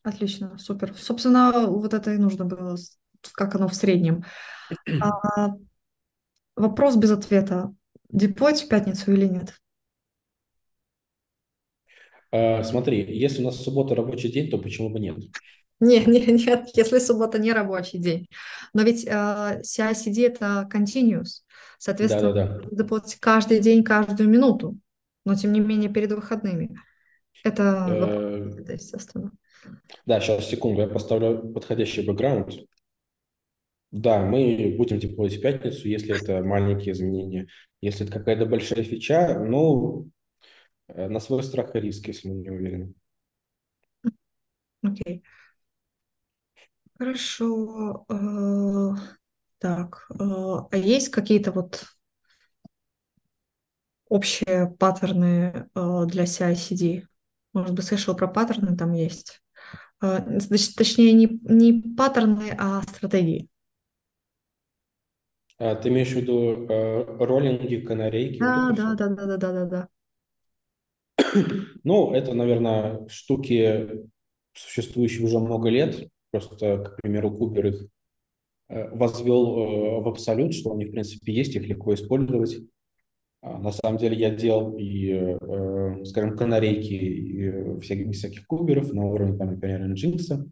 Отлично, 0.05 0.57
супер. 0.57 0.95
Собственно, 0.95 1.67
вот 1.67 1.93
это 1.93 2.15
и 2.15 2.19
нужно 2.19 2.45
было, 2.45 2.77
как 3.33 3.57
оно 3.57 3.67
в 3.67 3.75
среднем. 3.75 4.25
А, 5.01 5.57
вопрос 6.55 6.97
без 6.97 7.11
ответа. 7.11 7.75
Деплоить 8.09 8.63
в 8.63 8.69
пятницу 8.69 9.13
или 9.13 9.27
нет? 9.27 9.62
А, 12.33 12.65
смотри, 12.65 13.07
если 13.17 13.43
у 13.43 13.47
нас 13.47 13.63
суббота 13.63 13.95
рабочий 13.95 14.33
день, 14.33 14.51
то 14.51 14.59
почему 14.59 14.91
бы 14.91 14.99
нет? 14.99 15.19
Нет, 15.81 16.07
нет, 16.07 16.27
нет, 16.29 16.69
если 16.75 16.99
суббота 16.99 17.39
не 17.39 17.53
рабочий 17.53 17.99
день. 17.99 18.29
Но 18.73 18.83
ведь 18.83 19.05
э, 19.05 19.61
CI-CD 19.63 20.27
это 20.29 20.69
continuous. 20.73 21.43
Соответственно, 21.79 22.33
да, 22.33 22.59
да, 22.71 22.85
да. 22.85 23.01
каждый 23.21 23.59
день, 23.61 23.83
каждую 23.85 24.29
минуту. 24.29 24.79
Но 25.25 25.35
тем 25.35 25.53
не 25.53 25.61
менее 25.61 25.91
перед 25.91 26.13
выходными. 26.13 26.77
Это, 27.45 27.87
э, 27.91 28.61
это 28.61 28.73
естественно. 28.75 29.33
Да, 30.07 30.21
сейчас, 30.21 30.49
секунду, 30.49 30.83
я 30.83 30.87
поставлю 30.87 31.53
подходящий 31.53 32.03
бэкграунд. 32.03 32.55
Да, 33.91 34.25
мы 34.25 34.75
будем 34.79 34.99
деплоить 34.99 35.37
в 35.37 35.41
пятницу, 35.43 35.87
если 35.87 36.17
это 36.17 36.43
маленькие 36.43 36.93
изменения. 36.93 37.49
Если 37.81 38.07
это 38.07 38.19
какая-то 38.19 38.47
большая 38.47 38.85
фича, 38.85 39.39
ну, 39.39 40.07
э, 40.07 40.22
на 40.95 41.21
свой 41.21 41.43
страх 41.43 41.75
и 41.75 41.81
риск, 41.81 42.07
если 42.09 42.29
мы 42.29 42.35
не 42.37 42.51
уверены. 42.51 42.95
Окей. 44.83 45.19
Okay. 45.19 45.23
Хорошо. 46.99 48.05
Э, 48.09 48.95
так, 49.59 50.07
э, 50.11 50.15
а 50.19 50.77
есть 50.77 51.09
какие-то 51.09 51.53
вот 51.53 51.85
общие 54.09 54.75
паттерны 54.79 55.69
для 55.75 56.25
CI-CD? 56.25 57.07
Может 57.53 57.75
быть, 57.75 57.85
слышал 57.85 58.17
про 58.17 58.29
паттерны, 58.29 58.77
там 58.77 58.93
есть. 58.93 59.43
А, 60.01 60.21
точнее, 60.77 61.13
не, 61.13 61.41
не 61.45 61.95
паттерны, 61.97 62.55
а 62.59 62.83
стратегии. 62.83 63.49
А, 65.59 65.77
ты 65.77 65.91
имеешь 65.91 66.11
в 66.11 66.17
виду 66.17 66.67
э, 66.69 67.25
роллинги, 67.25 67.77
канарейки? 67.77 68.39
Да, 68.41 68.73
да, 68.75 68.95
да, 68.95 69.09
да, 69.09 69.37
да, 69.37 69.53
да, 69.53 69.65
да. 69.67 69.89
Ну, 71.85 72.13
это, 72.13 72.35
наверное, 72.35 73.07
штуки, 73.09 73.89
существующие 74.53 75.25
уже 75.25 75.39
много 75.39 75.69
лет. 75.69 76.09
Просто, 76.31 76.79
к 76.79 76.97
примеру, 77.03 77.31
Кубер 77.31 77.67
их 77.67 77.87
э, 78.69 78.89
возвел 78.95 79.59
э, 79.59 80.01
в 80.03 80.09
абсолют, 80.09 80.55
что 80.55 80.73
они, 80.73 80.87
в 80.87 80.93
принципе, 80.93 81.33
есть, 81.33 81.55
их 81.55 81.67
легко 81.67 81.95
использовать. 81.95 82.59
А, 83.43 83.59
на 83.59 83.73
самом 83.73 83.99
деле 83.99 84.17
я 84.17 84.31
делал 84.31 84.77
и, 84.79 85.11
э, 85.11 86.05
скажем, 86.05 86.37
канарейки 86.37 86.95
и 86.95 87.81
всяких, 87.81 88.13
всяких 88.15 88.47
куберов 88.47 88.93
на 88.93 89.05
уровне, 89.05 89.37
там, 89.37 89.51
например, 89.51 89.91
Nginx. 89.91 90.49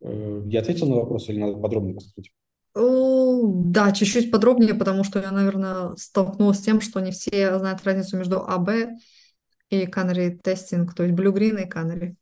Я 0.00 0.60
ответил 0.60 0.86
на 0.88 0.94
вопрос 0.96 1.28
или 1.28 1.38
надо 1.38 1.58
подробнее 1.58 1.96
рассказать? 1.96 2.30
Да, 2.74 3.90
чуть-чуть 3.90 4.30
подробнее, 4.30 4.74
потому 4.74 5.02
что 5.02 5.18
я, 5.18 5.32
наверное, 5.32 5.96
столкнулась 5.96 6.58
с 6.58 6.62
тем, 6.62 6.80
что 6.80 7.00
не 7.00 7.10
все 7.10 7.58
знают 7.58 7.82
разницу 7.84 8.16
между 8.16 8.40
АБ 8.40 8.68
и 9.70 9.86
Canary 9.86 10.38
тестинг, 10.42 10.94
то 10.94 11.04
есть 11.04 11.14
Blue 11.14 11.32
Green 11.32 11.62
и 11.62 11.68
Canary. 11.68 12.16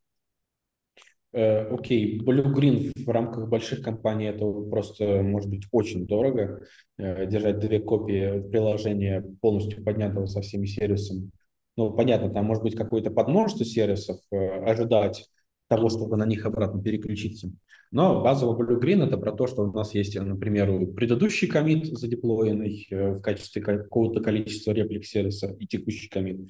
Э, 1.36 1.68
окей, 1.68 2.18
Blue 2.18 2.50
Green 2.54 2.92
в 2.96 3.08
рамках 3.10 3.48
больших 3.48 3.82
компаний 3.82 4.26
это 4.26 4.50
просто 4.70 5.22
может 5.22 5.50
быть 5.50 5.66
очень 5.70 6.06
дорого. 6.06 6.62
Э, 6.96 7.26
держать 7.26 7.58
две 7.58 7.78
копии 7.78 8.40
приложения 8.50 9.22
полностью 9.42 9.84
поднятого 9.84 10.24
со 10.24 10.40
всеми 10.40 10.64
сервисами. 10.64 11.30
Ну, 11.76 11.92
понятно, 11.92 12.30
там 12.30 12.46
может 12.46 12.62
быть 12.62 12.74
какое-то 12.74 13.10
подмножество 13.10 13.66
сервисов, 13.66 14.18
э, 14.30 14.36
ожидать 14.64 15.28
того, 15.68 15.90
чтобы 15.90 16.16
на 16.16 16.24
них 16.24 16.46
обратно 16.46 16.82
переключиться. 16.82 17.50
Но 17.90 18.22
базовый 18.22 18.56
Blue 18.56 18.80
Green 18.80 19.04
это 19.06 19.18
про 19.18 19.32
то, 19.32 19.46
что 19.46 19.62
у 19.62 19.72
нас 19.72 19.94
есть, 19.94 20.18
например, 20.18 20.86
предыдущий 20.94 21.48
комит 21.48 21.86
задеплоенный 21.86 22.86
в 22.90 23.20
качестве 23.20 23.60
какого-то 23.60 24.22
количества 24.22 24.72
реплик 24.72 25.04
сервиса 25.04 25.54
и 25.58 25.66
текущий 25.66 26.08
комит. 26.08 26.48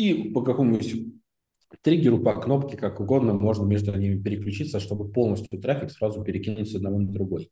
И 0.00 0.30
по 0.30 0.40
какому-нибудь 0.40 1.12
триггеру 1.82 2.20
по 2.20 2.32
кнопке, 2.40 2.78
как 2.78 3.00
угодно, 3.00 3.34
можно 3.34 3.66
между 3.66 3.94
ними 3.94 4.18
переключиться, 4.18 4.80
чтобы 4.80 5.12
полностью 5.12 5.60
трафик 5.60 5.90
сразу 5.90 6.24
перекинуть 6.24 6.70
с 6.70 6.74
одного 6.74 7.00
на 7.00 7.12
другой. 7.12 7.50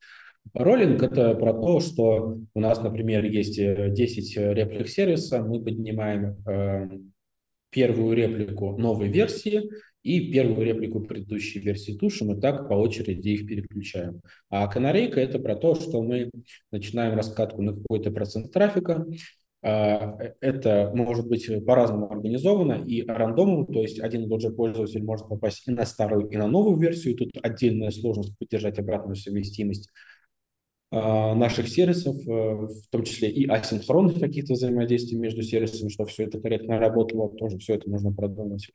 Роллинг– 0.54 1.02
это 1.02 1.34
про 1.34 1.52
то, 1.52 1.80
что 1.80 2.38
у 2.54 2.60
нас, 2.60 2.82
например, 2.82 3.26
есть 3.26 3.56
10 3.56 4.36
э, 4.38 4.54
реплик 4.54 4.88
сервиса, 4.88 5.42
мы 5.42 5.62
поднимаем 5.62 6.38
э, 6.46 6.88
первую 7.68 8.16
реплику 8.16 8.78
новой 8.78 9.08
версии 9.08 9.68
и 10.02 10.32
первую 10.32 10.64
реплику 10.64 11.00
предыдущей 11.00 11.60
версии 11.60 11.98
тушим, 11.98 12.32
и 12.32 12.40
так 12.40 12.66
по 12.66 12.72
очереди 12.72 13.28
их 13.28 13.46
переключаем. 13.46 14.22
А 14.48 14.66
канарейка– 14.68 15.20
это 15.22 15.38
про 15.38 15.54
то, 15.54 15.74
что 15.74 16.00
мы 16.00 16.30
начинаем 16.72 17.14
раскатку 17.14 17.60
на 17.60 17.74
какой-то 17.74 18.10
процент 18.10 18.52
трафика, 18.52 19.04
э, 19.06 19.12
это 19.60 20.92
может 20.94 21.26
быть 21.28 21.48
по-разному 21.66 22.10
организовано 22.10 22.84
и 22.86 23.04
рандомом, 23.04 23.66
то 23.66 23.82
есть 23.82 23.98
один 23.98 24.24
и 24.24 24.28
тот 24.28 24.40
же 24.40 24.50
пользователь 24.50 25.02
может 25.02 25.28
попасть 25.28 25.66
и 25.66 25.72
на 25.72 25.84
старую, 25.84 26.28
и 26.28 26.36
на 26.36 26.46
новую 26.46 26.78
версию. 26.78 27.16
Тут 27.16 27.30
отдельная 27.42 27.90
сложность 27.90 28.38
поддержать 28.38 28.78
обратную 28.78 29.16
совместимость 29.16 29.90
а, 30.90 31.34
наших 31.34 31.68
сервисов, 31.68 32.16
э, 32.26 32.30
в 32.30 32.88
том 32.90 33.02
числе 33.02 33.30
и 33.30 33.46
асинхронных 33.46 34.18
каких-то 34.18 34.54
взаимодействий 34.54 35.18
между 35.18 35.42
сервисами, 35.42 35.90
чтобы 35.90 36.08
все 36.08 36.24
это 36.24 36.40
корректно 36.40 36.78
работало, 36.78 37.28
тоже 37.36 37.58
все 37.58 37.74
это 37.74 37.90
нужно 37.90 38.12
продумать. 38.12 38.70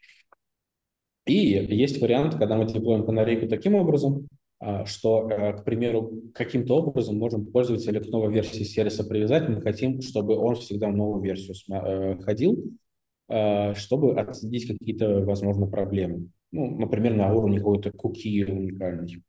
И 1.26 1.36
есть 1.36 2.00
вариант, 2.02 2.36
когда 2.36 2.56
мы 2.56 2.68
деплоим 2.68 3.06
канарейку 3.06 3.48
таким 3.48 3.76
образом, 3.76 4.28
что, 4.86 5.30
э, 5.30 5.54
к 5.54 5.64
примеру, 5.64 6.22
каким-то 6.34 6.78
образом 6.78 7.18
можем 7.18 7.46
пользователя 7.46 8.00
к 8.00 8.08
новой 8.08 8.34
версии 8.34 8.64
сервиса 8.64 9.04
привязать. 9.04 9.50
Мы 9.50 9.62
хотим, 9.62 10.02
чтобы 10.02 10.38
он 10.38 10.56
всегда 10.56 10.88
в 10.88 10.96
новую 10.96 11.22
версию 11.22 11.56
э, 11.70 12.18
ходил, 12.22 12.64
а, 13.28 13.74
чтобы 13.74 14.20
отследить 14.20 14.68
какие-то, 14.68 15.22
возможно, 15.22 15.68
проблемы. 15.68 16.30
Ну, 16.52 16.78
например, 16.78 17.16
на 17.16 17.34
уровне 17.34 17.58
какой-то 17.58 17.92
куки 17.92 18.46
уникальной. 18.46 19.24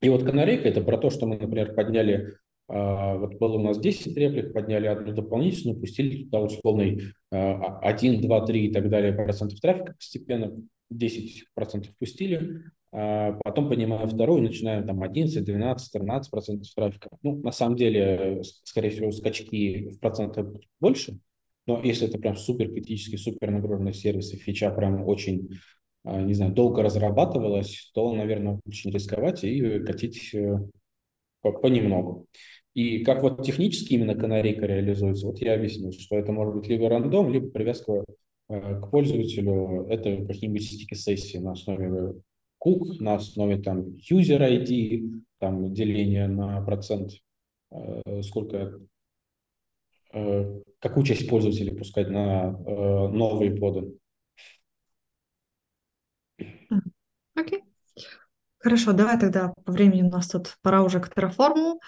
И 0.00 0.08
вот 0.08 0.22
канарейка– 0.22 0.68
это 0.70 0.80
про 0.80 0.96
то, 0.96 1.10
что 1.10 1.26
мы, 1.26 1.36
например, 1.36 1.74
подняли, 1.74 2.36
а, 2.68 3.16
вот 3.16 3.34
было 3.34 3.58
у 3.58 3.62
нас 3.62 3.78
10 3.78 4.16
реплик, 4.16 4.52
подняли 4.52 4.86
одну 4.86 5.12
дополнительную, 5.12 5.78
пустили 5.78 6.24
туда 6.24 6.40
условный 6.40 7.12
1, 7.30 8.20
2, 8.20 8.46
3 8.46 8.66
и 8.66 8.72
так 8.72 8.88
далее 8.88 9.12
процентов 9.12 9.60
трафика 9.60 9.94
постепенно, 9.94 10.52
10 10.90 11.46
процентов 11.54 11.92
пустили, 11.98 12.62
а 12.79 12.79
потом 12.90 13.68
поднимаем 13.68 14.08
вторую, 14.08 14.42
начинаем 14.42 14.86
там 14.86 15.02
11, 15.02 15.44
12, 15.44 15.92
13 15.92 16.30
процентов 16.30 16.74
трафика. 16.74 17.08
Ну, 17.22 17.36
на 17.36 17.52
самом 17.52 17.76
деле, 17.76 18.42
скорее 18.64 18.90
всего, 18.90 19.10
скачки 19.12 19.90
в 19.90 20.00
процентах 20.00 20.48
больше, 20.80 21.18
но 21.66 21.80
если 21.84 22.08
это 22.08 22.18
прям 22.18 22.36
супер 22.36 22.68
критический, 22.68 23.16
супер 23.16 23.50
нагруженный 23.50 23.94
сервис, 23.94 24.32
и 24.32 24.36
фича 24.36 24.70
прям 24.70 25.06
очень, 25.06 25.50
а, 26.04 26.20
не 26.20 26.34
знаю, 26.34 26.52
долго 26.52 26.82
разрабатывалась, 26.82 27.90
то, 27.94 28.12
наверное, 28.12 28.60
очень 28.66 28.90
рисковать 28.90 29.44
и 29.44 29.78
катить 29.80 30.34
э, 30.34 30.58
понемногу. 31.42 32.26
И 32.74 33.04
как 33.04 33.22
вот 33.22 33.44
технически 33.44 33.94
именно 33.94 34.16
канарейка 34.16 34.66
реализуется, 34.66 35.26
вот 35.26 35.40
я 35.40 35.54
объяснил, 35.54 35.92
что 35.92 36.16
это 36.16 36.32
может 36.32 36.54
быть 36.54 36.68
либо 36.68 36.88
рандом, 36.88 37.32
либо 37.32 37.50
привязка 37.50 38.04
э, 38.48 38.80
к 38.80 38.90
пользователю, 38.90 39.86
это 39.88 40.24
какие-нибудь 40.26 40.64
стики-сессии 40.64 41.38
на 41.38 41.52
основе 41.52 42.14
кук 42.60 43.00
на 43.00 43.14
основе 43.14 43.56
там 43.56 43.96
user 44.10 44.38
ID, 44.38 45.22
там 45.38 45.72
деление 45.72 46.28
на 46.28 46.60
процент, 46.60 47.12
э, 47.70 48.22
сколько, 48.22 48.78
э, 50.12 50.60
какую 50.78 51.04
часть 51.06 51.28
пользователей 51.28 51.74
пускать 51.74 52.10
на 52.10 52.50
э, 52.50 53.08
новые 53.08 53.56
поды. 53.56 53.98
Окей. 57.34 57.60
Okay. 57.60 57.62
Хорошо, 58.58 58.92
давай 58.92 59.18
тогда 59.18 59.54
по 59.64 59.72
времени 59.72 60.02
у 60.02 60.10
нас 60.10 60.28
тут 60.28 60.58
пора 60.60 60.82
уже 60.82 61.00
к 61.00 61.08
Terraform. 61.08 61.78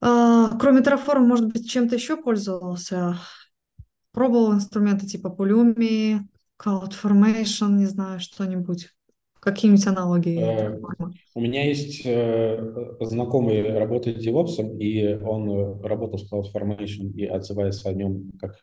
А, 0.00 0.56
кроме 0.58 0.80
Terraform, 0.80 1.26
может 1.26 1.52
быть, 1.52 1.68
чем-то 1.68 1.96
еще 1.96 2.16
пользовался? 2.16 3.18
Пробовал 4.12 4.54
инструменты 4.54 5.08
типа 5.08 5.34
Pulumi, 5.36 6.20
CloudFormation, 6.62 7.70
не 7.70 7.86
знаю, 7.86 8.20
что-нибудь? 8.20 8.93
Какие-нибудь 9.44 9.86
аналогии? 9.86 10.40
Э, 10.40 10.80
у 11.34 11.40
меня 11.40 11.66
есть 11.66 12.00
э, 12.06 12.96
знакомый 13.00 13.62
работает 13.78 14.26
DevOps, 14.26 14.78
и 14.78 15.16
он 15.22 15.50
э, 15.50 15.82
работал 15.86 16.18
с 16.18 16.32
CloudFormation 16.32 17.12
и 17.12 17.26
отзывается 17.26 17.90
о 17.90 17.92
нем 17.92 18.32
как 18.40 18.58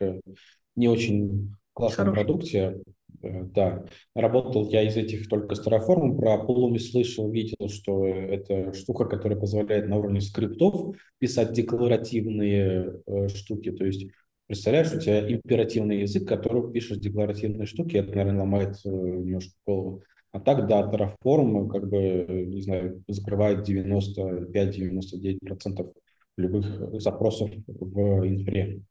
не 0.74 0.88
очень 0.88 1.54
классном 1.72 2.08
Хороший. 2.08 2.24
продукте. 2.24 2.82
Да, 3.20 3.84
работал 4.16 4.68
я 4.68 4.82
из 4.82 4.96
этих 4.96 5.28
только 5.28 5.54
с 5.54 5.64
Terraform, 5.64 6.16
про 6.16 6.44
Pulumi 6.44 6.80
слышал, 6.80 7.30
видел, 7.30 7.68
что 7.68 8.04
это 8.04 8.72
штука, 8.72 9.04
которая 9.04 9.38
позволяет 9.38 9.86
на 9.88 9.98
уровне 9.98 10.20
скриптов 10.20 10.96
писать 11.18 11.52
декларативные 11.52 13.00
штуки, 13.28 13.70
то 13.70 13.84
есть 13.84 14.06
Представляешь, 14.48 14.92
у 14.92 14.98
тебя 14.98 15.32
императивный 15.32 16.00
язык, 16.00 16.28
который 16.28 16.70
пишешь 16.72 16.98
декларативные 16.98 17.64
штуки, 17.64 17.96
это, 17.96 18.10
наверное, 18.10 18.40
ломает 18.40 18.74
немножко 18.84 19.52
голову. 19.64 20.02
А 20.32 20.40
так, 20.40 20.66
да, 20.66 20.90
Terraform, 20.90 21.68
как 21.68 21.88
бы, 21.88 22.46
не 22.48 22.62
знаю, 22.62 23.04
закрывает 23.06 23.68
95-99% 23.68 25.92
любых 26.38 27.00
запросов 27.00 27.50
в 27.66 28.26
инфре. 28.26 28.82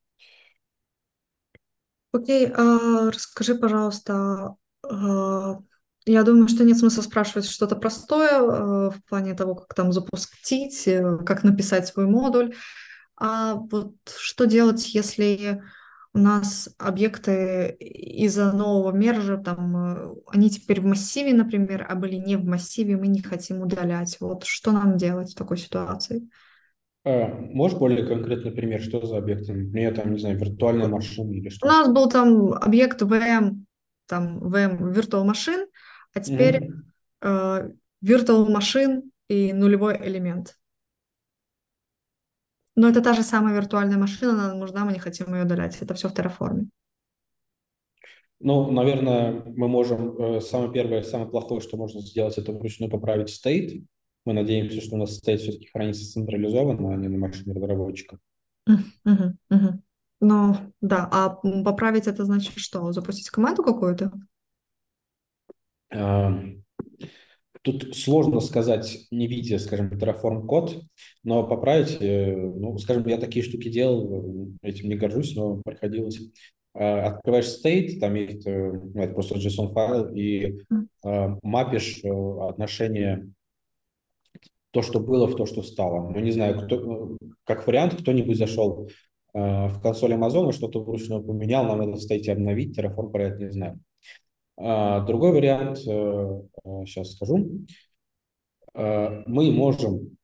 Окей, 2.13 2.47
а 2.47 3.09
расскажи, 3.09 3.55
пожалуйста, 3.55 4.55
а, 4.87 5.59
я 6.05 6.23
думаю, 6.23 6.47
что 6.47 6.63
нет 6.63 6.77
смысла 6.77 7.01
спрашивать 7.01 7.45
что-то 7.45 7.75
простое 7.75 8.39
а, 8.39 8.91
в 8.91 9.03
плане 9.05 9.33
того, 9.33 9.55
как 9.55 9.73
там 9.73 9.91
запустить, 9.91 10.87
э, 10.87 11.17
как 11.25 11.43
написать 11.43 11.87
свой 11.87 12.05
модуль. 12.05 12.53
А 13.15 13.55
вот 13.55 13.95
что 14.17 14.45
делать, 14.45 14.93
если 14.93 15.63
у 16.13 16.19
нас 16.19 16.69
объекты 16.77 17.75
из-за 17.79 18.51
нового 18.51 18.91
мержа, 18.95 19.37
там, 19.37 19.77
э, 19.77 20.13
они 20.27 20.49
теперь 20.49 20.81
в 20.81 20.85
массиве, 20.85 21.33
например, 21.33 21.85
а 21.87 21.95
были 21.95 22.15
не 22.15 22.35
в 22.35 22.43
массиве, 22.43 22.97
мы 22.97 23.07
не 23.07 23.21
хотим 23.21 23.61
удалять. 23.61 24.17
Вот 24.19 24.43
что 24.43 24.71
нам 24.71 24.97
делать 24.97 25.31
в 25.31 25.35
такой 25.35 25.57
ситуации? 25.57 26.29
А, 27.03 27.27
можешь 27.27 27.77
более 27.77 28.05
конкретный 28.05 28.51
пример, 28.51 28.81
что 28.81 29.05
за 29.05 29.17
объекты? 29.17 29.53
Мне 29.53 29.91
там, 29.91 30.11
не 30.11 30.19
знаю, 30.19 30.37
виртуальная 30.37 30.89
машина 30.89 31.31
или 31.31 31.49
что? 31.49 31.65
У 31.65 31.69
нас 31.69 31.89
был 31.89 32.09
там 32.09 32.53
объект 32.53 33.01
VM, 33.01 33.63
там 34.05 34.39
VM 34.39 34.93
Virtual 34.93 35.25
Machine, 35.25 35.65
а 36.13 36.19
теперь 36.19 36.61
mm-hmm. 36.61 37.21
э, 37.21 37.71
Virtual 38.03 38.47
Machine 38.47 39.03
и 39.29 39.53
нулевой 39.53 39.97
элемент. 40.03 40.57
Но 42.81 42.89
это 42.89 42.99
та 42.99 43.13
же 43.13 43.21
самая 43.21 43.53
виртуальная 43.53 43.99
машина, 43.99 44.45
она 44.45 44.53
нужна, 44.55 44.85
мы 44.85 44.93
не 44.93 44.97
хотим 44.97 45.31
ее 45.35 45.43
удалять. 45.43 45.79
Это 45.79 45.93
все 45.93 46.09
в 46.09 46.15
Terraform. 46.15 46.65
Ну, 48.39 48.71
наверное, 48.71 49.43
мы 49.45 49.67
можем, 49.67 50.17
э, 50.17 50.41
самое 50.41 50.71
первое, 50.71 51.03
самое 51.03 51.29
плохое, 51.29 51.61
что 51.61 51.77
можно 51.77 52.01
сделать, 52.01 52.39
это 52.39 52.51
вручную 52.51 52.89
поправить 52.89 53.29
стейт. 53.29 53.83
Мы 54.25 54.33
надеемся, 54.33 54.81
что 54.81 54.95
у 54.95 54.97
нас 54.97 55.15
стейт 55.15 55.41
все-таки 55.41 55.69
хранится 55.71 56.11
централизованно, 56.11 56.91
а 56.91 56.95
не 56.95 57.07
на 57.07 57.19
машине 57.19 57.53
разработчика. 57.53 58.17
Угу, 58.65 59.37
угу. 59.51 59.83
Ну, 60.19 60.55
да, 60.81 61.07
а 61.11 61.29
поправить 61.63 62.07
это 62.07 62.25
значит 62.25 62.57
что? 62.57 62.91
Запустить 62.93 63.29
команду 63.29 63.61
какую-то? 63.61 64.11
Тут 67.63 67.95
сложно 67.95 68.39
сказать, 68.39 69.05
не 69.11 69.27
видя, 69.27 69.59
скажем, 69.59 69.91
Terraform 69.93 70.47
код, 70.47 70.81
но 71.23 71.45
поправить, 71.45 71.97
э, 72.01 72.35
ну, 72.35 72.77
скажем, 72.79 73.07
я 73.07 73.17
такие 73.17 73.45
штуки 73.45 73.69
делал, 73.69 74.49
этим 74.63 74.89
не 74.89 74.95
горжусь, 74.95 75.35
но 75.35 75.61
приходилось. 75.63 76.19
А, 76.73 77.07
открываешь 77.07 77.45
state, 77.45 77.99
там 77.99 78.15
есть 78.15 78.47
э, 78.47 78.71
ну, 78.71 79.01
это 79.01 79.13
просто 79.13 79.35
JSON 79.35 79.73
файл, 79.73 80.07
и 80.15 80.59
а, 81.03 81.37
мапишь 81.43 81.99
э, 82.03 82.09
отношение 82.49 83.29
то, 84.71 84.81
что 84.81 84.99
было, 84.99 85.27
в 85.27 85.35
то, 85.35 85.45
что 85.45 85.61
стало. 85.61 86.09
Ну, 86.09 86.19
не 86.19 86.31
знаю, 86.31 86.65
кто, 86.65 87.17
как 87.43 87.67
вариант, 87.67 87.95
кто-нибудь 87.95 88.37
зашел 88.37 88.89
в 89.33 89.79
консоль 89.81 90.13
Amazon, 90.13 90.51
что-то 90.51 90.81
вручную 90.81 91.23
поменял, 91.23 91.65
нам 91.65 91.77
надо 91.77 91.93
в 91.93 92.01
стейте 92.01 92.33
обновить, 92.33 92.77
Terraform 92.77 93.11
про 93.11 93.27
это 93.27 93.43
не 93.43 93.51
знаю. 93.51 93.79
А, 94.63 94.99
другой 95.01 95.31
вариант, 95.31 95.79
сейчас 95.79 96.97
э, 96.97 97.01
э, 97.01 97.03
скажу, 97.05 97.65
э, 98.75 99.23
мы 99.25 99.51
можем 99.51 100.17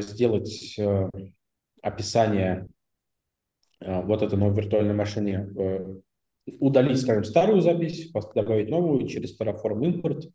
сделать 0.00 0.78
описание 1.82 2.68
вот 3.80 4.22
этой 4.22 4.38
новой 4.38 4.54
виртуальной 4.54 4.94
машине, 4.94 5.48
удалить, 6.60 7.00
скажем, 7.00 7.24
старую 7.24 7.62
запись, 7.62 8.12
добавить 8.34 8.68
новую, 8.68 9.08
через 9.08 9.36
Terraform 9.40 9.84
импорт 9.84 10.28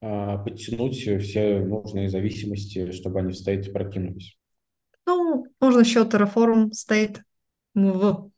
подтянуть 0.00 0.96
все 0.96 1.60
нужные 1.60 2.08
зависимости, 2.08 2.90
чтобы 2.90 3.20
они 3.20 3.32
в 3.32 3.36
стейт 3.36 3.72
прокинулись. 3.72 4.36
Ну, 5.06 5.46
можно 5.60 5.80
еще 5.80 6.02
Terraform 6.02 6.70
state 6.70 7.18
в 7.74 8.31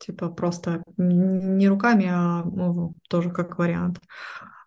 Типа 0.00 0.30
просто 0.30 0.82
не 0.96 1.68
руками, 1.68 2.06
а 2.10 2.42
ну, 2.42 2.94
тоже 3.08 3.30
как 3.30 3.58
вариант. 3.58 4.00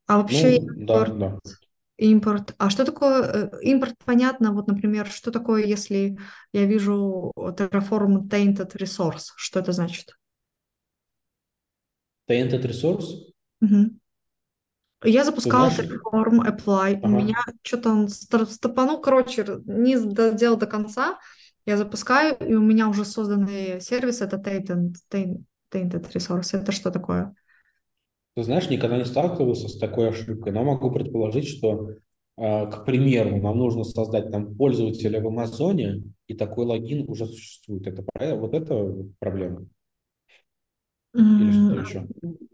А 0.05 0.17
вообще 0.17 0.59
ну, 0.61 0.81
импорт, 0.81 1.17
да, 1.17 1.29
да. 1.29 1.39
импорт. 1.97 2.55
А 2.59 2.69
что 2.69 2.85
такое 2.85 3.23
э, 3.23 3.61
импорт? 3.63 3.95
Понятно, 4.05 4.51
вот, 4.51 4.67
например, 4.67 5.07
что 5.07 5.31
такое, 5.31 5.65
если 5.65 6.19
я 6.53 6.65
вижу 6.65 7.31
Terraform 7.35 8.29
Tainted 8.29 8.77
Resource? 8.77 9.31
Что 9.35 9.59
это 9.59 9.71
значит? 9.71 10.15
Tainted 12.29 12.61
Resource? 12.61 13.33
Угу. 13.61 13.99
Я 15.05 15.23
запускала 15.23 15.69
Terraform 15.69 16.45
Apply, 16.45 16.97
ага. 16.97 17.05
у 17.05 17.09
меня 17.09 17.43
что-то 17.63 17.89
он 17.89 18.07
стопанул, 18.07 19.01
короче, 19.01 19.45
не 19.65 19.97
доделал 19.97 20.57
до 20.57 20.67
конца, 20.67 21.17
я 21.65 21.77
запускаю, 21.77 22.35
и 22.39 22.53
у 22.53 22.61
меня 22.61 22.89
уже 22.89 23.05
созданный 23.05 23.79
сервис, 23.81 24.21
это 24.21 24.37
tainted, 24.37 24.95
tainted 25.11 26.11
resource. 26.13 26.57
Это 26.57 26.71
что 26.71 26.91
такое? 26.91 27.33
Ты 28.35 28.43
знаешь, 28.43 28.69
никогда 28.69 28.97
не 28.97 29.05
сталкивался 29.05 29.67
с 29.67 29.77
такой 29.77 30.09
ошибкой, 30.09 30.53
но 30.53 30.63
могу 30.63 30.91
предположить, 30.91 31.47
что, 31.47 31.91
а, 32.35 32.65
к 32.65 32.85
примеру, 32.85 33.37
нам 33.37 33.57
нужно 33.57 33.83
создать 33.83 34.31
там 34.31 34.55
пользователя 34.55 35.21
в 35.21 35.27
Амазоне, 35.27 36.03
и 36.27 36.33
такой 36.33 36.65
логин 36.65 37.07
уже 37.07 37.27
существует. 37.27 37.85
Это 37.87 38.03
вот 38.35 38.53
это 38.53 39.05
проблема? 39.19 39.67
Или 41.13 41.81
еще? 41.81 42.07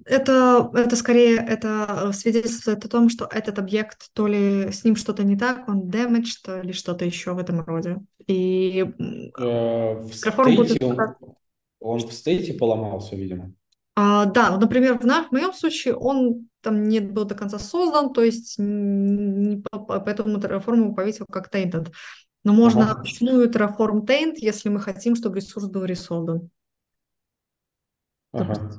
Это, 0.05 0.69
это 0.73 0.95
скорее 0.95 1.37
это 1.37 2.11
свидетельствует 2.13 2.83
о 2.83 2.89
том, 2.89 3.09
что 3.09 3.27
этот 3.31 3.59
объект 3.59 4.09
то 4.13 4.27
ли 4.27 4.71
с 4.71 4.83
ним 4.83 4.95
что-то 4.95 5.23
не 5.23 5.37
так, 5.37 5.69
он 5.69 5.89
damaged 5.89 6.63
или 6.63 6.71
что-то 6.71 7.05
еще 7.05 7.33
в 7.33 7.37
этом 7.37 7.61
роде. 7.61 7.99
И 8.27 8.85
э, 9.37 10.01
в 10.01 10.13
стейте 10.13 10.85
он, 10.85 10.97
он 11.79 11.99
в 11.99 12.11
стейте 12.11 12.53
поломался, 12.53 13.15
видимо. 13.15 13.53
А, 13.95 14.25
да, 14.25 14.57
например, 14.57 14.99
в, 14.99 15.05
на, 15.05 15.23
в 15.23 15.31
моем 15.31 15.53
случае 15.53 15.95
он 15.95 16.47
там 16.61 16.83
не 16.83 16.99
был 16.99 17.25
до 17.25 17.35
конца 17.35 17.59
создан, 17.59 18.13
то 18.13 18.23
есть 18.23 18.55
не, 18.57 19.63
поэтому 19.71 20.37
Terraform 20.37 20.95
повесил 20.95 21.25
как 21.29 21.53
tainted. 21.53 21.91
Но 22.43 22.53
можно 22.53 22.83
ага. 22.83 22.95
вручную 22.95 23.49
Terraform 23.49 24.05
taint, 24.05 24.35
если 24.37 24.69
мы 24.69 24.79
хотим, 24.79 25.15
чтобы 25.15 25.37
ресурс 25.37 25.67
был 25.67 25.85
ресолдан. 25.85 26.49
Ага. 28.31 28.71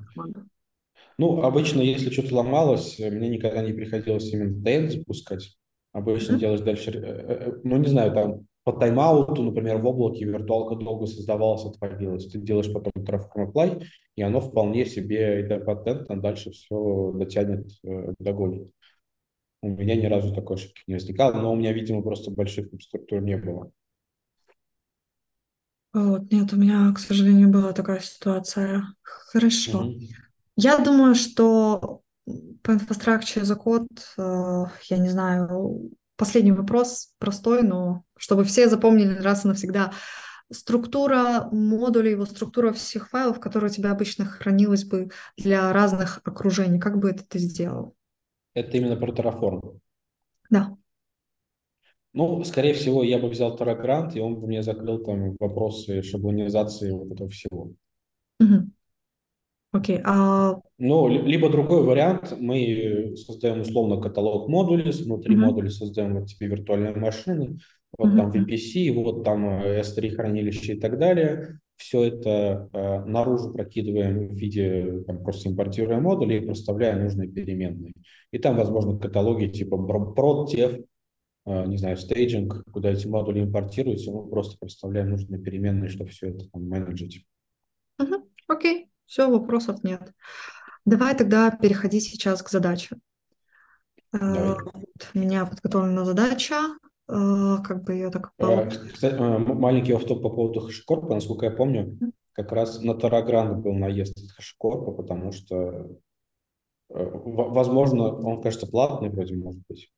Ну, 1.18 1.42
обычно, 1.42 1.80
если 1.80 2.10
что-то 2.10 2.36
ломалось, 2.36 2.98
мне 2.98 3.28
никогда 3.28 3.62
не 3.62 3.72
приходилось 3.72 4.32
именно 4.32 4.62
тейл 4.64 4.90
запускать. 4.90 5.56
Обычно 5.92 6.34
mm-hmm. 6.34 6.38
делаешь 6.38 6.60
дальше, 6.60 6.90
э, 6.92 6.96
э, 6.96 7.50
э, 7.50 7.60
ну, 7.64 7.76
не 7.76 7.88
знаю, 7.88 8.12
там 8.12 8.46
по 8.64 8.72
тайм-ауту, 8.72 9.42
например, 9.42 9.78
в 9.78 9.86
облаке 9.86 10.24
виртуалка 10.24 10.76
долго 10.76 11.06
создавалась, 11.06 11.64
отвалилась. 11.64 12.26
Ты 12.26 12.38
делаешь 12.38 12.72
потом 12.72 12.92
Terraform 12.96 13.52
Apply, 13.52 13.84
и 14.16 14.22
оно 14.22 14.40
вполне 14.40 14.86
себе 14.86 15.44
идемпотентно 15.44 16.20
дальше 16.20 16.52
все 16.52 17.12
дотянет, 17.12 17.68
догонит. 18.18 18.70
У 19.62 19.68
меня 19.68 19.96
ни 19.96 20.06
разу 20.06 20.34
такой 20.34 20.56
ошибки 20.56 20.82
не 20.86 20.94
возникало, 20.94 21.40
но 21.40 21.52
у 21.52 21.56
меня, 21.56 21.72
видимо, 21.72 22.02
просто 22.02 22.30
больших 22.30 22.68
структур 22.80 23.20
не 23.20 23.36
было. 23.36 23.72
Вот, 25.92 26.30
нет, 26.30 26.52
у 26.52 26.56
меня, 26.56 26.92
к 26.94 26.98
сожалению, 26.98 27.48
была 27.48 27.72
такая 27.72 28.00
ситуация. 28.00 28.84
Хорошо. 29.02 29.84
Mm-hmm. 29.84 30.08
Я 30.56 30.78
думаю, 30.78 31.14
что 31.14 32.02
по 32.62 32.72
инфраструктуре 32.72 33.44
за 33.44 33.56
код, 33.56 33.88
э, 34.16 34.64
я 34.88 34.98
не 34.98 35.08
знаю, 35.08 35.90
последний 36.16 36.52
вопрос 36.52 37.14
простой, 37.18 37.62
но 37.62 38.04
чтобы 38.16 38.44
все 38.44 38.68
запомнили 38.68 39.14
раз 39.14 39.44
и 39.44 39.48
навсегда. 39.48 39.92
Структура 40.52 41.48
модулей, 41.50 42.12
его 42.12 42.26
структура 42.26 42.72
всех 42.72 43.08
файлов, 43.08 43.40
которые 43.40 43.70
у 43.70 43.72
тебя 43.74 43.92
обычно 43.92 44.26
хранилась 44.26 44.84
бы 44.84 45.10
для 45.36 45.72
разных 45.72 46.20
окружений, 46.24 46.78
как 46.78 46.98
бы 46.98 47.10
это 47.10 47.24
ты 47.26 47.38
сделал? 47.38 47.96
Это 48.54 48.76
именно 48.76 48.96
про 48.96 49.12
Terraform? 49.12 49.78
Да. 50.50 50.76
Ну, 52.12 52.42
скорее 52.44 52.74
всего, 52.74 53.02
я 53.02 53.18
бы 53.18 53.28
взял 53.28 53.56
Террагрант, 53.56 54.14
и 54.16 54.20
он 54.20 54.36
бы 54.36 54.46
мне 54.46 54.62
закрыл 54.62 55.02
там 55.04 55.36
вопросы 55.40 56.02
шаблонизации 56.02 56.90
вот 56.92 57.10
этого 57.12 57.28
всего. 57.28 57.72
Мгм. 58.40 58.72
Окей, 59.72 60.00
а... 60.04 60.60
Ну, 60.78 61.08
ли- 61.08 61.18
либо 61.22 61.50
другой 61.50 61.82
вариант, 61.84 62.34
мы 62.40 63.14
создаем 63.16 63.60
условно 63.60 64.00
каталог 64.00 64.48
модулей, 64.48 64.90
внутри 64.92 65.36
Мгм. 65.36 65.44
модуля 65.46 65.70
создаем 65.70 66.14
вот 66.18 66.28
тебе 66.28 66.48
виртуальные 66.48 66.94
машины, 66.94 67.58
вот 67.98 68.16
там 68.16 68.30
Мгм. 68.30 68.44
VPC, 68.44 68.90
вот 68.90 69.22
там 69.24 69.46
э, 69.62 69.80
S3 69.80 70.08
хранилище 70.10 70.74
и 70.74 70.80
так 70.80 70.98
далее. 70.98 71.60
Все 71.76 72.04
это 72.04 72.68
э, 72.72 73.04
наружу 73.04 73.52
прокидываем 73.52 74.28
в 74.28 74.34
виде, 74.34 75.02
там, 75.06 75.22
просто 75.22 75.50
импортируя 75.50 76.00
модули 76.00 76.34
и 76.36 76.46
проставляя 76.46 76.98
нужные 77.02 77.28
переменные. 77.28 77.92
И 78.32 78.38
там, 78.38 78.56
возможно, 78.56 78.98
каталоги 78.98 79.46
типа 79.48 79.74
Pro, 79.74 80.14
Prod, 80.14 80.48
не 81.46 81.78
знаю, 81.78 81.96
стейджинг, 81.96 82.64
куда 82.70 82.90
эти 82.90 83.06
модули 83.06 83.42
импортируются, 83.42 84.10
мы 84.10 84.28
просто 84.28 84.58
проставляем 84.58 85.10
нужные 85.10 85.40
переменные, 85.40 85.88
чтобы 85.88 86.10
все 86.10 86.28
это 86.28 86.48
там 86.50 86.68
менеджить. 86.68 87.26
Мгм. 87.98 88.24
Окей, 88.46 88.90
все, 89.06 89.30
вопросов 89.30 89.82
нет. 89.82 90.12
Давай 90.84 91.16
тогда 91.16 91.50
переходи 91.50 92.00
сейчас 92.00 92.42
к 92.42 92.48
задаче. 92.48 92.96
Э, 94.12 94.18
Давай. 94.18 94.56
у 95.14 95.18
меня 95.18 95.46
подготовлена 95.46 96.04
задача, 96.04 96.56
э, 97.08 97.56
как 97.64 97.84
бы 97.84 97.92
ее 97.92 98.10
так 98.10 98.32
Э. 98.38 98.68
Кстати, 98.68 99.14
э, 99.14 99.38
маленький 99.38 99.92
офф-топ 99.92 100.22
по 100.22 100.30
поводу 100.30 100.60
хэшкорпа, 100.60 101.14
насколько 101.14 101.46
я 101.46 101.52
помню, 101.52 101.98
как 102.32 102.52
раз 102.52 102.80
на 102.82 102.94
Тарагран 102.94 103.60
был 103.60 103.72
наезд 103.74 104.16
от 104.18 104.30
хэшкорпа, 104.30 104.92
потому 104.92 105.32
что, 105.32 105.54
э, 106.88 107.10
возможно, 107.14 108.14
он, 108.16 108.42
кажется, 108.42 108.66
платный 108.66 109.10
вроде, 109.10 109.36
может 109.36 109.62
быть. 109.68 109.90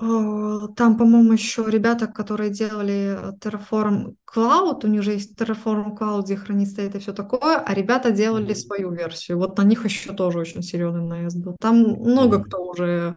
Э, 0.00 0.68
Там, 0.76 0.96
по-моему, 0.96 1.32
еще 1.32 1.64
ребята, 1.68 2.06
которые 2.06 2.50
делали 2.50 3.32
Terraform 3.40 4.14
Cloud, 4.32 4.84
у 4.84 4.88
них 4.88 5.02
же 5.02 5.12
есть 5.12 5.40
Terraform 5.40 5.96
Cloud, 5.98 6.22
где 6.24 6.36
хранится 6.36 6.82
это 6.82 7.00
все 7.00 7.12
такое, 7.12 7.58
а 7.58 7.74
ребята 7.74 8.10
делали 8.12 8.54
свою 8.54 8.92
версию. 8.92 9.38
Вот 9.38 9.58
на 9.58 9.62
них 9.64 9.84
еще 9.84 10.12
тоже 10.12 10.38
очень 10.38 10.62
серьезный 10.62 11.02
наезд 11.02 11.38
был. 11.38 11.56
Там 11.60 11.78
много 11.80 12.44
кто 12.44 12.64
уже, 12.64 13.16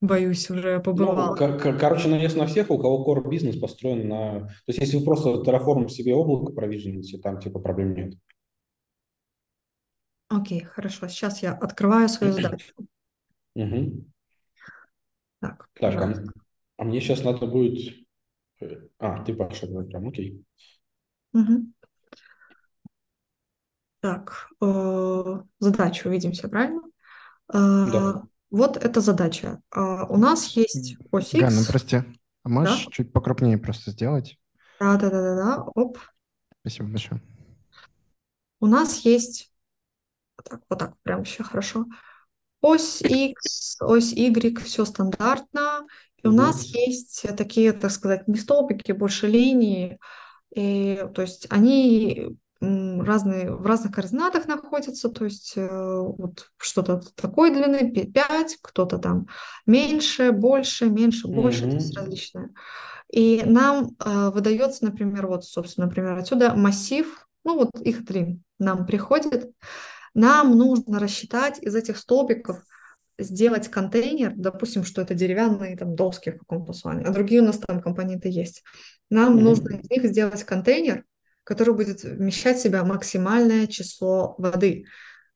боюсь, 0.00 0.50
уже 0.50 0.76
Ну, 0.76 0.82
побывал. 0.82 1.36
кор- 1.36 1.58
кор- 1.58 1.78
короче, 1.78 2.08
наезд 2.08 2.36
на 2.36 2.46
всех, 2.46 2.70
у 2.70 2.78
кого 2.78 3.04
core 3.04 3.28
бизнес 3.28 3.56
построен 3.58 4.08
на... 4.08 4.40
То 4.40 4.68
есть, 4.68 4.80
если 4.80 4.96
вы 4.98 5.04
просто 5.04 5.30
Terraform 5.44 5.88
себе 5.88 6.14
облако 6.14 6.52
провижените, 6.52 7.18
там 7.18 7.38
типа 7.40 7.60
проблем 7.60 7.94
нет. 7.94 8.14
Окей, 10.28 10.64
хорошо. 10.64 11.08
Сейчас 11.08 11.42
я 11.42 11.52
открываю 11.52 12.08
свою 12.08 12.32
задачу. 12.34 12.74
Мгм. 13.54 14.06
Так, 15.40 15.68
Так, 15.74 15.94
а, 15.94 15.96
пожалуйста. 15.96 16.32
а 16.78 16.84
мне 16.84 17.00
сейчас 17.00 17.24
надо 17.24 17.46
будет... 17.46 17.94
э, 18.60 18.88
А, 18.98 19.24
ты 19.24 19.34
давай 19.34 19.86
прям, 19.86 20.08
окей. 20.08 20.44
Мгм. 21.32 21.72
Так, 24.00 24.48
э, 24.62 25.40
задачу 25.58 26.08
увидимся, 26.08 26.48
правильно? 26.48 26.82
Э, 27.52 27.58
Да. 27.92 28.22
Вот 28.50 28.76
эта 28.76 29.00
задача. 29.00 29.60
Э, 29.74 30.04
У 30.08 30.16
нас 30.18 30.48
есть 30.56 30.96
ось 31.12 31.34
Ганна, 31.34 31.60
X. 31.60 31.68
прости, 31.68 32.02
а 32.42 32.48
можешь 32.48 32.88
чуть 32.92 33.12
покрупнее 33.12 33.58
просто 33.58 33.90
сделать? 33.90 34.38
Да, 34.80 34.96
да, 34.96 35.10
да, 35.10 35.20
да, 35.22 35.34
да. 35.36 35.62
Оп. 35.74 35.98
Спасибо 36.60 36.88
большое. 36.88 37.20
У 38.60 38.66
нас 38.66 38.98
есть 39.00 39.52
так, 40.44 40.62
вот 40.68 40.78
так, 40.78 40.98
прям 41.02 41.18
вообще 41.20 41.42
хорошо. 41.44 41.86
Ось 42.60 43.00
X, 43.02 43.76
ось 43.80 44.12
Y, 44.12 44.58
все 44.64 44.84
стандартно. 44.84 45.86
И 46.22 46.26
у 46.28 46.32
нас 46.32 46.64
есть 46.64 47.24
такие, 47.36 47.72
так 47.72 47.90
сказать, 47.90 48.26
не 48.28 48.36
столбики, 48.36 48.92
больше 48.92 49.26
линии. 49.28 49.98
И, 50.54 51.04
то 51.14 51.22
есть 51.22 51.46
они 51.50 52.36
разные, 52.60 53.54
в 53.54 53.66
разных 53.66 53.92
координатах 53.92 54.46
находятся, 54.46 55.10
то 55.10 55.24
есть 55.26 55.52
э, 55.56 55.68
вот 55.68 56.50
что-то 56.56 57.02
такой 57.14 57.50
длины, 57.50 57.92
5, 57.92 58.58
кто-то 58.62 58.98
там 58.98 59.26
меньше, 59.66 60.32
больше, 60.32 60.86
меньше, 60.88 61.28
больше, 61.28 61.66
то 61.68 61.76
есть 61.76 61.94
Мгм. 61.94 62.04
различные. 62.04 62.48
И 63.12 63.42
нам 63.44 63.96
э, 64.04 64.30
выдается, 64.30 64.84
например, 64.84 65.26
вот, 65.26 65.44
собственно, 65.44 65.86
например, 65.86 66.18
отсюда 66.18 66.54
массив, 66.54 67.28
ну 67.44 67.56
вот 67.56 67.70
их 67.80 68.06
три 68.06 68.40
нам 68.58 68.86
приходит. 68.86 69.52
Нам 70.16 70.56
нужно 70.56 70.98
рассчитать 70.98 71.62
из 71.62 71.74
этих 71.74 71.98
столбиков, 71.98 72.62
сделать 73.18 73.68
контейнер, 73.68 74.32
допустим, 74.36 74.84
что 74.84 75.02
это 75.02 75.14
деревянные 75.14 75.76
там 75.76 75.94
доски 75.94 76.30
в 76.30 76.38
каком-то 76.38 76.72
плане, 76.72 77.04
а 77.04 77.12
другие 77.12 77.40
у 77.40 77.44
нас 77.44 77.58
там 77.58 77.80
компоненты 77.80 78.28
есть. 78.28 78.62
Нам 79.10 79.34
Мгм. 79.36 79.44
нужно 79.44 79.76
из 79.76 79.88
них 79.90 80.04
сделать 80.06 80.42
контейнер, 80.44 81.04
который 81.44 81.74
будет 81.74 82.02
вмещать 82.02 82.58
в 82.58 82.62
себя 82.62 82.84
максимальное 82.84 83.66
число 83.66 84.34
воды. 84.38 84.84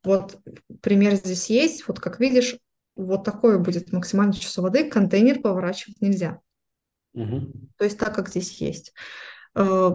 Вот 0.02 0.38
пример 0.82 1.14
здесь 1.14 1.48
есть, 1.50 1.86
вот 1.88 2.00
как 2.00 2.20
видишь, 2.20 2.56
вот 2.96 3.24
такое 3.24 3.58
будет 3.58 3.92
максимальное 3.92 4.34
число 4.34 4.64
воды, 4.64 4.90
контейнер 4.90 5.40
поворачивать 5.40 6.00
нельзя. 6.00 6.40
Мгм. 7.14 7.70
То 7.76 7.84
есть 7.84 7.98
так, 7.98 8.14
как 8.14 8.28
здесь 8.28 8.60
есть. 8.60 8.92
Э, 9.54 9.90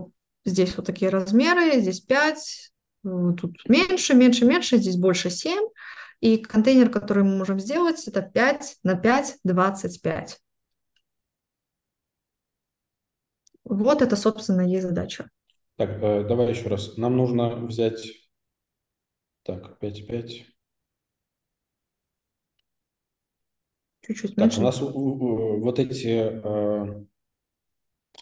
Здесь 0.47 0.77
вот 0.77 0.85
такие 0.85 1.09
размеры, 1.09 1.81
здесь 1.81 2.01
5, 2.01 2.71
тут 3.39 3.57
меньше, 3.67 4.13
меньше, 4.15 4.45
меньше, 4.45 4.77
здесь 4.77 4.97
больше 4.97 5.29
7. 5.29 5.63
И 6.21 6.37
контейнер, 6.37 6.89
который 6.89 7.23
мы 7.23 7.37
можем 7.37 7.59
сделать, 7.59 8.07
это 8.07 8.21
5 8.21 8.77
на 8.83 8.95
5, 8.95 9.37
25. 9.43 10.39
Вот 13.63 14.01
это, 14.01 14.15
собственно, 14.15 14.61
и 14.71 14.79
задача. 14.79 15.29
Так, 15.75 15.89
э, 16.01 16.23
давай 16.27 16.49
еще 16.49 16.69
раз. 16.69 16.97
Нам 16.97 17.17
нужно 17.17 17.55
взять... 17.65 18.01
Так, 19.43 19.79
5,5. 19.79 20.45
Чуть-чуть 24.01 24.35
Так, 24.35 24.37
у 24.37 24.41
меньше. 24.41 24.61
нас 24.61 24.81
у- 24.81 24.87
у- 24.89 25.61
вот 25.61 25.79
эти 25.79 26.07
э, 26.07 27.05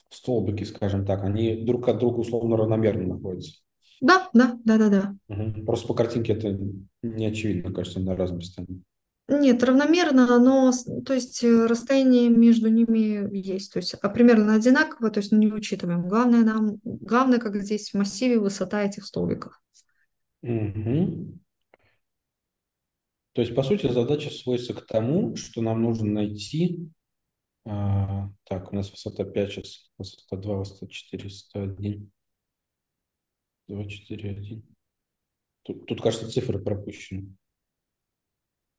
столбики, 0.09 0.63
скажем 0.63 1.05
так, 1.05 1.23
они 1.23 1.65
друг 1.65 1.88
от 1.89 1.97
друга 1.99 2.19
условно 2.21 2.55
равномерно 2.57 3.15
находятся. 3.15 3.61
Да, 4.04 4.30
да, 4.34 4.60
да, 4.66 4.78
да, 4.78 4.89
да. 4.89 5.16
Мгм. 5.30 5.66
Просто 5.66 5.88
по 5.88 5.93
картинке 5.93 6.34
это 6.34 6.60
не 7.01 7.26
очевидно, 7.26 7.74
кажется, 7.74 8.01
на 8.01 8.18
разном 8.18 8.39
расстоянии. 8.39 8.84
Нет, 9.30 9.64
равномерно, 9.64 10.38
но, 10.39 10.74
то 11.06 11.14
есть 11.14 11.41
э, 11.45 11.66
расстояние 11.66 12.28
между 12.28 12.68
ними 12.68 13.34
есть, 13.34 13.72
то 13.72 13.80
есть 13.80 13.93
а, 13.93 14.10
примерно 14.10 14.56
одинаково, 14.56 15.10
то 15.10 15.22
есть 15.22 15.32
не 15.32 15.47
учитываем. 15.47 16.10
Главное 16.10 16.43
нам, 16.43 16.82
главное, 16.84 17.39
как 17.39 17.56
здесь 17.64 17.91
в 17.91 17.93
массиве, 17.93 18.39
высота 18.39 18.84
этих 18.84 19.06
столбиков. 19.06 19.62
Мгм. 20.41 21.39
То 23.32 23.41
есть, 23.41 23.56
по 23.56 23.64
сути, 23.64 23.89
задача 23.89 24.30
сводится 24.30 24.74
к 24.74 24.86
тому, 24.86 25.38
что 25.38 25.62
нам 25.62 25.82
нужно 25.82 26.12
найти... 26.12 26.89
а, 27.66 28.30
так, 28.43 28.74
у 28.74 28.76
нас 28.76 28.91
высота 28.91 29.24
5 29.24 29.51
сейчас, 29.54 29.89
высота 29.97 30.36
2, 30.36 30.58
высота 30.58 30.88
4, 30.88 31.24
высота 31.24 31.64
1. 31.64 32.12
2, 33.68 33.86
4, 33.86 34.30
1. 34.32 34.64
Тут, 35.64 35.86
тут 35.86 36.01
кажется, 36.01 36.30
цифры 36.30 36.59
пропущены. 36.59 37.36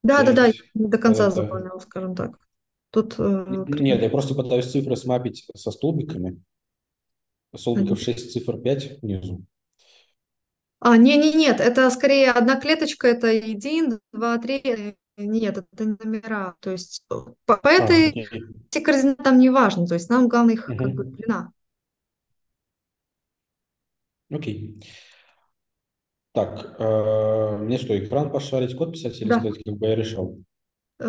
Да, 0.02 0.22
да, 0.22 0.32
да, 0.32 0.46
я 0.46 0.52
не 0.74 0.86
до 0.88 0.98
конца 0.98 1.28
это- 1.28 1.36
заполняла, 1.36 1.78
скажем 1.78 2.14
так. 2.14 2.38
Тут 2.90 3.14
э, 3.18 3.64
Нет, 3.68 4.02
я 4.02 4.10
просто 4.10 4.34
пытаюсь 4.34 4.70
цифры 4.70 4.94
смапить 4.96 5.48
со 5.56 5.70
столбиками. 5.70 6.42
Столбиков 7.56 7.98
6, 8.00 8.32
цифр 8.32 8.58
5 8.58 9.02
внизу. 9.02 9.44
А, 10.80 10.96
не, 10.96 11.16
не, 11.16 11.32
нет, 11.32 11.60
это 11.60 11.88
скорее 11.90 12.30
одна 12.30 12.60
клеточка, 12.60 13.08
это 13.08 13.28
один, 13.28 13.98
два, 14.12 14.36
три. 14.38 14.96
Нет, 15.16 15.64
это 15.72 15.84
номера. 15.84 16.54
То 16.60 16.70
есть 16.72 17.06
э, 17.10 17.14
по, 17.46 17.56
по 17.56 17.70
А, 17.70 17.72
этой 17.72 18.08
окей. 18.10 18.28
эти 18.70 18.82
координаты 18.82 19.22
там 19.22 19.38
не 19.38 19.48
важно. 19.48 19.86
То 19.86 19.94
есть 19.94 20.10
нам 20.10 20.28
главное 20.28 20.54
их 20.54 20.66
как 20.66 20.92
бы 20.92 21.04
длина. 21.04 21.52
Окей. 24.30 24.76
Так, 26.32 26.76
э, 26.78 27.56
мне 27.62 27.78
что, 27.78 27.98
экран 27.98 28.30
пошарить, 28.30 28.76
код 28.76 28.92
писать 28.92 29.18
или 29.22 29.30
Да. 29.30 29.32
сказать, 29.32 29.62
как 29.64 29.74
бы 29.76 29.86
я 29.86 29.94
решал? 29.94 30.36
Э, 31.00 31.06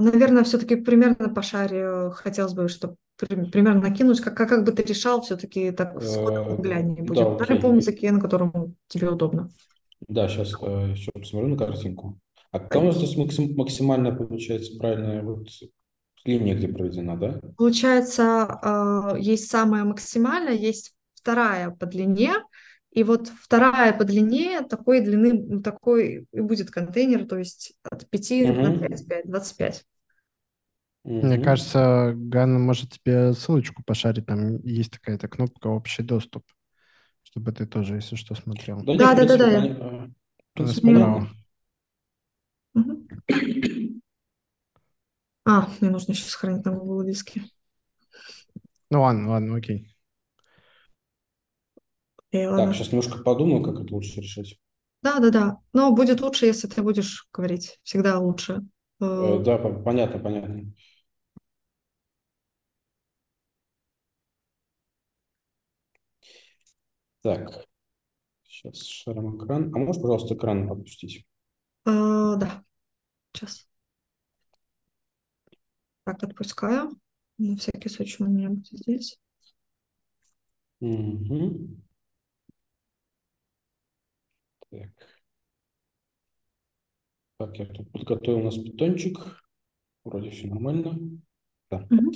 наверное, 0.00 0.44
все-таки 0.44 0.76
примерно 0.76 1.28
по 1.34 1.42
шаре 1.42 2.10
хотелось 2.12 2.52
бы, 2.54 2.68
чтобы 2.68 2.96
примерно 3.18 3.80
накинуть, 3.80 4.20
как, 4.20 4.36
как, 4.36 4.48
как 4.48 4.64
бы 4.64 4.72
ты 4.72 4.82
решал, 4.82 5.22
все-таки 5.22 5.70
так 5.72 6.02
сходу 6.02 6.32
Э, 6.34 6.56
глянь 6.58 6.94
не 6.94 7.02
да, 7.06 7.06
будет. 7.06 7.38
На 7.38 7.44
окей. 7.44 7.56
любом 7.56 7.76
языке, 7.78 8.10
на 8.12 8.20
котором 8.20 8.76
тебе 8.88 9.08
удобно. 9.10 9.50
Да, 10.08 10.28
сейчас 10.28 10.50
еще 10.52 11.10
посмотрю 11.12 11.48
на 11.48 11.56
картинку. 11.56 12.18
А 12.50 12.58
какая 12.60 12.82
у 12.82 12.86
нас 12.86 12.96
здесь 12.96 13.16
максим- 13.16 13.54
максимальная, 13.56 14.12
получается, 14.12 14.76
правильная 14.78 15.22
вот 15.22 15.48
линия, 16.24 16.54
где 16.54 16.68
проведена, 16.68 17.16
да? 17.18 17.40
Получается, 17.56 18.58
э, 18.62 19.20
есть 19.20 19.50
самая 19.50 19.84
максимальная, 19.84 20.54
есть 20.54 20.94
вторая 21.14 21.70
по 21.70 21.86
длине, 21.86 22.34
и 22.92 23.04
вот 23.04 23.28
вторая 23.28 23.92
по 23.96 24.04
длине 24.04 24.62
такой 24.62 25.00
длины, 25.00 25.62
такой 25.62 26.26
и 26.32 26.40
будет 26.40 26.70
контейнер, 26.70 27.26
то 27.26 27.38
есть 27.38 27.74
от 27.90 28.08
5 28.10 28.30
на 28.30 28.52
Мгм. 28.52 28.80
5, 28.80 29.06
5, 29.08 29.26
25. 29.26 29.84
Мне 31.04 31.38
кажется, 31.38 32.12
Ганна 32.14 32.58
может 32.58 32.92
тебе 32.92 33.32
ссылочку 33.32 33.82
пошарить, 33.82 34.26
там 34.26 34.58
есть 34.62 34.92
такая-то 34.92 35.28
кнопка 35.28 35.68
«Общий 35.68 36.02
доступ», 36.02 36.44
чтобы 37.24 37.52
ты 37.52 37.66
тоже, 37.66 37.96
если 37.96 38.16
что, 38.16 38.34
смотрел. 38.34 38.82
Да 38.82 38.94
Да, 38.94 39.14
да, 39.14 39.24
да, 39.24 39.36
да. 39.36 40.66
справа. 40.66 41.28
Мгм. 42.74 43.08
А, 45.44 45.68
мне 45.80 45.90
нужно 45.90 46.12
еще 46.12 46.24
сохранить 46.24 46.64
на 46.64 46.72
Google 46.72 47.04
диске. 47.04 47.42
Ну 48.90 49.02
ладно, 49.02 49.30
ладно, 49.30 49.56
окей. 49.56 49.91
Окей, 52.32 52.46
Так, 52.48 52.74
сейчас 52.74 52.88
немножко 52.92 53.22
подумаю, 53.22 53.62
как 53.62 53.80
это 53.80 53.94
лучше 53.94 54.20
решить. 54.20 54.58
Да, 55.02 55.18
да, 55.18 55.30
да. 55.30 55.56
Но 55.72 55.92
будет 55.92 56.20
лучше, 56.20 56.46
если 56.46 56.68
ты 56.68 56.82
будешь 56.82 57.26
говорить. 57.32 57.78
Всегда 57.82 58.18
лучше. 58.18 58.62
Э, 59.00 59.04
Э, 59.04 59.42
Да, 59.44 59.58
по- 59.58 59.72
понятно, 59.82 60.18
понятно. 60.18 60.72
Так, 67.22 67.64
сейчас 68.44 68.84
шарим 68.86 69.36
экран. 69.36 69.72
А 69.74 69.78
можешь, 69.78 70.02
пожалуйста, 70.02 70.34
экран 70.34 70.70
опустить? 70.70 71.26
э, 71.86 71.90
да, 72.38 72.64
сейчас. 73.34 73.68
Так, 76.04 76.22
отпускаю. 76.22 76.92
На 77.38 77.56
всякий 77.56 77.88
случай 77.88 78.22
у 78.22 78.26
меня 78.28 78.50
будет 78.50 78.68
здесь. 78.68 79.18
Мгм. 80.80 81.82
Так. 84.72 84.88
Так, 87.36 87.58
я 87.58 87.66
тут 87.66 87.92
подготовил 87.92 88.38
у 88.40 88.44
нас 88.44 88.56
питончик. 88.56 89.18
Вроде 90.04 90.30
все 90.30 90.46
нормально. 90.46 90.98
Да. 91.70 91.86
Мгм. 91.90 92.10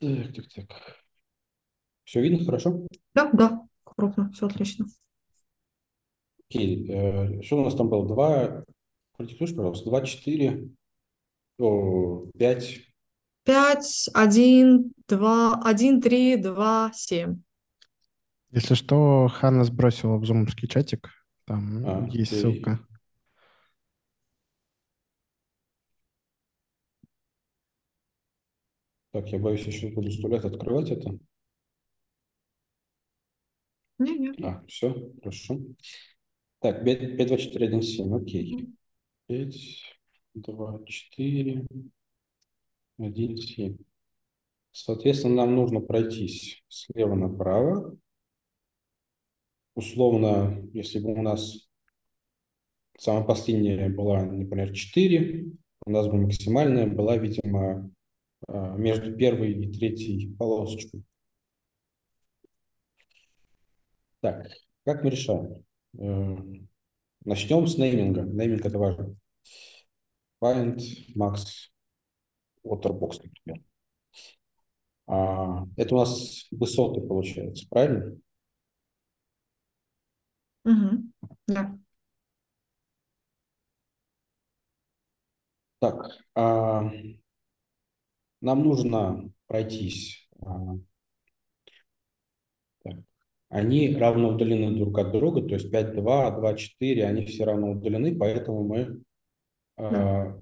Так, 0.00 0.32
так, 0.34 0.48
так. 0.68 0.96
Все 2.04 2.20
видно 2.22 2.44
хорошо? 2.44 2.86
Да, 3.14 3.30
да, 3.32 3.62
крупно, 3.82 4.30
все 4.32 4.46
отлично. 4.46 4.86
Окей. 6.48 6.88
э, 6.88 7.42
Что 7.42 7.60
у 7.60 7.64
нас 7.64 7.74
там 7.74 7.88
было? 7.88 8.06
Два, 8.06 8.64
продиктуешь, 9.16 9.54
пожалуйста, 9.54 9.90
два, 9.90 10.02
четыре, 10.02 10.68
о, 11.58 12.26
пять. 12.38 12.80
Пять, 13.44 14.08
один, 14.14 14.92
два, 15.08 15.60
один, 15.62 16.00
три, 16.00 16.36
два, 16.36 16.92
семь. 16.94 17.40
Если 18.50 18.74
что, 18.74 19.28
Ханна 19.28 19.64
сбросила 19.64 20.16
в 20.16 20.24
зумовский 20.24 20.68
чатик, 20.68 21.10
там 21.44 21.84
А, 21.86 22.06
есть 22.10 22.32
окей. 22.32 22.40
ссылка. 22.40 22.80
Так, 29.12 29.28
я 29.28 29.38
боюсь, 29.38 29.64
я 29.66 29.72
сейчас 29.72 29.92
буду 29.92 30.10
сто 30.10 30.28
лет 30.28 30.44
открывать 30.44 30.90
это. 30.90 31.18
Не-не. 33.98 34.32
А, 34.44 34.64
все, 34.66 34.94
хорошо. 35.20 35.60
Так, 36.60 36.84
5, 36.84 37.16
5, 37.16 37.28
2, 37.28 37.36
4, 37.36 37.66
1, 37.66 37.82
7, 37.82 38.14
окей. 38.16 38.68
5, 39.26 39.56
2, 40.34 40.84
4, 40.86 41.66
1, 42.98 43.36
7. 43.36 43.76
Соответственно, 44.72 45.34
нам 45.36 45.56
нужно 45.56 45.80
пройтись 45.80 46.62
слева 46.68 47.14
направо. 47.14 47.96
Условно, 49.78 50.60
если 50.72 50.98
бы 50.98 51.12
у 51.12 51.22
нас 51.22 51.68
самая 52.98 53.22
последняя 53.22 53.88
была, 53.88 54.24
например, 54.24 54.72
4, 54.72 55.52
у 55.86 55.90
нас 55.92 56.08
бы 56.08 56.16
максимальная 56.16 56.88
была, 56.88 57.16
видимо, 57.16 57.88
а, 58.48 58.74
между 58.74 59.16
первой 59.16 59.52
и 59.52 59.72
третьей 59.72 60.34
полосочкой. 60.34 61.04
Так, 64.18 64.48
как 64.84 65.04
мы 65.04 65.10
решаем? 65.10 65.64
Э, 65.96 66.36
Начнем 67.24 67.64
с 67.68 67.78
нейминга. 67.78 68.22
Нейминг 68.22 68.66
это 68.66 68.80
важно. 68.80 69.14
Find 70.42 70.80
Max 71.16 71.70
Waterbox, 72.64 73.20
например. 73.22 73.62
А, 75.06 75.66
это 75.76 75.94
у 75.94 75.98
нас 75.98 76.48
высоты 76.50 77.00
получается, 77.00 77.64
правильно? 77.70 78.18
Мгм. 80.68 81.12
Да. 81.46 81.78
Так, 85.78 86.18
а, 86.34 86.90
нам 88.40 88.62
нужно 88.64 89.30
пройтись. 89.46 90.28
а, 90.42 90.76
так. 92.82 92.96
Они 93.48 93.96
равно 93.96 94.34
удалены 94.34 94.76
друг 94.76 94.98
от 94.98 95.12
друга, 95.12 95.40
то 95.40 95.54
есть 95.54 95.70
5, 95.70 95.94
2, 95.94 96.30
2, 96.32 96.54
4, 96.54 97.06
они 97.06 97.24
все 97.24 97.44
равно 97.44 97.70
удалены, 97.70 98.14
поэтому 98.14 98.62
мы 98.64 99.02
а, 99.76 100.38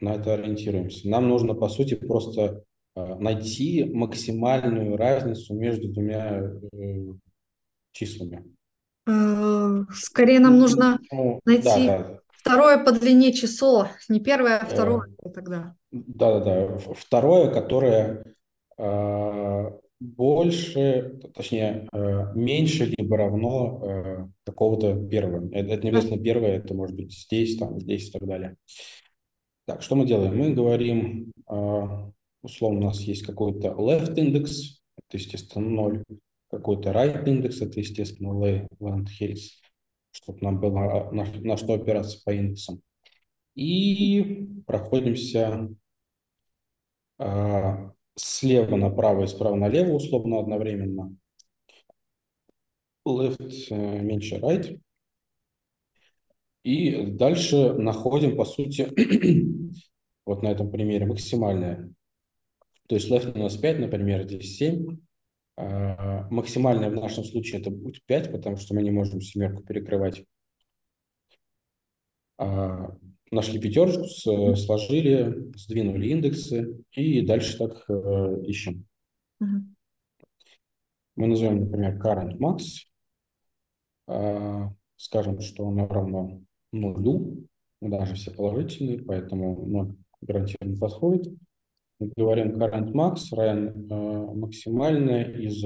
на 0.00 0.14
это 0.14 0.34
ориентируемся. 0.34 1.08
Нам 1.08 1.28
нужно, 1.28 1.54
по 1.54 1.70
сути, 1.70 1.94
просто 1.94 2.64
а, 2.94 3.16
найти 3.16 3.84
максимальную 3.84 4.98
разницу 4.98 5.54
между 5.54 5.88
двумя 5.88 6.42
э, 6.42 7.14
числами. 7.92 8.44
Э, 9.06 9.84
Скорее 9.92 10.40
нам 10.40 10.58
нужно 10.58 10.98
Ну, 11.12 11.40
найти 11.44 11.86
да, 11.86 11.98
да. 11.98 12.18
второе 12.32 12.82
по 12.82 12.92
длине 12.92 13.32
число. 13.32 13.88
Не 14.08 14.20
первое, 14.20 14.58
а 14.58 14.64
Э, 14.64 14.68
второе 14.68 15.08
тогда. 15.34 15.74
Да-да-да. 15.90 16.78
Второе, 16.94 17.50
которое 17.50 18.24
э, 18.78 19.70
больше, 20.00 21.20
точнее, 21.34 21.88
э, 21.92 22.32
меньше 22.34 22.92
либо 22.96 23.16
равно 23.16 23.80
э, 23.82 24.26
какого-то 24.44 24.94
первого. 25.08 25.48
Это, 25.52 25.74
это 25.74 25.82
не 25.84 25.90
обязательно 25.90 26.22
первое, 26.22 26.56
это 26.58 26.74
может 26.74 26.96
быть 26.96 27.12
здесь, 27.12 27.56
там, 27.56 27.80
здесь 27.80 28.08
и 28.08 28.12
так 28.12 28.26
далее. 28.26 28.56
Так, 29.66 29.82
что 29.82 29.96
мы 29.96 30.06
делаем? 30.06 30.36
Мы 30.36 30.52
говорим, 30.52 31.32
э, 31.50 31.82
условно, 32.42 32.80
у 32.80 32.84
нас 32.84 33.00
есть 33.00 33.22
какой-то 33.24 33.68
left 33.68 34.14
индекс, 34.16 34.82
это, 34.98 35.16
естественно, 35.16 35.68
0, 35.68 36.04
какой-то 36.64 36.92
right 36.92 37.28
индекс, 37.28 37.60
это, 37.60 37.78
естественно, 37.78 38.28
length, 38.28 38.68
heights, 39.20 39.60
чтобы 40.12 40.38
нам 40.40 40.58
было 40.58 41.10
на, 41.12 41.24
на 41.24 41.56
что 41.58 41.74
опираться 41.74 42.22
по 42.24 42.32
индексам. 42.32 42.80
И 43.54 44.48
проходимся 44.66 45.68
а, 47.18 47.92
слева 48.16 48.76
направо 48.76 49.24
и 49.24 49.26
справа 49.26 49.56
налево, 49.56 49.92
условно, 49.92 50.40
одновременно. 50.40 51.14
Left 53.06 53.52
э, 53.68 54.00
меньше 54.00 54.36
right. 54.36 54.80
И 56.62 57.04
дальше 57.08 57.74
находим, 57.74 58.38
по 58.38 58.46
сути, 58.46 58.88
вот 60.24 60.42
на 60.42 60.48
этом 60.48 60.70
примере 60.70 61.04
максимальное. 61.04 61.92
То 62.88 62.94
есть 62.94 63.10
left 63.10 63.36
у 63.36 63.42
нас 63.42 63.54
5, 63.58 63.80
например, 63.80 64.22
здесь 64.22 64.56
7. 64.56 64.96
А, 65.56 66.28
Максимальное 66.30 66.90
в 66.90 66.94
нашем 66.94 67.24
случае 67.24 67.60
это 67.60 67.70
будет 67.70 68.04
5, 68.04 68.32
потому 68.32 68.56
что 68.56 68.74
мы 68.74 68.82
не 68.82 68.90
можем 68.90 69.20
семерку 69.20 69.62
перекрывать. 69.62 70.24
А, 72.38 72.96
Нашли 73.30 73.58
пятерочку, 73.58 74.04
с- 74.04 74.56
сложили, 74.64 75.50
сдвинули 75.56 76.08
индексы 76.08 76.84
и 76.92 77.20
дальше 77.26 77.58
так 77.58 77.84
э, 77.88 78.42
ищем. 78.46 78.86
Мы 81.16 81.26
назовем, 81.26 81.60
например, 81.60 81.98
current 82.00 82.38
max, 82.38 82.58
а, 84.06 84.72
скажем, 84.96 85.40
что 85.40 85.66
оно 85.66 85.86
равно 85.88 86.42
нулю, 86.72 87.46
даже 87.80 88.14
все 88.14 88.30
положительные, 88.30 89.02
поэтому 89.02 89.66
0 89.66 89.96
гарантированно 90.20 90.78
подходит. 90.78 91.32
Мы 92.00 92.10
говорим 92.16 92.60
current 92.60 92.92
max 92.92 93.32
равен 93.32 93.90
э, 93.90 94.34
максимальное 94.34 95.32
из 95.32 95.64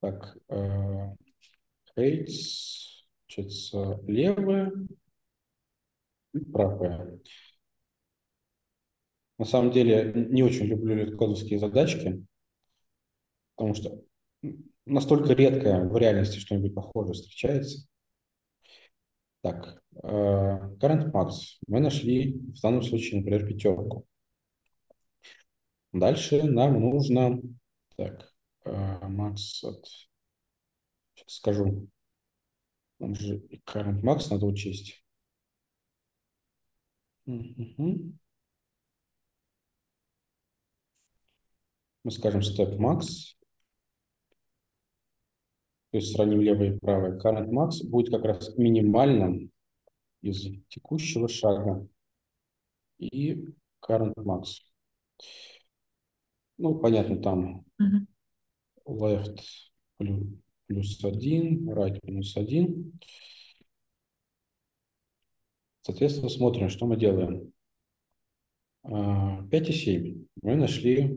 так, 0.00 0.36
э, 0.48 1.14
heights, 1.96 3.04
получается, 3.26 4.00
левое 4.06 4.72
и 6.34 6.40
правое. 6.40 7.20
На 9.38 9.44
самом 9.44 9.72
деле 9.72 10.12
не 10.14 10.42
очень 10.42 10.66
люблю 10.66 10.94
литкодовские 10.94 11.58
задачки, 11.58 12.24
потому 13.56 13.74
что 13.74 14.00
настолько 14.86 15.32
редко 15.32 15.80
в 15.80 15.96
реальности 15.96 16.38
что-нибудь 16.38 16.74
похожее 16.74 17.14
встречается. 17.14 17.88
Так, 19.44 19.78
э, 20.02 20.08
current 20.80 21.12
max. 21.12 21.58
Мы 21.66 21.80
нашли 21.80 22.32
в 22.32 22.58
данном 22.62 22.80
случае, 22.80 23.20
например, 23.20 23.46
пятерку. 23.46 24.06
Дальше 25.92 26.44
нам 26.44 26.80
нужно, 26.80 27.42
так, 27.94 28.32
э, 28.64 28.70
max 28.70 29.62
от, 29.62 29.86
сейчас 31.14 31.34
скажу, 31.34 31.88
он 32.98 33.14
же 33.16 33.36
и 33.36 33.60
current 33.66 34.00
max 34.00 34.28
надо 34.30 34.46
учесть. 34.46 35.04
Мы 37.26 38.14
скажем 42.08 42.40
step 42.40 42.78
max, 42.78 43.36
то 45.94 45.98
есть 45.98 46.12
сравним 46.12 46.40
левое 46.40 46.74
и 46.74 46.78
правое. 46.80 47.16
Current 47.20 47.50
max 47.50 47.86
будет 47.88 48.10
как 48.10 48.24
раз 48.24 48.56
минимальным 48.56 49.52
из 50.22 50.44
текущего 50.66 51.28
шага 51.28 51.86
и 52.98 53.44
current 53.80 54.14
max. 54.16 54.64
Ну, 56.58 56.74
понятно, 56.80 57.22
там 57.22 57.64
Мгм. 57.78 58.08
left 58.88 59.38
плюс, 59.98 60.26
плюс 60.66 61.04
1, 61.04 61.70
right 61.70 62.00
минус 62.02 62.36
1. 62.36 62.98
Соответственно, 65.82 66.28
смотрим, 66.28 66.70
что 66.70 66.86
мы 66.86 66.96
делаем. 66.96 67.52
А, 68.82 69.46
5 69.46 69.68
и 69.68 69.72
7. 69.72 70.26
Мы 70.42 70.56
нашли 70.56 71.16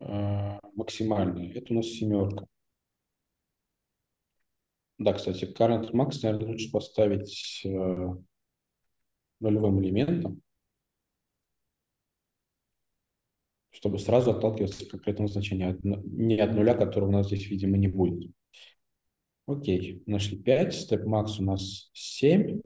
а, 0.00 0.58
максимальные. 0.74 1.52
Это 1.52 1.74
у 1.74 1.76
нас 1.76 1.86
семерка. 1.86 2.46
Да, 5.02 5.14
кстати, 5.14 5.46
current 5.46 5.90
max, 5.90 6.20
наверное, 6.22 6.52
лучше 6.52 6.70
поставить 6.70 7.62
э, 7.64 8.08
нулевым 9.40 9.82
элементом, 9.82 10.40
чтобы 13.72 13.98
сразу 13.98 14.30
отталкиваться 14.30 14.84
от 14.84 14.90
конкретного 14.92 15.28
значения, 15.28 15.70
от 15.70 15.82
ну- 15.82 16.00
не 16.04 16.38
от 16.38 16.54
нуля, 16.54 16.74
которого 16.74 17.08
у 17.08 17.12
нас 17.12 17.26
здесь, 17.26 17.48
видимо, 17.50 17.76
не 17.78 17.88
будет. 17.88 18.30
Окей, 19.46 20.04
нашли 20.06 20.38
5, 20.38 20.72
step 20.72 21.04
max 21.04 21.40
у 21.40 21.42
нас 21.42 21.90
7, 21.94 22.60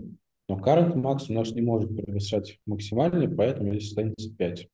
но 0.47 0.59
current 0.59 0.93
max 0.93 1.31
у 1.31 1.33
нас 1.33 1.53
не 1.53 1.63
может 1.63 1.89
превышать 1.89 2.61
максимальный, 2.67 3.35
поэтому 3.35 3.71
здесь 3.71 3.89
останется 3.89 4.31
5. 4.37 4.69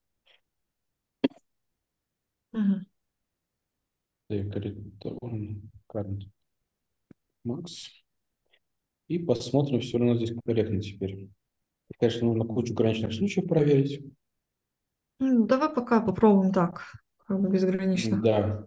Мгм. 2.51 2.87
current 5.89 6.27
max. 7.47 7.89
И 9.09 9.19
посмотрим, 9.19 9.81
все 9.81 9.99
нас 9.99 10.17
здесь 10.17 10.35
корректно 10.45 10.81
теперь. 10.81 11.29
Конечно, 11.99 12.27
нужно 12.27 12.45
кучу 12.45 12.75
граничных 12.75 13.13
случаев 13.13 13.49
проверить. 13.49 14.05
Ну, 15.19 15.47
давай 15.47 15.69
пока 15.73 16.01
попробуем 16.01 16.53
так, 16.53 16.93
как 17.27 17.41
бы 17.41 17.51
безгранично. 17.51 18.21
Да, 18.21 18.67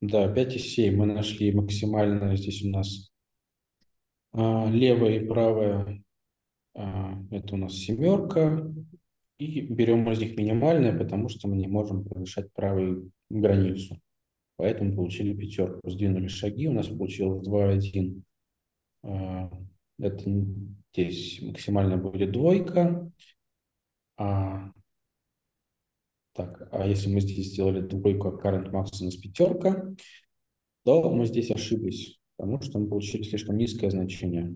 да, 0.00 0.32
5 0.32 0.56
и 0.56 0.58
7 0.58 0.96
мы 0.96 1.06
нашли 1.06 1.52
максимально 1.52 2.36
здесь 2.36 2.62
у 2.64 2.70
нас 2.70 3.10
а, 4.32 4.68
левая 4.70 5.20
и 5.20 5.26
правая, 5.26 6.02
а, 6.74 7.18
это 7.30 7.54
у 7.54 7.58
нас 7.58 7.72
семерка, 7.74 8.70
и 9.38 9.60
берем 9.62 10.10
из 10.10 10.18
них 10.18 10.36
минимальное, 10.36 10.96
потому 10.96 11.28
что 11.28 11.48
мы 11.48 11.56
не 11.56 11.68
можем 11.68 12.04
превышать 12.04 12.52
правую 12.52 13.10
границу. 13.30 14.00
Поэтому 14.56 14.94
получили 14.94 15.34
пятерку, 15.34 15.80
сдвинули 15.88 16.28
шаги, 16.28 16.68
у 16.68 16.72
нас 16.72 16.88
получилось 16.88 17.42
2, 17.44 17.70
1. 17.70 18.24
А, 19.02 19.50
Это 19.98 20.30
здесь 20.92 21.42
максимально 21.42 21.98
будет 21.98 22.32
двойка. 22.32 23.10
А, 24.16 24.72
так, 26.32 26.68
а 26.72 26.86
если 26.86 27.12
мы 27.12 27.20
здесь 27.20 27.52
сделали 27.52 27.80
двойку, 27.80 28.28
а 28.28 28.32
current 28.32 28.70
max 28.70 29.00
у 29.00 29.04
нас 29.04 29.16
пятерка, 29.16 29.94
то 30.84 31.10
мы 31.10 31.26
здесь 31.26 31.50
ошиблись, 31.50 32.18
потому 32.36 32.60
что 32.62 32.78
мы 32.78 32.88
получили 32.88 33.22
слишком 33.22 33.56
низкое 33.56 33.90
значение. 33.90 34.54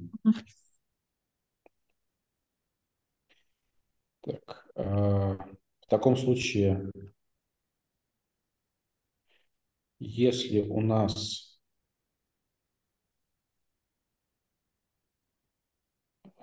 Так, 4.22 4.66
а, 4.74 5.36
в 5.80 5.86
таком 5.88 6.16
случае, 6.16 6.90
если 10.01 10.61
у 10.62 10.80
нас 10.80 11.59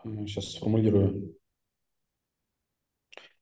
сейчас 0.04 0.54
сформулирую, 0.54 1.36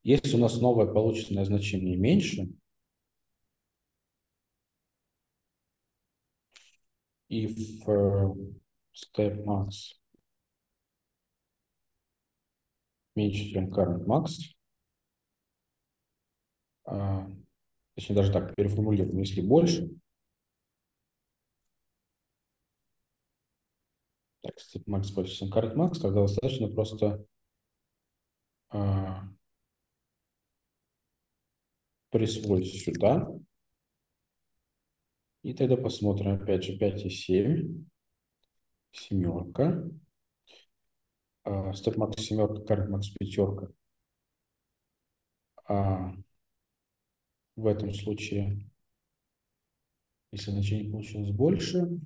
если 0.02 0.36
у 0.36 0.40
нас 0.40 0.60
новое 0.60 0.86
полученное 0.86 1.44
значение 1.44 1.96
меньше, 1.96 2.48
if 7.28 7.86
э, 7.86 8.34
step 8.94 9.44
max 9.44 9.96
меньше, 13.14 13.50
чем 13.50 13.68
current 13.68 14.04
max, 14.06 14.54
а, 16.84 17.28
точнее 17.94 18.16
даже 18.16 18.32
так, 18.32 18.54
переформулируем, 18.54 19.18
если 19.18 19.40
больше, 19.40 19.90
так, 24.46 24.58
step 24.58 24.84
max 24.86 25.12
больше, 25.14 25.36
чем 25.36 25.52
current 25.52 25.74
max, 25.74 26.00
тогда 26.00 26.22
достаточно 26.22 26.68
просто 26.68 27.24
а, 28.68 29.24
присвоить 32.10 32.82
сюда, 32.82 33.28
и 35.42 35.54
тогда 35.54 35.76
посмотрим, 35.76 36.34
опять 36.34 36.64
же, 36.64 36.76
5 36.76 37.04
и 37.06 37.10
7, 37.10 37.86
семерка, 38.92 39.88
а, 41.44 41.72
step 41.72 41.96
max 41.96 42.20
семерка, 42.20 42.74
current 42.74 42.88
max 42.88 43.02
пятерка. 43.18 43.68
А 45.68 46.12
в 47.56 47.66
этом 47.66 47.92
случае, 47.92 48.70
если 50.30 50.52
значение 50.52 50.90
получилось 50.90 51.30
больше, 51.32 52.00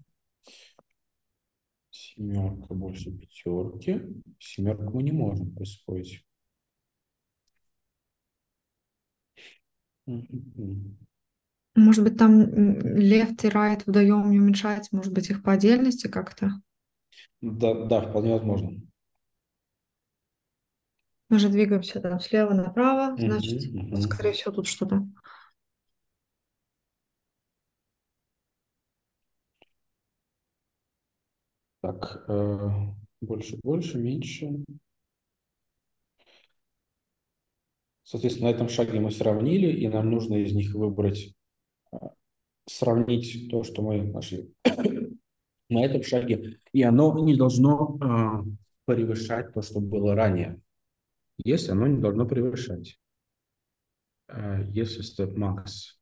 семерка 2.20 2.74
больше 2.74 3.10
пятерки, 3.12 4.02
семерку 4.38 4.96
мы 4.96 5.02
не 5.02 5.12
можем 5.12 5.54
присвоить. 5.54 6.22
Может 11.74 12.04
быть, 12.04 12.18
там 12.18 12.42
left 12.42 13.44
и 13.44 13.48
right 13.48 13.82
вдвоем 13.86 14.30
не 14.30 14.38
уменьшать, 14.38 14.92
может 14.92 15.14
быть, 15.14 15.30
их 15.30 15.42
по 15.42 15.52
отдельности 15.52 16.08
как-то? 16.08 16.60
Да, 17.40 17.86
да, 17.86 18.02
вполне 18.02 18.34
возможно. 18.34 18.70
Мы 21.30 21.38
же 21.38 21.48
двигаемся 21.48 22.00
там 22.00 22.20
слева 22.20 22.52
направо, 22.52 23.16
значит, 23.16 23.72
мгм. 23.72 23.96
скорее 24.02 24.32
всего, 24.32 24.52
тут 24.52 24.66
что-то. 24.66 25.06
Так, 31.80 32.24
э, 32.28 32.68
больше, 33.20 33.58
больше, 33.62 33.98
меньше. 33.98 34.64
Соответственно, 38.02 38.50
на 38.50 38.54
этом 38.54 38.68
шаге 38.68 39.00
мы 39.00 39.10
сравнили, 39.10 39.72
и 39.72 39.88
нам 39.88 40.10
нужно 40.10 40.34
из 40.34 40.52
них 40.52 40.74
выбрать, 40.74 41.34
э, 41.92 41.96
сравнить 42.66 43.50
то, 43.50 43.62
что 43.62 43.82
мы 43.82 44.02
нашли 44.02 44.52
на 45.68 45.84
этом 45.84 46.02
шаге, 46.02 46.58
и 46.72 46.82
оно 46.82 47.18
не 47.24 47.36
должно 47.36 47.96
э, 48.02 48.50
превышать 48.84 49.54
то, 49.54 49.62
что 49.62 49.80
было 49.80 50.14
ранее. 50.14 50.60
Если 51.38 51.70
оно 51.70 51.86
не 51.86 52.00
должно 52.00 52.26
превышать. 52.26 52.98
Э, 54.28 54.66
Если 54.70 55.02
step 55.02 55.34
max 55.34 55.96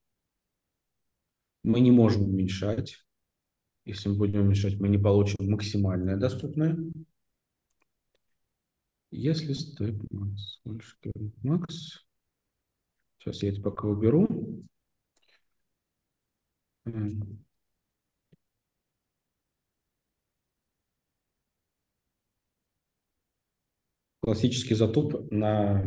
мы 1.62 1.80
не 1.80 1.90
можем 1.90 2.22
уменьшать, 2.22 2.96
если 3.88 4.10
мы 4.10 4.16
будем 4.16 4.40
уменьшать, 4.42 4.78
мы 4.78 4.88
не 4.88 4.98
получим 4.98 5.50
максимальное 5.50 6.18
доступное. 6.18 6.76
Если 9.10 9.54
step 9.54 9.98
max 10.12 10.82
max, 11.42 11.66
сейчас 13.18 13.42
я 13.42 13.48
это 13.48 13.62
пока 13.62 13.88
уберу. 13.88 14.28
Классический 24.20 24.74
затуп 24.74 25.30
на 25.30 25.82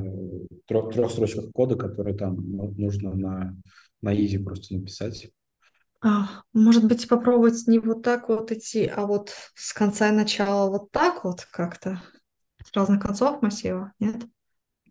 трех, 0.66 0.92
трех 0.92 1.12
строчках 1.12 1.52
кода, 1.52 1.76
который 1.76 2.18
там 2.18 2.36
ну, 2.36 2.72
нужно 2.72 3.14
на, 3.14 3.62
на 4.02 4.16
easy 4.16 4.44
просто 4.44 4.74
написать. 4.74 5.32
А, 6.04 6.42
может 6.54 6.86
быть, 6.86 7.08
попробовать 7.08 7.68
не 7.68 7.80
вот 7.80 8.02
так 8.02 8.30
вот 8.30 8.52
идти, 8.52 8.86
а 8.88 9.06
вот 9.06 9.32
с 9.54 9.72
конца 9.74 10.10
и 10.10 10.12
начала 10.12 10.70
вот 10.70 10.92
так 10.92 11.24
вот 11.24 11.48
как-то? 11.52 12.02
С 12.64 12.76
разных 12.76 13.02
концов 13.02 13.42
массива, 13.42 13.94
нет? 14.00 14.16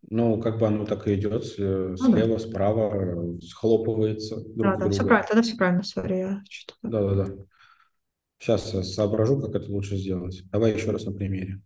Ну, 0.09 0.41
как 0.41 0.59
бы 0.59 0.67
оно 0.67 0.85
так 0.85 1.07
и 1.09 1.15
идет, 1.15 1.45
с- 1.45 1.57
да. 1.57 1.97
слева, 1.97 2.39
справа, 2.39 2.95
э, 2.95 3.41
схлопывается 3.41 4.37
друг 4.37 4.57
Да, 4.57 4.77
да, 4.77 4.91
все 4.91 5.05
правильно, 5.05 5.29
тогда 5.29 5.43
все 5.43 5.57
правильно, 5.57 5.83
сори, 5.83 6.15
я 6.17 6.43
что-то... 6.49 6.79
Да-да-да. 6.83 7.45
Сейчас 8.39 8.73
я 8.73 8.83
соображу, 8.83 9.41
как 9.41 9.55
это 9.55 9.71
лучше 9.71 9.97
сделать. 9.97 10.43
Давай 10.51 10.73
еще 10.75 10.91
раз 10.91 11.05
на 11.05 11.13
примере. 11.13 11.61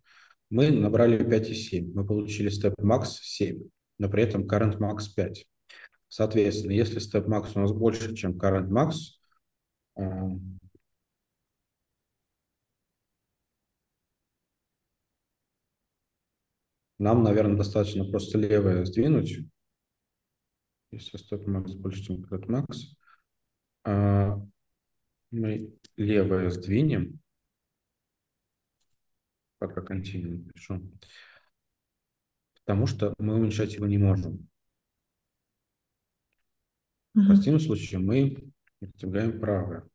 мы 0.49 0.69
набрали 0.69 1.23
5,7. 1.23 1.91
Мы 1.93 2.05
получили 2.05 2.51
step 2.51 2.75
max 2.79 3.05
7, 3.21 3.63
но 3.97 4.09
при 4.09 4.23
этом 4.23 4.45
current 4.47 4.77
max 4.77 5.03
5. 5.15 5.45
Соответственно, 6.07 6.71
если 6.71 7.01
step 7.01 7.25
max 7.27 7.51
у 7.55 7.59
нас 7.59 7.71
больше, 7.71 8.13
чем 8.15 8.33
current 8.33 8.67
max, 8.69 8.91
а, 8.91 8.95
нам, 9.95 10.59
наверное, 17.23 17.57
достаточно 17.57 18.05
просто 18.05 18.37
левое 18.37 18.85
сдвинуть. 18.85 19.39
Если 20.91 21.19
step 21.19 21.45
max 21.45 21.75
больше, 21.75 22.03
чем 22.03 22.23
current 22.23 22.47
max, 22.47 22.95
а, 23.83 24.39
мы 25.31 25.73
левое 25.97 26.49
сдвинем 26.49 27.19
пока 29.57 29.81
континуум 29.81 30.45
пишу, 30.45 30.81
потому 32.59 32.87
что 32.87 33.13
мы 33.17 33.35
уменьшать 33.35 33.73
его 33.73 33.87
не 33.87 33.97
можем. 33.97 34.47
В 37.13 37.27
противном 37.27 37.61
случае 37.61 37.99
мы 37.99 38.53
отодвигаем 38.81 39.39
правое. 39.39 39.87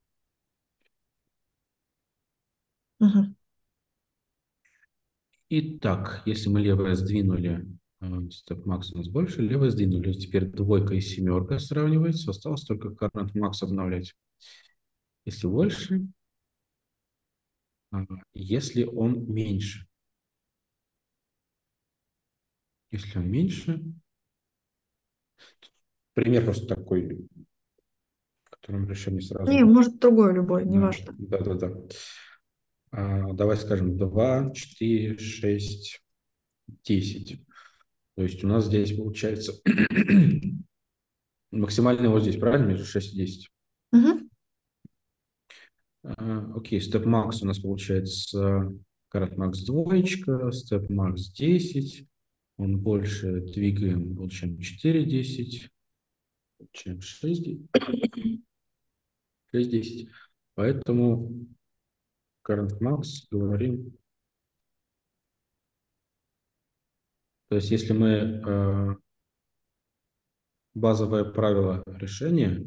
Угу. 3.00 3.34
Итак, 5.48 6.22
если 6.26 6.48
мы 6.48 6.60
левое 6.60 6.94
сдвинули, 6.94 7.66
степ 8.30 8.64
макс 8.66 8.92
у 8.92 8.98
нас 8.98 9.08
больше, 9.08 9.42
левое 9.42 9.70
сдвинули, 9.70 10.12
теперь 10.12 10.46
двойка 10.46 10.94
и 10.94 11.00
семерка 11.00 11.58
сравнивается, 11.58 12.30
осталось 12.30 12.64
только 12.64 12.88
current 12.88 13.32
max 13.32 13.62
обновлять. 13.62 14.14
Если 15.24 15.46
больше, 15.46 16.06
если 18.32 18.84
он 18.84 19.30
меньше. 19.32 19.86
Если 22.92 23.18
он 23.18 23.30
меньше, 23.30 23.82
пример 26.14 26.44
просто 26.44 26.66
такой, 26.66 27.28
которым 28.70 28.88
решим 28.88 29.14
не 29.14 29.20
сразу. 29.20 29.50
Не, 29.50 29.64
может 29.64 29.98
другой 29.98 30.34
любой, 30.34 30.64
неважно. 30.64 31.14
Да, 31.18 31.38
да, 31.38 31.54
да. 31.54 31.72
А, 32.92 33.32
давай 33.32 33.56
скажем 33.56 33.96
2, 33.96 34.52
4, 34.52 35.18
6, 35.18 36.02
10. 36.84 37.42
То 38.16 38.22
есть 38.22 38.44
у 38.44 38.48
нас 38.48 38.66
здесь 38.66 38.96
получается 38.96 39.54
максимальный 41.50 42.08
вот 42.08 42.22
здесь, 42.22 42.36
правильно, 42.36 42.66
между 42.66 42.84
6 42.84 43.14
и 43.14 43.16
10? 43.16 43.50
Угу. 43.92 44.30
А, 46.04 46.52
окей, 46.54 46.80
степ 46.80 47.06
макс 47.06 47.42
у 47.42 47.46
нас 47.46 47.58
получается 47.58 48.72
карат 49.08 49.36
макс 49.36 49.64
двоечка, 49.64 50.52
степ 50.52 50.88
макс 50.90 51.30
10. 51.32 52.06
Он 52.56 52.78
больше 52.78 53.40
двигаем, 53.40 54.14
получаем 54.16 54.58
4, 54.60 55.04
10. 55.04 55.70
Получаем 56.58 57.00
6, 57.00 57.44
6, 57.46 58.40
10. 59.52 60.08
Поэтому 60.54 61.46
current 62.46 62.80
max 62.80 63.26
говорим. 63.30 63.96
То 67.48 67.56
есть 67.56 67.70
если 67.70 67.92
мы 67.92 68.08
э, 68.08 68.96
базовое 70.74 71.24
правило 71.24 71.82
решения 71.86 72.64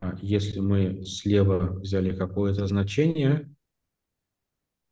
а 0.00 0.16
если 0.20 0.58
мы 0.58 1.04
слева 1.04 1.78
взяли 1.78 2.16
какое-то 2.16 2.66
значение, 2.66 3.48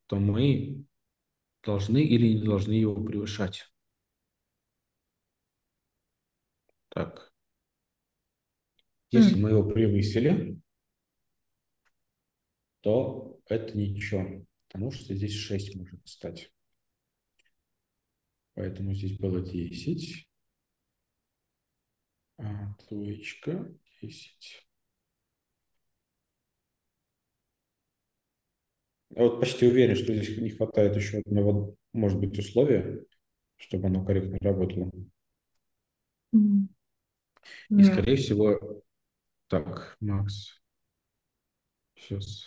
то 0.07 0.17
мы 0.17 0.85
должны 1.65 1.99
или 2.05 2.35
не 2.39 2.45
должны 2.45 2.73
его 2.73 2.95
превышать. 3.03 3.69
Так. 6.89 7.32
Если 9.13 9.39
мы 9.39 9.51
его 9.51 9.63
превысили, 9.63 10.59
то 12.81 13.39
это 13.47 13.77
ничего, 13.77 14.45
потому 14.67 14.91
что 14.91 15.15
здесь 15.15 15.35
6 15.35 15.77
может 15.77 16.01
стать. 16.09 16.51
Поэтому 18.55 18.95
здесь 18.95 19.19
было 19.19 19.41
10. 19.41 20.27
А, 22.39 22.75
двоечка, 22.89 23.71
10. 24.01 24.67
Я 29.11 29.25
вот 29.25 29.41
почти 29.41 29.67
уверен, 29.67 29.95
что 29.95 30.15
здесь 30.15 30.39
не 30.39 30.51
хватает 30.51 30.97
еще 30.97 31.19
одного, 31.19 31.77
может 31.93 32.19
быть, 32.19 32.39
условия, 32.39 33.05
чтобы 33.57 33.89
оно 33.89 34.05
корректно 34.07 34.39
работало. 34.41 34.91
Mm. 36.35 36.69
И, 37.71 37.83
скорее 37.85 38.17
всего, 38.17 38.83
так, 39.53 39.99
Макс, 40.01 40.63
сейчас. 41.95 42.47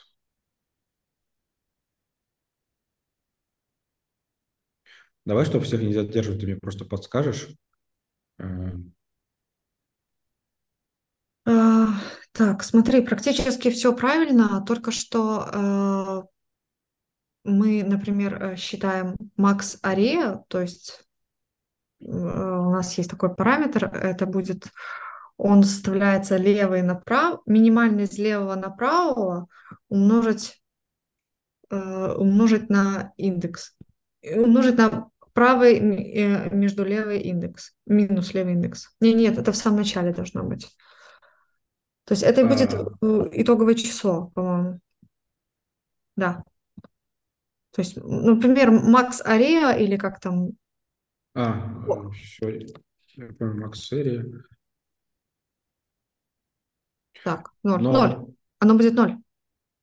Давай, 5.24 5.46
чтобы 5.46 5.66
всех 5.66 5.82
не 5.82 5.94
задерживать, 5.94 6.40
ты 6.40 6.48
мне 6.48 6.56
просто 6.56 6.84
подскажешь. 6.86 7.50
Uh, 8.42 8.82
так, 12.32 12.64
смотри, 12.64 13.02
практически 13.06 13.70
все 13.70 13.96
правильно, 13.96 14.66
только 14.66 14.90
что 14.92 16.28
мы, 17.44 17.84
например, 17.84 18.42
э, 18.42 18.56
считаем 18.56 19.16
max 19.38 19.80
area, 19.84 20.44
то 20.48 20.60
есть 20.60 21.06
э, 22.02 22.06
у 22.08 22.72
нас 22.72 22.98
есть 22.98 23.12
такой 23.12 23.36
параметр, 23.36 23.86
это 23.86 24.26
будет, 24.26 24.72
он 25.38 25.64
составляется 25.64 26.38
левый 26.38 26.82
направо, 26.82 27.42
минимальный 27.46 28.04
из 28.04 28.18
левого 28.18 28.56
направо 28.56 29.48
умножить, 29.90 30.62
э, 31.70 32.14
умножить 32.14 32.70
на 32.70 33.14
индекс, 33.18 33.78
умножить 34.24 34.78
на 34.78 35.10
правый 35.34 35.80
между 35.82 36.86
левый 36.86 37.20
индекс, 37.20 37.74
минус 37.86 38.34
левый 38.34 38.54
индекс. 38.54 38.96
Не, 39.02 39.14
нет, 39.14 39.38
это 39.38 39.52
в 39.52 39.58
самом 39.58 39.80
начале 39.80 40.14
должно 40.14 40.44
быть. 40.44 40.76
То 42.06 42.14
есть 42.14 42.24
это 42.24 42.42
и 42.42 42.44
будет 42.46 42.74
а... 42.74 43.30
итоговое 43.34 43.76
число, 43.76 44.28
по-моему. 44.28 44.80
Да. 46.16 46.44
То 47.72 47.82
есть, 47.82 47.98
например, 47.98 48.72
Макс 48.72 49.22
Ареа 49.22 49.72
или 49.78 49.98
как 49.98 50.22
там? 50.22 50.52
А, 51.34 52.10
все, 52.12 52.66
Макс 53.40 53.92
Ареа. 53.92 54.24
Так, 57.26 57.54
ноль, 57.64 57.82
Но... 57.82 57.92
ноль. 57.92 58.36
Оно 58.60 58.76
будет 58.76 58.94
ноль 58.94 59.18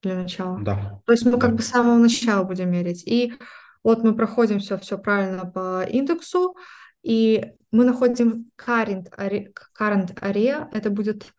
для 0.01 0.14
начала. 0.14 0.60
Да. 0.62 1.02
То 1.06 1.12
есть 1.12 1.24
мы 1.24 1.32
да. 1.32 1.39
как 1.39 1.56
бы 1.56 1.62
с 1.62 1.66
самого 1.66 1.98
начала 1.98 2.44
будем 2.44 2.70
мерить. 2.70 3.02
И 3.05 3.35
вот 3.82 4.05
мы 4.05 4.14
проходим 4.14 4.60
все, 4.60 4.78
все 4.78 4.97
правильно 4.97 5.44
по 5.44 5.82
индексу, 5.82 6.55
и 7.02 7.52
мы 7.73 7.85
находим 7.85 8.52
current, 8.56 9.09
current 9.19 10.14
area, 10.20 10.69
это 10.73 10.90
будет... 10.90 11.35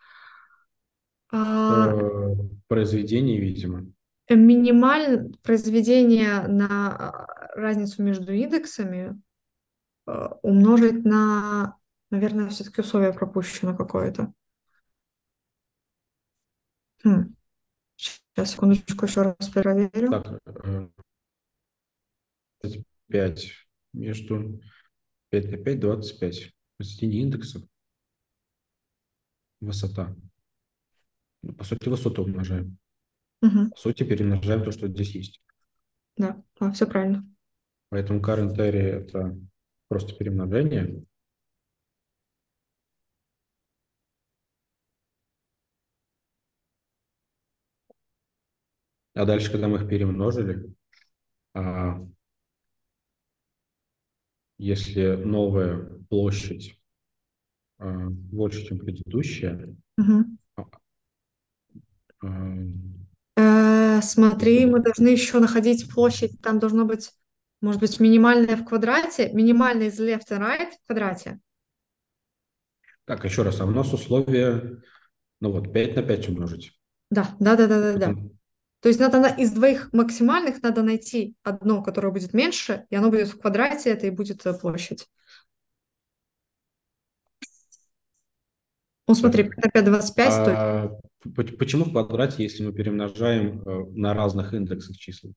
А... 1.32 1.96
Произведение, 2.68 3.40
видимо 3.40 3.86
минимальное 4.30 5.32
произведение 5.44 6.48
на 6.48 6.68
а, 6.90 7.28
разницу 7.56 8.02
между 8.02 8.34
индексами 8.34 9.22
а, 10.06 10.38
умножить 10.42 11.04
на, 11.04 11.78
наверное, 12.10 12.50
все-таки 12.50 12.82
условие 12.82 13.14
пропущено 13.14 13.76
какое-то. 13.76 14.34
Хм. 17.04 17.36
Сейчас, 17.96 18.52
секундочку, 18.52 19.06
еще 19.06 19.22
раз 19.22 19.50
проверю. 19.50 20.10
Так, 20.10 20.40
5 23.08 23.44
э, 23.44 23.48
между 23.94 24.62
5 25.30 25.52
на 25.52 25.58
5, 25.58 25.80
25. 25.80 26.54
Посредине 26.78 27.22
индексов 27.22 27.64
высота. 29.60 30.16
Ну, 31.42 31.54
по 31.54 31.64
сути, 31.64 31.90
высоту 31.90 32.24
умножаем. 32.24 32.78
Угу. 33.42 33.70
По 33.72 33.78
сути, 33.78 34.04
перемножаем 34.04 34.64
то, 34.64 34.72
что 34.72 34.88
здесь 34.88 35.16
есть. 35.16 35.42
Да, 36.18 36.42
а, 36.60 36.72
все 36.72 36.88
правильно. 36.88 37.28
Поэтому 37.90 38.22
current 38.22 38.56
area– 38.58 39.06
это 39.06 39.38
просто 39.88 40.16
перемножение. 40.16 41.04
А 49.14 49.26
дальше, 49.26 49.52
когда 49.52 49.68
мы 49.68 49.78
их 49.78 49.88
перемножили, 49.88 50.74
а, 51.54 52.06
если 54.58 55.16
новая 55.16 55.90
площадь 56.10 56.80
а, 57.78 58.08
больше, 58.10 58.66
чем 58.66 58.80
предыдущая, 58.80 59.76
угу. 59.98 60.26
Смотри, 64.02 64.66
мы 64.66 64.82
должны 64.82 65.08
еще 65.08 65.40
находить 65.40 65.90
площадь, 65.90 66.40
там 66.42 66.60
должно 66.60 66.86
быть 66.86 67.12
Может 67.62 67.80
быть, 67.80 68.00
минимальное 68.02 68.58
в 68.58 68.66
квадрате? 68.66 69.30
Минимальное 69.32 69.88
из 69.88 70.00
left 70.00 70.28
and 70.32 70.42
right 70.42 70.72
в 70.72 70.86
квадрате? 70.86 71.40
Так, 73.06 73.24
еще 73.24 73.44
раз, 73.44 73.62
а 73.62 73.66
у 73.66 73.72
нас 73.72 73.94
условие, 73.94 74.82
ну 75.40 75.52
вот, 75.52 75.72
5 75.72 75.96
на 75.96 76.04
5 76.04 76.30
умножить. 76.30 76.78
Да, 77.10 77.36
да, 77.40 77.56
да, 77.56 77.68
да, 77.68 77.94
да, 77.94 77.98
да. 77.98 78.16
То 78.84 78.90
есть 78.90 79.00
надо 79.00 79.26
из 79.30 79.54
двоих 79.54 79.94
максимальных 79.94 80.62
надо 80.62 80.84
найти 80.84 81.38
одно, 81.42 81.82
которое 81.82 82.12
будет 82.12 82.34
меньше, 82.34 82.86
и 82.90 82.98
оно 82.98 83.10
будет 83.10 83.30
в 83.30 83.40
квадрате, 83.40 83.92
это 83.92 84.08
и 84.08 84.10
будет 84.10 84.46
э, 84.46 84.54
площадь. 84.54 85.08
Ну, 89.08 89.16
смотри, 89.16 89.44
5 89.46 89.64
на 89.64 89.72
5, 89.72 89.86
25 89.86 90.28
а, 90.28 91.00
стоит. 91.22 91.58
Почему 91.58 91.86
в 91.86 91.92
квадрате, 91.92 92.44
если 92.44 92.66
мы 92.66 92.74
перемножаем 92.74 93.62
э, 93.62 93.86
на 93.92 94.14
разных 94.14 94.54
индексах 94.54 94.98
числа? 94.98 95.32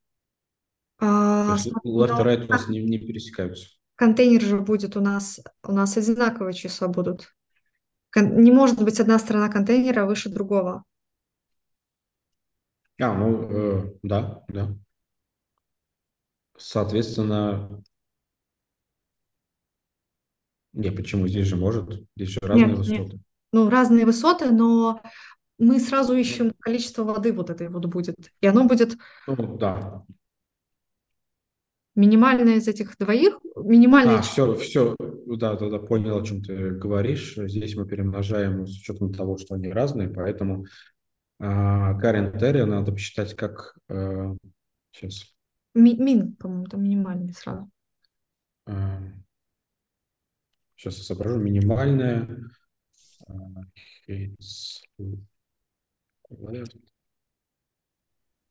А, 0.98 1.56
left 1.56 1.70
и 1.84 1.88
right 2.24 2.46
у 2.46 2.48
нас 2.48 2.66
не, 2.66 2.82
не 2.82 2.98
пересекаются. 2.98 3.68
Контейнер 3.94 4.42
же 4.42 4.58
будет 4.58 4.96
у 4.96 5.00
нас, 5.00 5.38
у 5.62 5.70
нас 5.70 5.96
одинаковые 5.96 6.52
числа 6.52 6.88
будут. 6.88 7.32
Не 8.16 8.50
может 8.50 8.82
быть 8.82 8.98
одна 8.98 9.20
сторона 9.20 9.48
контейнера 9.48 10.04
выше 10.04 10.30
другого. 10.30 10.82
А, 13.00 13.14
ну, 13.14 13.50
э, 13.50 13.94
да, 14.02 14.42
да. 14.48 14.74
Соответственно, 16.56 17.82
не, 20.72 20.90
почему? 20.90 21.26
Здесь 21.28 21.46
же 21.46 21.56
может, 21.56 22.02
здесь 22.16 22.30
же 22.30 22.40
разные 22.42 22.66
нет, 22.66 22.78
высоты. 22.78 23.02
Нет. 23.02 23.20
Ну, 23.52 23.70
разные 23.70 24.06
высоты, 24.06 24.50
но 24.50 25.02
мы 25.58 25.80
сразу 25.80 26.14
ищем 26.14 26.52
количество 26.58 27.04
воды 27.04 27.32
вот 27.32 27.50
этой 27.50 27.68
вот 27.68 27.86
будет. 27.86 28.16
И 28.40 28.46
оно 28.46 28.64
будет... 28.64 28.96
Ну, 29.26 29.56
да. 29.56 30.04
Минимальное 31.94 32.56
из 32.56 32.68
этих 32.68 32.96
двоих, 32.98 33.38
минимальное... 33.56 34.18
А, 34.18 34.22
все, 34.22 34.54
все, 34.56 34.94
да, 34.98 35.56
да, 35.56 35.70
да, 35.70 35.78
понял, 35.78 36.18
о 36.18 36.24
чем 36.24 36.42
ты 36.42 36.72
говоришь. 36.72 37.36
Здесь 37.36 37.74
мы 37.74 37.86
перемножаем 37.86 38.66
с 38.66 38.78
учетом 38.78 39.14
того, 39.14 39.38
что 39.38 39.54
они 39.54 39.68
разные, 39.68 40.08
поэтому 40.08 40.66
а, 41.38 41.92
current 42.00 42.34
area 42.40 42.64
надо 42.64 42.92
посчитать 42.92 43.34
как... 43.34 43.76
А, 43.88 44.34
сейчас. 44.90 45.34
Ми, 45.74 45.94
мин, 45.96 46.34
по-моему, 46.36 46.66
там 46.66 46.82
минимальный 46.82 47.34
сразу. 47.34 47.70
Сейчас 50.76 50.98
я 50.98 51.04
соображу. 51.04 51.38
Минимальная... 51.38 52.28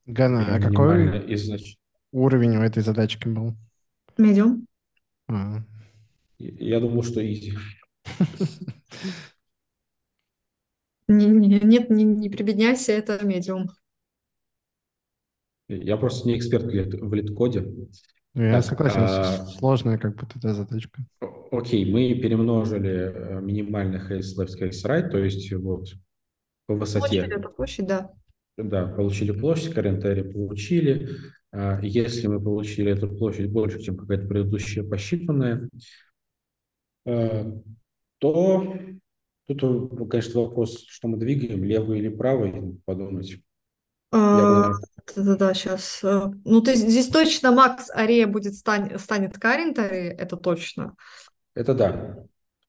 Гана, 0.05 0.55
а 0.55 0.59
какой 0.59 1.33
изнач... 1.33 1.77
уровень 2.11 2.57
у 2.57 2.61
этой 2.61 2.83
задачки 2.83 3.27
был? 3.27 3.55
Медиум. 4.17 4.67
А. 5.27 5.63
Я 6.37 6.79
думал, 6.79 7.03
что 7.03 7.21
easy. 7.21 7.57
Не, 11.07 11.27
не, 11.27 11.59
нет, 11.59 11.89
не, 11.89 12.03
не 12.03 12.29
прибедняйся, 12.29 12.91
это 12.91 13.23
медиум. 13.25 13.69
Я 15.67 15.97
просто 15.97 16.27
не 16.27 16.37
эксперт 16.37 16.65
в 16.65 17.13
лид-коде. 17.13 17.65
Я 18.35 18.53
так, 18.53 18.65
согласен, 18.65 18.99
а... 19.01 19.45
сложная 19.57 19.97
как 19.97 20.15
бы 20.15 20.27
эта 20.35 20.53
задачка. 20.53 21.05
Окей, 21.51 21.91
мы 21.91 22.15
перемножили 22.15 23.13
э, 23.13 23.41
минимальный 23.41 23.99
case 23.99 24.37
left, 24.37 24.59
case 24.59 24.83
right, 24.85 25.09
то 25.09 25.17
есть 25.17 25.51
вот 25.53 25.93
по 26.67 26.75
высоте. 26.75 27.21
Получили 27.21 27.39
эту 27.39 27.49
площадь, 27.49 27.87
да. 27.87 28.11
Да, 28.57 28.87
получили 28.87 29.31
площадь, 29.31 29.73
комментарий 29.73 30.23
получили. 30.23 31.09
А, 31.51 31.79
если 31.81 32.27
мы 32.27 32.41
получили 32.41 32.91
эту 32.91 33.09
площадь 33.09 33.49
больше, 33.49 33.81
чем 33.81 33.95
какая-то 33.97 34.27
предыдущая 34.27 34.83
посчитанная, 34.83 35.69
э, 37.05 37.51
то 38.17 38.77
Тут, 39.47 40.09
конечно, 40.09 40.41
вопрос, 40.41 40.85
что 40.87 41.07
мы 41.07 41.17
двигаем, 41.17 41.63
левый 41.63 41.99
или 41.99 42.09
правый, 42.09 42.79
подумать. 42.85 43.37
А, 44.11 44.71
да-да-да, 45.15 45.53
сейчас. 45.53 45.99
Э, 46.03 46.31
ну, 46.45 46.61
то 46.61 46.71
есть 46.71 46.87
здесь 46.87 47.09
точно 47.09 47.51
Макс 47.51 47.89
Арея 47.93 48.27
будет 48.27 48.55
стань, 48.55 48.97
станет 48.97 49.37
Карент 49.37 49.77
это 49.77 50.37
точно. 50.37 50.95
Это 51.53 51.73
да. 51.73 52.17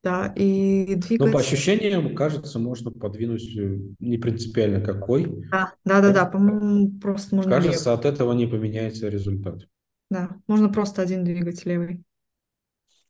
Да, 0.03 0.33
и 0.37 0.95
двигаться... 0.95 1.27
Но 1.27 1.33
по 1.33 1.41
ощущениям, 1.41 2.15
кажется, 2.15 2.59
можно 2.59 2.91
подвинуть 2.91 3.57
э, 3.57 3.79
не 3.99 4.19
принципиально 4.19 4.81
какой. 4.81 5.25
Да, 5.51 5.73
да, 5.85 6.01
да, 6.01 6.13
да, 6.13 6.27
по-моему, 6.27 6.99
просто 7.01 7.35
можно... 7.35 7.51
Кажется, 7.51 7.91
левый. 7.91 7.99
от 7.99 8.05
этого 8.05 8.33
не 8.33 8.47
поменяется 8.47 9.09
результат. 9.09 9.67
Да, 10.11 10.31
можно 10.47 10.69
просто 10.69 11.03
один 11.03 11.25
двигать 11.25 11.65
левый. 11.65 12.05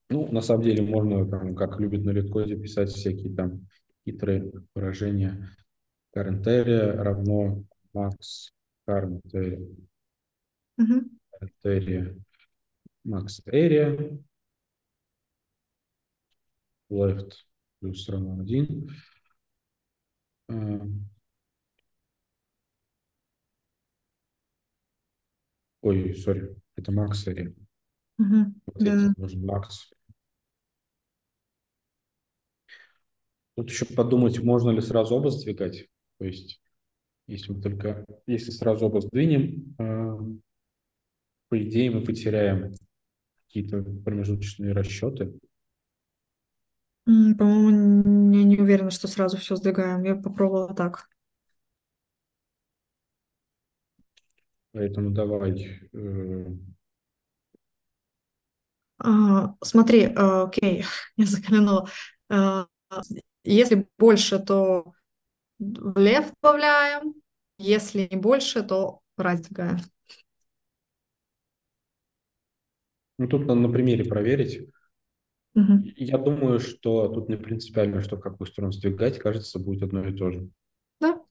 Ну, 0.09 0.31
на 0.31 0.41
самом 0.41 0.62
деле 0.62 0.83
можно, 0.83 1.28
там, 1.28 1.55
как 1.55 1.81
любят 1.81 2.05
на 2.05 2.11
литкоде, 2.11 2.57
писать 2.57 2.91
всякие 2.91 3.35
там 3.35 3.66
хитрые 4.05 4.53
выражения. 4.74 5.49
Current 6.15 6.45
area 6.45 6.93
равно 6.93 7.65
max 7.93 8.53
current 8.89 9.20
area. 9.35 9.59
Uh-huh. 10.78 11.03
Current 11.33 11.65
area 11.65 12.16
max 13.07 13.41
area 13.47 14.19
left 16.91 17.47
плюс 17.81 18.09
равно 18.09 18.43
1. 18.43 18.89
Ой, 25.83 26.15
сори, 26.15 26.57
это 26.74 26.93
max 26.93 27.27
area. 27.27 27.55
Uh-huh. 28.20 28.53
Вот 28.66 28.83
да. 28.83 29.12
нужен 29.16 29.45
max 29.45 29.95
Тут 33.57 33.70
еще 33.70 33.87
подумать, 33.87 34.43
можно 34.43 34.70
ли 34.70 34.83
сразу 34.83 35.15
оба 35.16 35.31
сдвигать. 35.31 35.89
То 36.19 36.27
есть, 36.27 36.61
если 37.27 37.53
мы 37.53 37.62
только, 37.62 38.05
если 38.27 38.51
сразу 38.51 38.87
оба 38.87 39.01
сдвинем, 39.01 39.74
э, 39.78 40.19
по 41.49 41.62
идее 41.62 41.91
мы 41.91 42.03
потеряем 42.03 42.74
какие-то 43.47 43.83
промежуточные 44.05 44.73
расчеты. 44.73 45.39
По-моему, 47.07 48.35
я 48.35 48.45
не 48.45 48.59
уверена, 48.59 48.91
что 48.91 49.09
сразу 49.09 49.39
все 49.39 49.57
сдвигаем. 49.57 50.03
Я 50.05 50.16
попробовала 50.16 50.74
так. 50.74 51.09
Поэтому 54.73 55.12
давай. 55.12 55.81
Э... 55.95 56.47
А, 58.99 59.55
смотри, 59.62 60.03
э, 60.03 60.12
окей, 60.15 60.85
я 61.16 61.24
заглянула. 61.24 61.89
Если 63.47 63.86
больше, 63.97 64.39
то 64.40 64.93
в 65.59 65.98
лев 65.98 66.32
добавляем. 66.43 67.14
Если 67.59 68.09
не 68.10 68.16
больше, 68.16 68.62
то 68.62 69.01
раздвигаем. 69.16 69.78
Ну, 73.18 73.28
тут 73.28 73.47
надо 73.47 73.60
на 73.60 73.73
примере 73.73 74.05
проверить. 74.05 74.68
Угу. 75.55 75.93
Я 75.97 76.18
думаю, 76.18 76.59
что 76.60 77.09
тут 77.09 77.31
не 77.31 77.36
принципиально, 77.36 78.02
что 78.02 78.16
в 78.16 78.20
какую 78.20 78.47
сторону 78.47 78.73
сдвигать, 78.73 79.18
кажется, 79.18 79.59
будет 79.59 79.85
одно 79.85 80.06
и 80.06 80.14
то 80.14 80.31
же. 80.31 80.51
Да. 81.01 81.24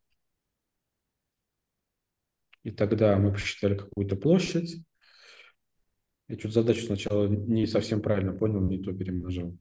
И 2.64 2.72
тогда 2.72 3.18
мы 3.18 3.34
посчитали 3.34 3.78
какую-то 3.78 4.16
площадь. 4.16 4.84
Я 6.28 6.40
что-то 6.40 6.56
задачу 6.56 6.86
сначала 6.86 7.28
не 7.28 7.68
совсем 7.68 8.02
правильно 8.02 8.34
понял, 8.34 8.62
не 8.62 8.82
то 8.82 8.94
перемножал. 8.94 9.56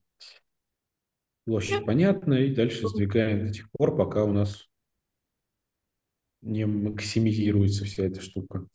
Площадь 1.45 1.85
понятна, 1.85 2.35
и 2.35 2.55
дальше 2.55 2.89
сдвигаем 2.89 3.47
до 3.47 3.53
тех 3.53 3.71
пор, 3.73 3.97
пока 3.97 4.25
у 4.25 4.33
нас 4.33 4.66
не 6.41 6.66
максимизируется 6.66 7.85
вся 7.85 8.05
эта 8.05 8.21
штука. 8.21 8.66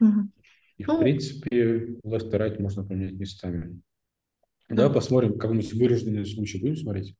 Угу. 0.00 0.30
И, 0.78 0.84
в 0.84 0.88
ну, 0.88 1.00
принципе, 1.00 1.98
right 2.04 2.60
можно 2.60 2.84
поменять 2.84 3.12
местами. 3.12 3.80
Да, 4.68 4.88
посмотрим 4.90 5.38
какой-нибудь 5.38 5.72
вырожденный 5.74 6.26
случай. 6.26 6.60
Будем 6.60 6.76
смотреть? 6.76 7.16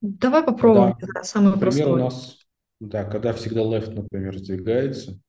Давай 0.00 0.44
попробуем. 0.44 0.96
Да. 1.14 1.24
Самый 1.24 1.52
например, 1.52 1.72
простой. 1.72 1.92
у 1.92 1.96
нас, 1.96 2.38
да, 2.80 3.04
когда 3.04 3.32
всегда 3.32 3.62
left, 3.62 3.94
например, 3.94 4.38
сдвигается, 4.38 5.20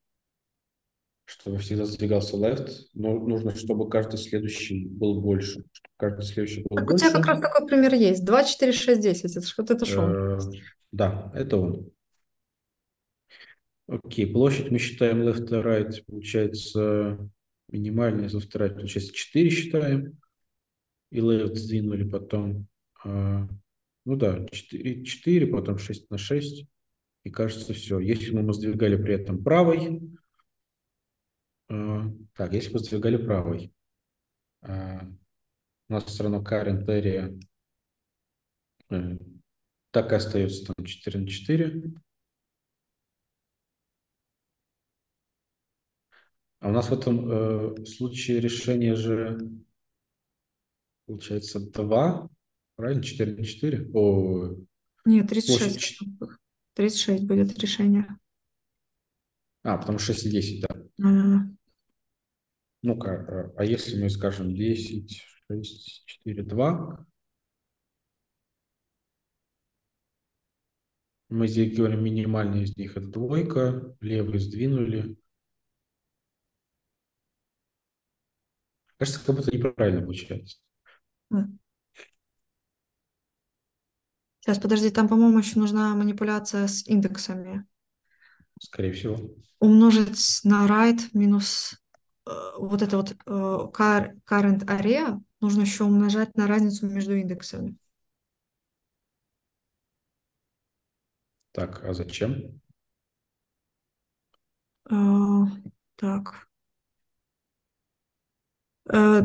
чтобы 1.29 1.59
всегда 1.59 1.85
сдвигался 1.85 2.37
left, 2.37 2.71
но 2.95 3.19
нужно, 3.19 3.53
чтобы 3.53 3.87
каждый 3.87 4.17
следующий 4.17 4.87
был 4.87 5.21
больше. 5.21 5.63
Чтобы 5.71 5.93
каждый 5.95 6.25
следующий 6.25 6.65
был 6.67 6.77
так 6.77 6.87
больше. 6.87 7.05
У 7.05 7.09
тебя 7.09 7.19
как 7.19 7.25
раз 7.27 7.39
такой 7.39 7.67
пример 7.67 7.93
есть. 7.93 8.25
2, 8.25 8.43
4, 8.43 8.71
6, 8.71 9.01
10. 9.01 9.37
Это 9.37 9.45
что 9.45 9.61
это 9.61 9.85
шел? 9.85 10.09
Э, 10.09 10.39
да, 10.91 11.31
это 11.35 11.57
он. 11.57 11.91
Окей, 13.87 14.25
площадь 14.25 14.71
мы 14.71 14.79
считаем 14.79 15.21
left 15.21 15.49
и 15.49 15.63
right, 15.63 16.03
получается 16.07 17.29
минимальная 17.67 18.27
за 18.29 18.39
right, 18.39 18.73
получается 18.73 19.13
4 19.13 19.49
считаем. 19.51 20.17
И 21.11 21.19
left 21.19 21.55
сдвинули 21.55 22.09
потом, 22.09 22.67
а, 23.03 23.47
ну 24.05 24.15
да, 24.15 24.47
4, 24.51 25.05
4, 25.05 25.47
потом 25.47 25.77
6 25.77 26.09
на 26.09 26.17
6. 26.17 26.65
И 27.23 27.29
кажется, 27.29 27.73
все. 27.73 27.99
Если 27.99 28.31
мы 28.31 28.51
сдвигали 28.51 28.95
при 28.95 29.13
этом 29.13 29.43
правой, 29.43 30.01
Э, 30.01 30.28
так, 31.69 32.53
если 32.53 32.73
бы 32.73 32.79
сдвигали 32.79 33.17
правой, 33.17 33.71
э, 34.63 34.99
у 35.87 35.93
нас 35.93 36.03
все 36.05 36.23
равно 36.23 36.41
current 36.41 36.85
area 36.87 37.39
э, 38.89 39.17
так 39.91 40.11
и 40.11 40.15
остается 40.15 40.73
там 40.73 40.85
4 40.85 41.19
на 41.19 41.27
4. 41.27 41.93
А 46.61 46.69
у 46.69 46.71
нас 46.71 46.89
в 46.89 46.93
этом 46.93 47.31
э, 47.31 47.85
случае 47.85 48.39
решение 48.39 48.95
же 48.95 49.37
получается 51.05 51.59
2, 51.59 52.29
правильно? 52.75 53.03
4 53.03 53.35
на 53.35 53.43
4? 53.43 53.91
О, 53.93 54.55
Нет, 55.05 55.29
36. 55.29 55.99
36 56.73 57.23
будет 57.25 57.57
решение. 57.59 58.07
А, 59.63 59.77
потому 59.77 59.99
что 59.99 60.13
6 60.13 60.25
и 60.25 60.31
10, 60.31 60.61
да. 60.61 60.83
А, 61.03 61.58
Ну-ка, 62.81 63.51
а 63.57 63.65
если 63.65 64.01
мы 64.01 64.09
скажем 64.09 64.55
10, 64.55 65.25
6, 65.49 66.05
4, 66.05 66.43
2, 66.43 67.05
мы 71.29 71.47
здесь 71.47 71.75
говорим 71.75 72.03
минимальный 72.03 72.63
из 72.63 72.75
них 72.75 72.97
это 72.97 73.07
двойка, 73.07 73.95
левый 74.01 74.39
сдвинули. 74.39 75.17
Кажется, 78.97 79.25
как 79.25 79.35
будто 79.35 79.55
неправильно 79.55 80.01
получается. 80.01 80.57
Сейчас, 84.39 84.59
подожди, 84.59 84.89
там, 84.89 85.07
по-моему, 85.07 85.39
еще 85.39 85.59
нужна 85.59 85.93
манипуляция 85.95 86.67
с 86.67 86.85
индексами. 86.87 87.65
Скорее 88.59 88.93
всего. 88.93 89.35
Умножить 89.59 90.41
на 90.43 90.67
right 90.67 90.99
минус 91.13 91.73
э, 91.73 91.88
вот 92.57 92.81
это 92.81 92.97
вот 92.97 93.11
э, 93.11 93.15
current 93.31 94.65
area 94.65 95.21
нужно 95.41 95.61
еще 95.61 95.83
умножать 95.85 96.35
на 96.35 96.47
разницу 96.47 96.87
между 96.87 97.15
индексами. 97.15 97.77
Так, 101.51 101.83
а 101.83 101.93
зачем? 101.93 102.61
Э, 104.89 104.95
так. 105.95 106.49
Э, 108.91 109.21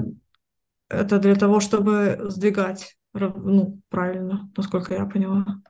это 0.89 1.19
для 1.19 1.35
того, 1.35 1.61
чтобы 1.61 2.19
сдвигать, 2.31 2.97
ну, 3.13 3.81
правильно, 3.89 4.51
насколько 4.57 4.95
я 4.95 5.07
поняла. 5.07 5.63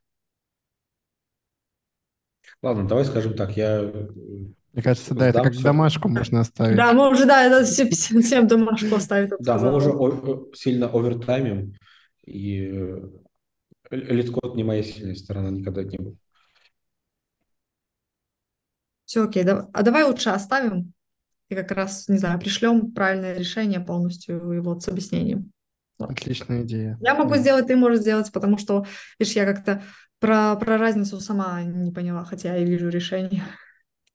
Ладно, 2.62 2.86
давай 2.89 3.05
скажем 3.05 3.35
так, 3.35 3.56
я... 3.56 3.93
Мне 4.74 4.82
кажется, 4.82 5.14
да, 5.14 5.28
это 5.28 5.40
как 5.40 5.56
домашку 5.56 6.09
можно 6.09 6.40
оставить. 6.40 6.76
Да, 6.76 6.92
мы 6.92 7.09
уже, 7.09 7.26
да, 7.26 7.44
это 7.44 7.64
всем, 7.64 7.90
всем 7.90 8.48
домашку 8.48 8.96
оставить. 8.96 9.30
Да, 9.38 9.56
мы 9.59 9.74
уже 9.76 9.92
сильно 10.55 10.88
овертаймим, 10.88 11.74
и 12.26 12.72
э, 12.72 13.01
литкод 13.90 14.56
не 14.56 14.64
моя 14.64 14.82
сильная 14.82 15.14
сторона 15.14 15.51
никогда 15.51 15.84
не 15.84 15.96
был. 15.98 16.16
Все 19.05 19.22
окей, 19.22 19.44
а 19.44 19.82
давай 19.82 20.02
лучше 20.02 20.30
оставим 20.30 20.92
и 21.48 21.55
как 21.55 21.70
раз, 21.70 22.09
не 22.09 22.18
знаю, 22.18 22.40
пришлем 22.40 22.90
правильное 22.90 23.36
решение 23.36 23.78
полностью 23.78 24.52
и 24.52 24.59
вот 24.59 24.82
с 24.82 24.88
объяснением. 24.88 25.52
Отличная 26.01 26.62
идея. 26.62 26.98
Я 27.01 27.14
могу 27.14 27.36
сделать, 27.36 27.68
ты 27.68 27.76
можешь 27.76 28.01
сделать, 28.01 28.32
потому 28.32 28.59
что, 28.59 28.84
видишь, 29.20 29.36
я 29.36 29.44
как-то 29.44 29.84
про, 30.18 30.56
про 30.56 30.78
разницу 30.78 31.20
сама 31.20 31.62
не 31.62 31.92
поняла, 31.92 32.24
хотя 32.24 32.56
я 32.56 32.64
вижу 32.64 32.88
решение. 32.88 33.44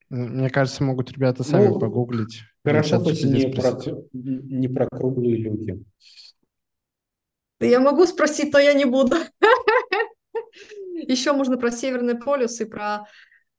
Мне 0.10 0.50
кажется, 0.50 0.84
могут 0.84 1.12
ребята 1.12 1.44
сами 1.44 1.68
ну, 1.68 1.80
погуглить. 1.80 2.42
Хорошо, 2.66 3.00
хоть 3.00 3.24
не 3.24 3.48
про, 3.52 3.80
не 4.14 4.68
про 4.68 4.88
круглые 4.88 5.38
люди. 5.38 5.84
Я 7.60 7.80
могу 7.80 8.06
спросить, 8.08 8.52
но 8.54 8.60
я 8.60 8.74
не 8.74 8.86
буду. 8.86 9.18
Еще 10.94 11.34
можно 11.34 11.58
про 11.58 11.72
Северный 11.72 12.16
полюс 12.16 12.60
и 12.62 12.66
про 12.66 13.06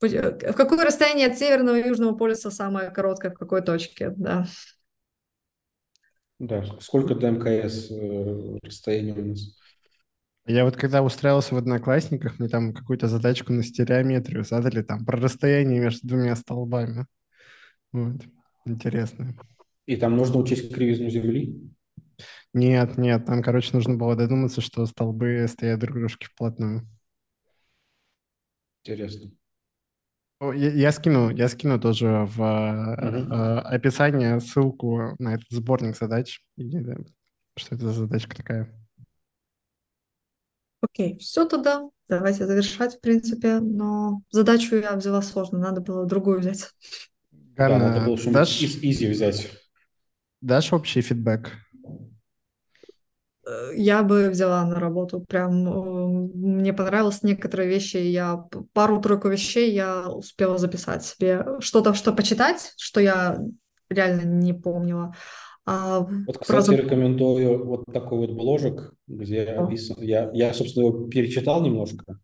в 0.00 0.52
какое 0.54 0.84
расстояние 0.84 1.26
от 1.28 1.38
Северного 1.38 1.76
и 1.76 1.86
Южного 1.86 2.16
полюса 2.16 2.50
самое 2.50 2.90
короткое, 2.90 3.32
в 3.32 3.34
какой 3.34 3.62
точке, 3.62 4.14
да. 4.16 4.46
Да, 6.38 6.64
сколько 6.80 7.14
до 7.14 7.30
МКС 7.30 7.90
э, 7.90 8.58
расстояние 8.62 9.14
у 9.14 9.24
нас? 9.26 9.59
Я 10.46 10.64
вот 10.64 10.76
когда 10.76 11.02
устраивался 11.02 11.54
в 11.54 11.58
Одноклассниках, 11.58 12.38
мне 12.38 12.48
там 12.48 12.72
какую-то 12.72 13.08
задачку 13.08 13.52
на 13.52 13.62
стереометрию 13.62 14.44
задали 14.44 14.82
там 14.82 15.04
про 15.04 15.20
расстояние 15.20 15.80
между 15.80 16.08
двумя 16.08 16.34
столбами. 16.34 17.06
Вот. 17.92 18.22
Интересно. 18.64 19.36
И 19.86 19.96
там 19.96 20.16
нужно 20.16 20.38
учесть 20.38 20.72
кривизну 20.72 21.10
Земли? 21.10 21.70
Нет, 22.52 22.98
нет, 22.98 23.26
там, 23.26 23.42
короче, 23.42 23.70
нужно 23.72 23.96
было 23.96 24.16
додуматься, 24.16 24.60
что 24.60 24.84
столбы 24.86 25.46
стоят 25.48 25.80
друг 25.80 25.96
дружке 25.96 26.26
вплотную. 26.26 26.86
Интересно. 28.84 29.30
Я, 30.40 30.70
я 30.72 30.90
скину, 30.92 31.30
я 31.30 31.48
скину 31.48 31.78
тоже 31.78 32.26
в 32.26 32.40
угу. 32.40 33.34
э, 33.34 33.58
описание 33.60 34.40
ссылку 34.40 35.14
на 35.18 35.34
этот 35.34 35.50
сборник 35.50 35.96
задач. 35.96 36.40
Что 37.56 37.74
это 37.74 37.84
за 37.86 37.92
задачка 37.92 38.36
такая? 38.36 38.79
Окей, 40.80 41.18
все 41.18 41.44
тогда. 41.46 41.88
Давайте 42.08 42.46
завершать, 42.46 42.96
в 42.96 43.00
принципе. 43.00 43.60
Но 43.60 44.22
задачу 44.30 44.76
я 44.76 44.96
взяла 44.96 45.22
сложно, 45.22 45.58
надо 45.58 45.80
было 45.80 46.06
другую 46.06 46.40
взять. 46.40 46.70
Ганна, 47.30 47.78
да, 47.78 47.88
надо 47.88 48.06
было 48.06 48.32
дашь, 48.32 48.60
изи 48.62 49.06
взять. 49.06 49.50
Дашь 50.40 50.72
общий 50.72 51.02
фидбэк? 51.02 51.52
Э, 53.46 53.70
я 53.74 54.02
бы 54.02 54.30
взяла 54.30 54.64
на 54.64 54.80
работу. 54.80 55.20
Прям 55.20 55.66
э, 55.68 56.28
мне 56.34 56.72
понравилось 56.72 57.22
некоторые 57.22 57.68
вещи. 57.68 57.98
Я 57.98 58.44
пару-тройку 58.72 59.28
вещей 59.28 59.72
я 59.72 60.08
успела 60.08 60.58
записать 60.58 61.04
себе. 61.04 61.44
Что-то, 61.60 61.94
что 61.94 62.12
почитать, 62.12 62.72
что 62.78 63.00
я 63.00 63.38
реально 63.88 64.22
не 64.22 64.52
помнила. 64.52 65.14
А 65.66 66.00
вот, 66.00 66.38
кстати, 66.38 66.68
про... 66.68 66.76
рекомендую 66.76 67.64
вот 67.64 67.84
такой 67.92 68.18
вот 68.18 68.30
бложек, 68.30 68.94
где 69.06 69.42
описан... 69.42 69.96
Я, 70.00 70.30
я, 70.32 70.52
собственно, 70.52 70.86
его 70.86 71.08
перечитал 71.08 71.62
немножко 71.62 72.18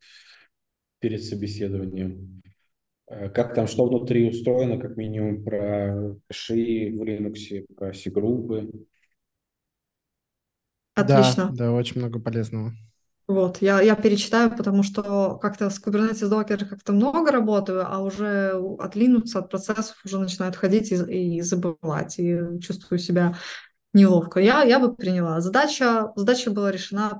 перед 1.00 1.22
собеседованием. 1.22 2.42
Э, 3.08 3.28
как 3.28 3.54
там, 3.54 3.66
что 3.66 3.86
внутри 3.86 4.28
устроено, 4.28 4.78
как 4.78 4.96
минимум, 4.96 5.44
про 5.44 6.16
кэши 6.28 6.92
в 6.96 7.02
Linux, 7.02 7.66
про 7.76 7.92
C-группы. 7.92 8.70
Отлично. 10.94 11.50
Да, 11.50 11.66
да, 11.66 11.72
очень 11.72 12.00
много 12.00 12.18
полезного. 12.18 12.72
Вот, 13.28 13.60
я, 13.60 13.80
я 13.80 13.96
перечитаю, 13.96 14.56
потому 14.56 14.84
что 14.84 15.36
как-то 15.42 15.68
с 15.68 15.82
Kubernetes 15.82 16.30
Docker 16.30 16.64
как-то 16.64 16.92
много 16.92 17.32
работаю, 17.32 17.84
а 17.84 17.98
уже 17.98 18.52
от 18.78 18.94
Linux, 18.94 19.34
от 19.34 19.50
процессов 19.50 19.96
уже 20.04 20.20
начинают 20.20 20.54
ходить 20.54 20.92
и, 20.92 21.38
и 21.38 21.40
забывать, 21.40 22.20
и 22.20 22.38
чувствую 22.60 23.00
себя 23.00 23.34
неловко. 23.96 24.40
Я, 24.40 24.62
я 24.62 24.78
бы 24.78 24.94
приняла. 24.94 25.40
Задача, 25.40 26.12
задача 26.14 26.50
была 26.50 26.70
решена, 26.70 27.18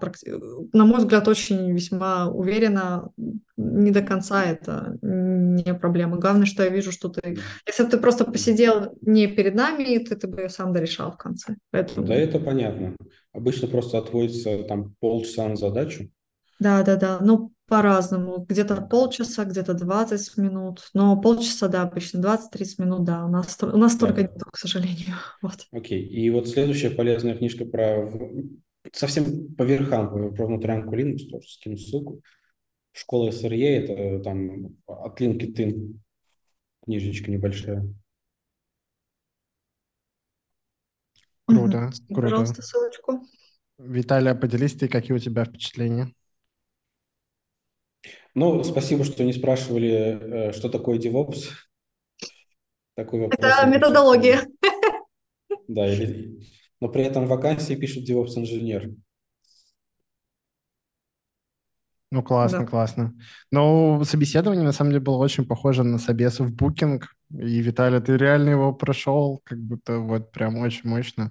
на 0.72 0.84
мой 0.84 0.98
взгляд, 0.98 1.26
очень 1.26 1.72
весьма 1.72 2.28
уверенно. 2.28 3.10
Не 3.56 3.90
до 3.90 4.02
конца 4.02 4.44
это 4.44 4.98
не 5.02 5.74
проблема. 5.74 6.18
Главное, 6.18 6.46
что 6.46 6.62
я 6.62 6.68
вижу, 6.68 6.92
что 6.92 7.08
ты... 7.08 7.38
Если 7.66 7.84
бы 7.84 7.90
ты 7.90 7.98
просто 7.98 8.24
посидел 8.24 8.96
не 9.00 9.26
перед 9.26 9.54
нами, 9.54 9.98
ты, 9.98 10.14
ты 10.14 10.28
бы 10.28 10.42
ее 10.42 10.48
сам 10.48 10.72
дорешал 10.72 11.12
в 11.12 11.16
конце. 11.16 11.56
Поэтому... 11.70 12.06
Да, 12.06 12.14
это 12.14 12.38
понятно. 12.38 12.94
Обычно 13.32 13.68
просто 13.68 13.98
отводится 13.98 14.62
там 14.64 14.94
полчаса 15.00 15.48
на 15.48 15.56
задачу. 15.56 16.10
Да, 16.60 16.82
да, 16.82 16.96
да. 16.96 17.18
Ну, 17.20 17.52
по-разному. 17.66 18.44
Где-то 18.48 18.80
полчаса, 18.82 19.44
где-то 19.44 19.74
20 19.74 20.36
минут. 20.38 20.90
Но 20.94 21.20
полчаса, 21.20 21.68
да, 21.68 21.82
обычно 21.82 22.18
20-30 22.18 22.66
минут, 22.78 23.04
да. 23.04 23.24
У 23.24 23.28
нас, 23.28 23.58
у 23.62 23.76
нас 23.76 23.96
да. 23.96 24.06
только 24.06 24.22
нет, 24.22 24.42
к 24.52 24.56
сожалению. 24.56 25.16
Вот. 25.42 25.66
Окей. 25.72 26.04
И 26.06 26.30
вот 26.30 26.48
следующая 26.48 26.90
полезная 26.90 27.36
книжка 27.36 27.64
про... 27.64 28.10
Совсем 28.92 29.54
по 29.54 29.64
верхам, 29.64 30.34
про 30.34 30.46
внутрянку 30.46 30.94
Linux, 30.94 31.28
тоже 31.28 31.48
скину 31.48 31.76
ссылку. 31.76 32.20
Школа 32.92 33.30
СРЕ, 33.30 33.84
это 33.84 34.22
там 34.22 34.76
от 34.86 35.20
LinkedIn 35.20 35.98
книжечка 36.84 37.30
небольшая. 37.30 37.86
Круто, 41.46 41.78
угу. 41.86 42.14
круто. 42.14 42.22
Пожалуйста, 42.22 42.62
ссылочку. 42.62 43.22
Виталия, 43.78 44.34
поделись 44.34 44.74
ты, 44.74 44.88
какие 44.88 45.14
у 45.14 45.18
тебя 45.18 45.44
впечатления? 45.44 46.12
Ну, 48.36 48.62
спасибо, 48.64 49.02
что 49.02 49.24
не 49.24 49.32
спрашивали, 49.32 49.88
э, 49.88 50.52
что 50.52 50.68
такое 50.68 50.98
DevOps. 50.98 51.44
Такой 52.94 53.20
вопрос. 53.20 53.38
Это 53.40 53.66
методология. 53.66 54.46
Да, 55.68 55.90
или... 55.90 56.38
но 56.78 56.88
при 56.90 57.04
этом 57.04 57.24
в 57.24 57.28
вакансии 57.28 57.74
пишут 57.74 58.08
DevOps 58.08 58.36
инженер. 58.36 58.90
Ну, 62.10 62.22
классно, 62.22 62.60
Да. 62.60 62.66
классно. 62.66 63.14
Но 63.50 64.04
собеседование, 64.04 64.64
на 64.64 64.72
самом 64.72 64.90
деле, 64.90 65.02
было 65.02 65.16
очень 65.16 65.46
похоже 65.46 65.82
на 65.82 65.96
собес 65.98 66.38
в 66.38 66.54
Booking. 66.54 67.02
И, 67.30 67.60
Виталий, 67.60 68.00
ты 68.00 68.18
реально 68.18 68.50
его 68.50 68.74
прошел, 68.74 69.40
как 69.44 69.58
будто 69.58 69.98
вот 69.98 70.30
прям 70.30 70.58
очень 70.58 70.90
мощно. 70.90 71.30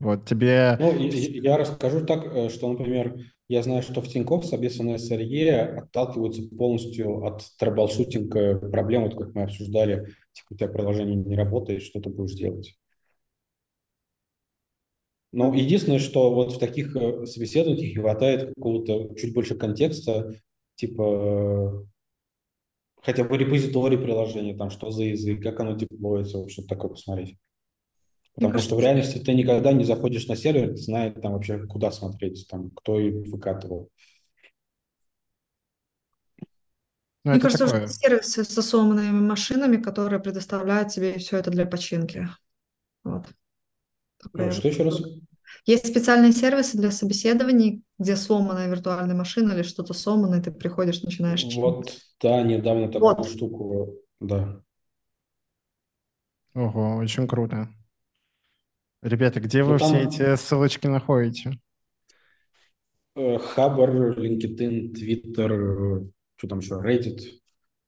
Вот 0.00 0.26
тебе... 0.26 0.76
Ну, 0.80 0.92
я 0.98 1.56
расскажу 1.56 2.04
так, 2.04 2.24
э, 2.26 2.48
что, 2.48 2.72
например, 2.72 3.14
я 3.54 3.62
знаю, 3.62 3.82
что 3.82 4.00
в 4.00 4.08
Тинькофф, 4.08 4.44
соответственно, 4.44 4.96
SRE 4.96 5.48
отталкиваются 5.78 6.42
полностью 6.56 7.24
от 7.24 7.42
troubleshooting 7.56 8.52
а 8.52 8.58
проблем, 8.70 9.04
вот 9.04 9.16
как 9.16 9.32
мы 9.34 9.44
обсуждали, 9.44 10.08
типа 10.32 10.46
у 10.50 10.56
тебя 10.56 10.68
приложение 10.68 11.14
не 11.14 11.36
работает, 11.36 11.82
что 11.82 12.00
ты 12.00 12.10
будешь 12.10 12.34
делать. 12.34 12.76
Но 15.30 15.54
единственное, 15.54 16.00
что 16.00 16.34
вот 16.34 16.52
в 16.52 16.58
таких 16.58 16.96
э, 16.96 17.26
собеседованиях 17.26 17.96
не 17.96 18.02
хватает 18.02 18.52
какого-то 18.54 19.14
чуть 19.14 19.32
больше 19.32 19.54
контекста, 19.54 20.34
типа 20.74 21.86
хотя 23.02 23.22
бы 23.22 23.38
репозиторий 23.38 23.98
приложения, 23.98 24.56
там, 24.56 24.70
что 24.70 24.90
за 24.90 25.04
язык, 25.04 25.42
как 25.42 25.60
оно 25.60 25.76
деплоится, 25.76 26.38
вот 26.38 26.50
что-то 26.50 26.68
такое 26.68 26.90
посмотреть. 26.90 27.36
Потому 28.34 28.58
что 28.58 28.76
в 28.76 28.80
реальности 28.80 29.18
ты 29.18 29.32
никогда 29.34 29.72
не 29.72 29.84
заходишь 29.84 30.26
на 30.26 30.36
сервер, 30.36 30.76
зная 30.76 31.12
там 31.12 31.32
вообще, 31.32 31.58
куда 31.66 31.90
смотреть, 31.90 32.46
там, 32.48 32.70
кто 32.70 32.98
и 32.98 33.10
выкатывал. 33.10 33.90
Ну, 37.24 37.30
мне 37.30 37.40
кажется, 37.40 37.64
такое. 37.64 37.82
есть 37.82 38.00
сервисы 38.00 38.44
с 38.44 38.62
сломанными 38.62 39.20
машинами, 39.26 39.76
которые 39.76 40.20
предоставляют 40.20 40.90
тебе 40.90 41.18
все 41.18 41.38
это 41.38 41.50
для 41.50 41.64
починки. 41.64 42.28
Вот. 43.02 43.26
Такое 44.22 44.50
Что 44.50 44.68
еще 44.68 44.82
раз? 44.82 45.00
Есть 45.66 45.86
специальные 45.86 46.32
сервисы 46.32 46.76
для 46.76 46.90
собеседований, 46.90 47.82
где 47.98 48.16
сломанная 48.16 48.68
виртуальная 48.68 49.14
машина 49.14 49.52
или 49.52 49.62
что-то 49.62 49.94
сломанное, 49.94 50.42
ты 50.42 50.50
приходишь, 50.50 51.02
начинаешь 51.02 51.40
чинить. 51.40 51.56
Вот, 51.56 51.92
да, 52.20 52.42
недавно 52.42 52.88
такую 52.88 53.14
Вот. 53.16 53.28
штуку, 53.28 53.94
да. 54.20 54.60
Ого, 56.54 56.96
очень 56.96 57.26
круто. 57.26 57.68
Ребята, 59.04 59.38
где 59.38 59.62
Ну, 59.62 59.72
вы 59.72 59.78
все 59.78 59.88
там- 59.90 60.08
эти 60.08 60.36
ссылочки 60.36 60.86
находите? 60.86 61.58
Э, 63.14 63.36
Хабр, 63.38 64.18
LinkedIn, 64.18 64.92
Twitter, 64.94 66.00
э, 66.04 66.08
что 66.36 66.48
там 66.48 66.60
еще, 66.60 66.80
Reddit, 66.82 67.20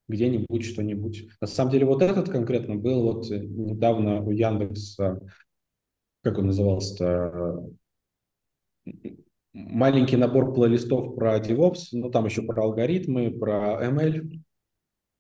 где-нибудь 0.09 0.65
что-нибудь. 0.67 1.27
На 1.41 1.47
самом 1.47 1.73
деле 1.73 1.87
вот 1.87 2.03
этот 2.03 2.29
конкретно 2.29 2.77
был 2.77 3.03
вот 3.03 3.31
э, 3.31 3.39
недавно 3.39 4.21
у 4.23 4.31
Яндекса, 4.31 5.21
как 6.23 6.37
он 6.37 6.49
назывался-то, 6.49 7.65
э, 8.85 8.91
маленький 9.55 10.17
набор 10.19 10.53
плейлистов 10.53 11.15
про 11.17 11.39
DevOps, 11.39 11.87
ну 11.93 12.11
там 12.11 12.27
еще 12.27 12.43
про 12.43 12.63
алгоритмы, 12.63 13.31
про 13.31 13.83
ML. 13.83 14.43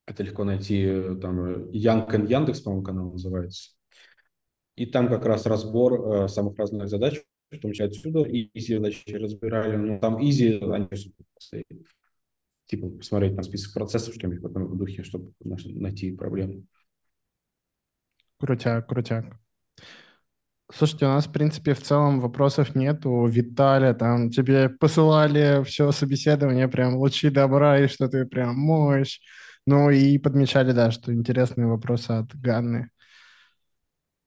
Это 0.06 0.22
легко 0.22 0.44
найти, 0.44 0.82
э, 0.84 1.16
там 1.22 1.40
э, 1.40 1.70
Young 1.72 2.06
and 2.10 2.28
Яндекс, 2.28 2.60
по-моему, 2.60 2.84
канал 2.84 3.12
называется. 3.12 3.70
И 4.76 4.86
там 4.86 5.08
как 5.08 5.24
раз 5.24 5.46
разбор 5.46 6.24
э, 6.24 6.28
самых 6.28 6.58
разных 6.58 6.88
задач, 6.88 7.20
в 7.50 7.58
том 7.58 7.72
числе 7.72 7.86
отсюда, 7.86 8.22
и 8.22 8.50
easy 8.56 8.76
задачи 8.76 9.10
разбирали. 9.14 9.76
Ну, 9.76 9.98
там 9.98 10.18
easy, 10.18 10.58
они 10.72 10.88
типа 12.66 12.88
посмотреть 12.90 13.36
на 13.36 13.42
список 13.42 13.74
процессов, 13.74 14.14
что-нибудь 14.14 14.42
в 14.42 14.46
этом 14.46 14.76
духе, 14.76 15.02
чтобы 15.02 15.32
найти 15.40 16.12
проблему. 16.12 16.64
Крутяк, 18.38 18.86
крутяк. 18.86 19.38
Слушайте, 20.72 21.06
у 21.06 21.08
нас, 21.08 21.26
в 21.26 21.32
принципе, 21.32 21.74
в 21.74 21.80
целом 21.80 22.20
вопросов 22.20 22.74
нету. 22.74 23.24
Виталя, 23.26 23.94
там 23.94 24.30
тебе 24.30 24.68
посылали 24.68 25.62
все 25.64 25.92
собеседование, 25.92 26.66
прям 26.66 26.96
лучи 26.96 27.30
добра, 27.30 27.78
и 27.78 27.86
что 27.86 28.08
ты 28.08 28.26
прям 28.26 28.56
мощь. 28.56 29.20
Ну 29.64 29.90
и 29.90 30.18
подмечали, 30.18 30.72
да, 30.72 30.90
что 30.90 31.14
интересные 31.14 31.66
вопросы 31.68 32.10
от 32.10 32.34
Ганны. 32.34 32.90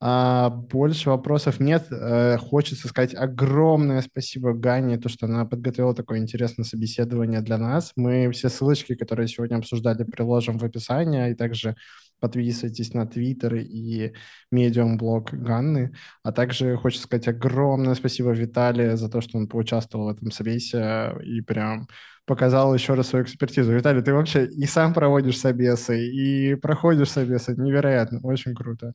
А 0.01 0.49
больше 0.49 1.09
вопросов 1.09 1.59
нет. 1.59 1.87
Э, 1.91 2.37
Хочется 2.37 2.87
сказать 2.87 3.13
огромное 3.13 4.01
спасибо 4.01 4.53
Гане, 4.53 4.97
то, 4.97 5.09
что 5.09 5.25
она 5.25 5.45
подготовила 5.45 5.93
такое 5.93 6.19
интересное 6.19 6.63
собеседование 6.63 7.41
для 7.41 7.57
нас. 7.57 7.91
Мы 7.97 8.31
все 8.31 8.47
ссылочки, 8.49 8.95
которые 8.95 9.27
сегодня 9.27 9.57
обсуждали, 9.57 10.05
приложим 10.05 10.57
в 10.57 10.63
описании, 10.63 11.31
и 11.31 11.35
также 11.35 11.75
подписывайтесь 12.21 12.93
на 12.93 13.05
Твиттер 13.07 13.55
и 13.55 14.13
медиум-блог 14.51 15.33
Ганны. 15.33 15.93
А 16.23 16.31
также 16.31 16.77
хочется 16.77 17.05
сказать 17.05 17.27
огромное 17.27 17.95
спасибо 17.95 18.31
Виталию 18.31 18.95
за 18.97 19.09
то, 19.09 19.19
что 19.19 19.37
он 19.37 19.47
поучаствовал 19.49 20.05
в 20.05 20.15
этом 20.15 20.31
собесе 20.31 21.13
и 21.25 21.41
прям 21.41 21.87
показал 22.25 22.73
еще 22.73 22.93
раз 22.93 23.07
свою 23.07 23.25
экспертизу. 23.25 23.73
Виталий, 23.73 24.01
ты 24.03 24.13
вообще 24.13 24.45
и 24.45 24.65
сам 24.65 24.93
проводишь 24.93 25.39
собесы, 25.39 26.07
и 26.07 26.55
проходишь 26.55 27.09
собесы. 27.09 27.55
Невероятно, 27.57 28.19
очень 28.23 28.53
круто. 28.53 28.93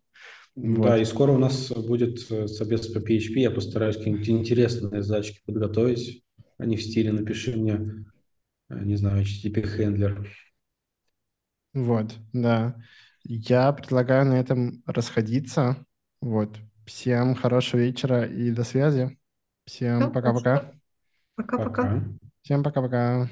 Вот. 0.57 0.87
Да, 0.87 0.99
и 0.99 1.05
скоро 1.05 1.33
у 1.33 1.39
нас 1.39 1.71
будет 1.73 2.31
э, 2.31 2.47
собес 2.47 2.87
по 2.89 2.99
PHP. 2.99 3.41
Я 3.41 3.51
постараюсь 3.51 3.97
какие-нибудь 3.97 4.29
интересные 4.29 5.03
задачки 5.03 5.41
подготовить. 5.45 6.25
Они 6.59 6.77
в 6.77 6.83
стиле 6.83 7.13
«напиши 7.13 7.57
мне, 7.57 8.07
э, 8.69 8.85
не 8.85 8.97
знаю, 8.97 9.25
HTTP-хендлер». 9.25 10.29
Вот, 11.73 12.15
да. 12.33 12.77
Я 13.25 13.73
предлагаю 13.73 14.27
на 14.27 14.35
этом 14.35 14.83
расходиться. 14.87 15.85
Вот. 16.21 16.57
Всем 16.87 17.35
хорошего 17.35 17.81
вечера 17.81 18.25
и 18.25 18.53
до 18.53 18.63
связи. 18.63 19.19
Всем 19.65 20.13
пока-пока. 20.13 20.73
Пока-пока. 21.35 21.83
Пока. 21.83 22.05
Всем 22.43 22.63
пока-пока. 22.63 23.29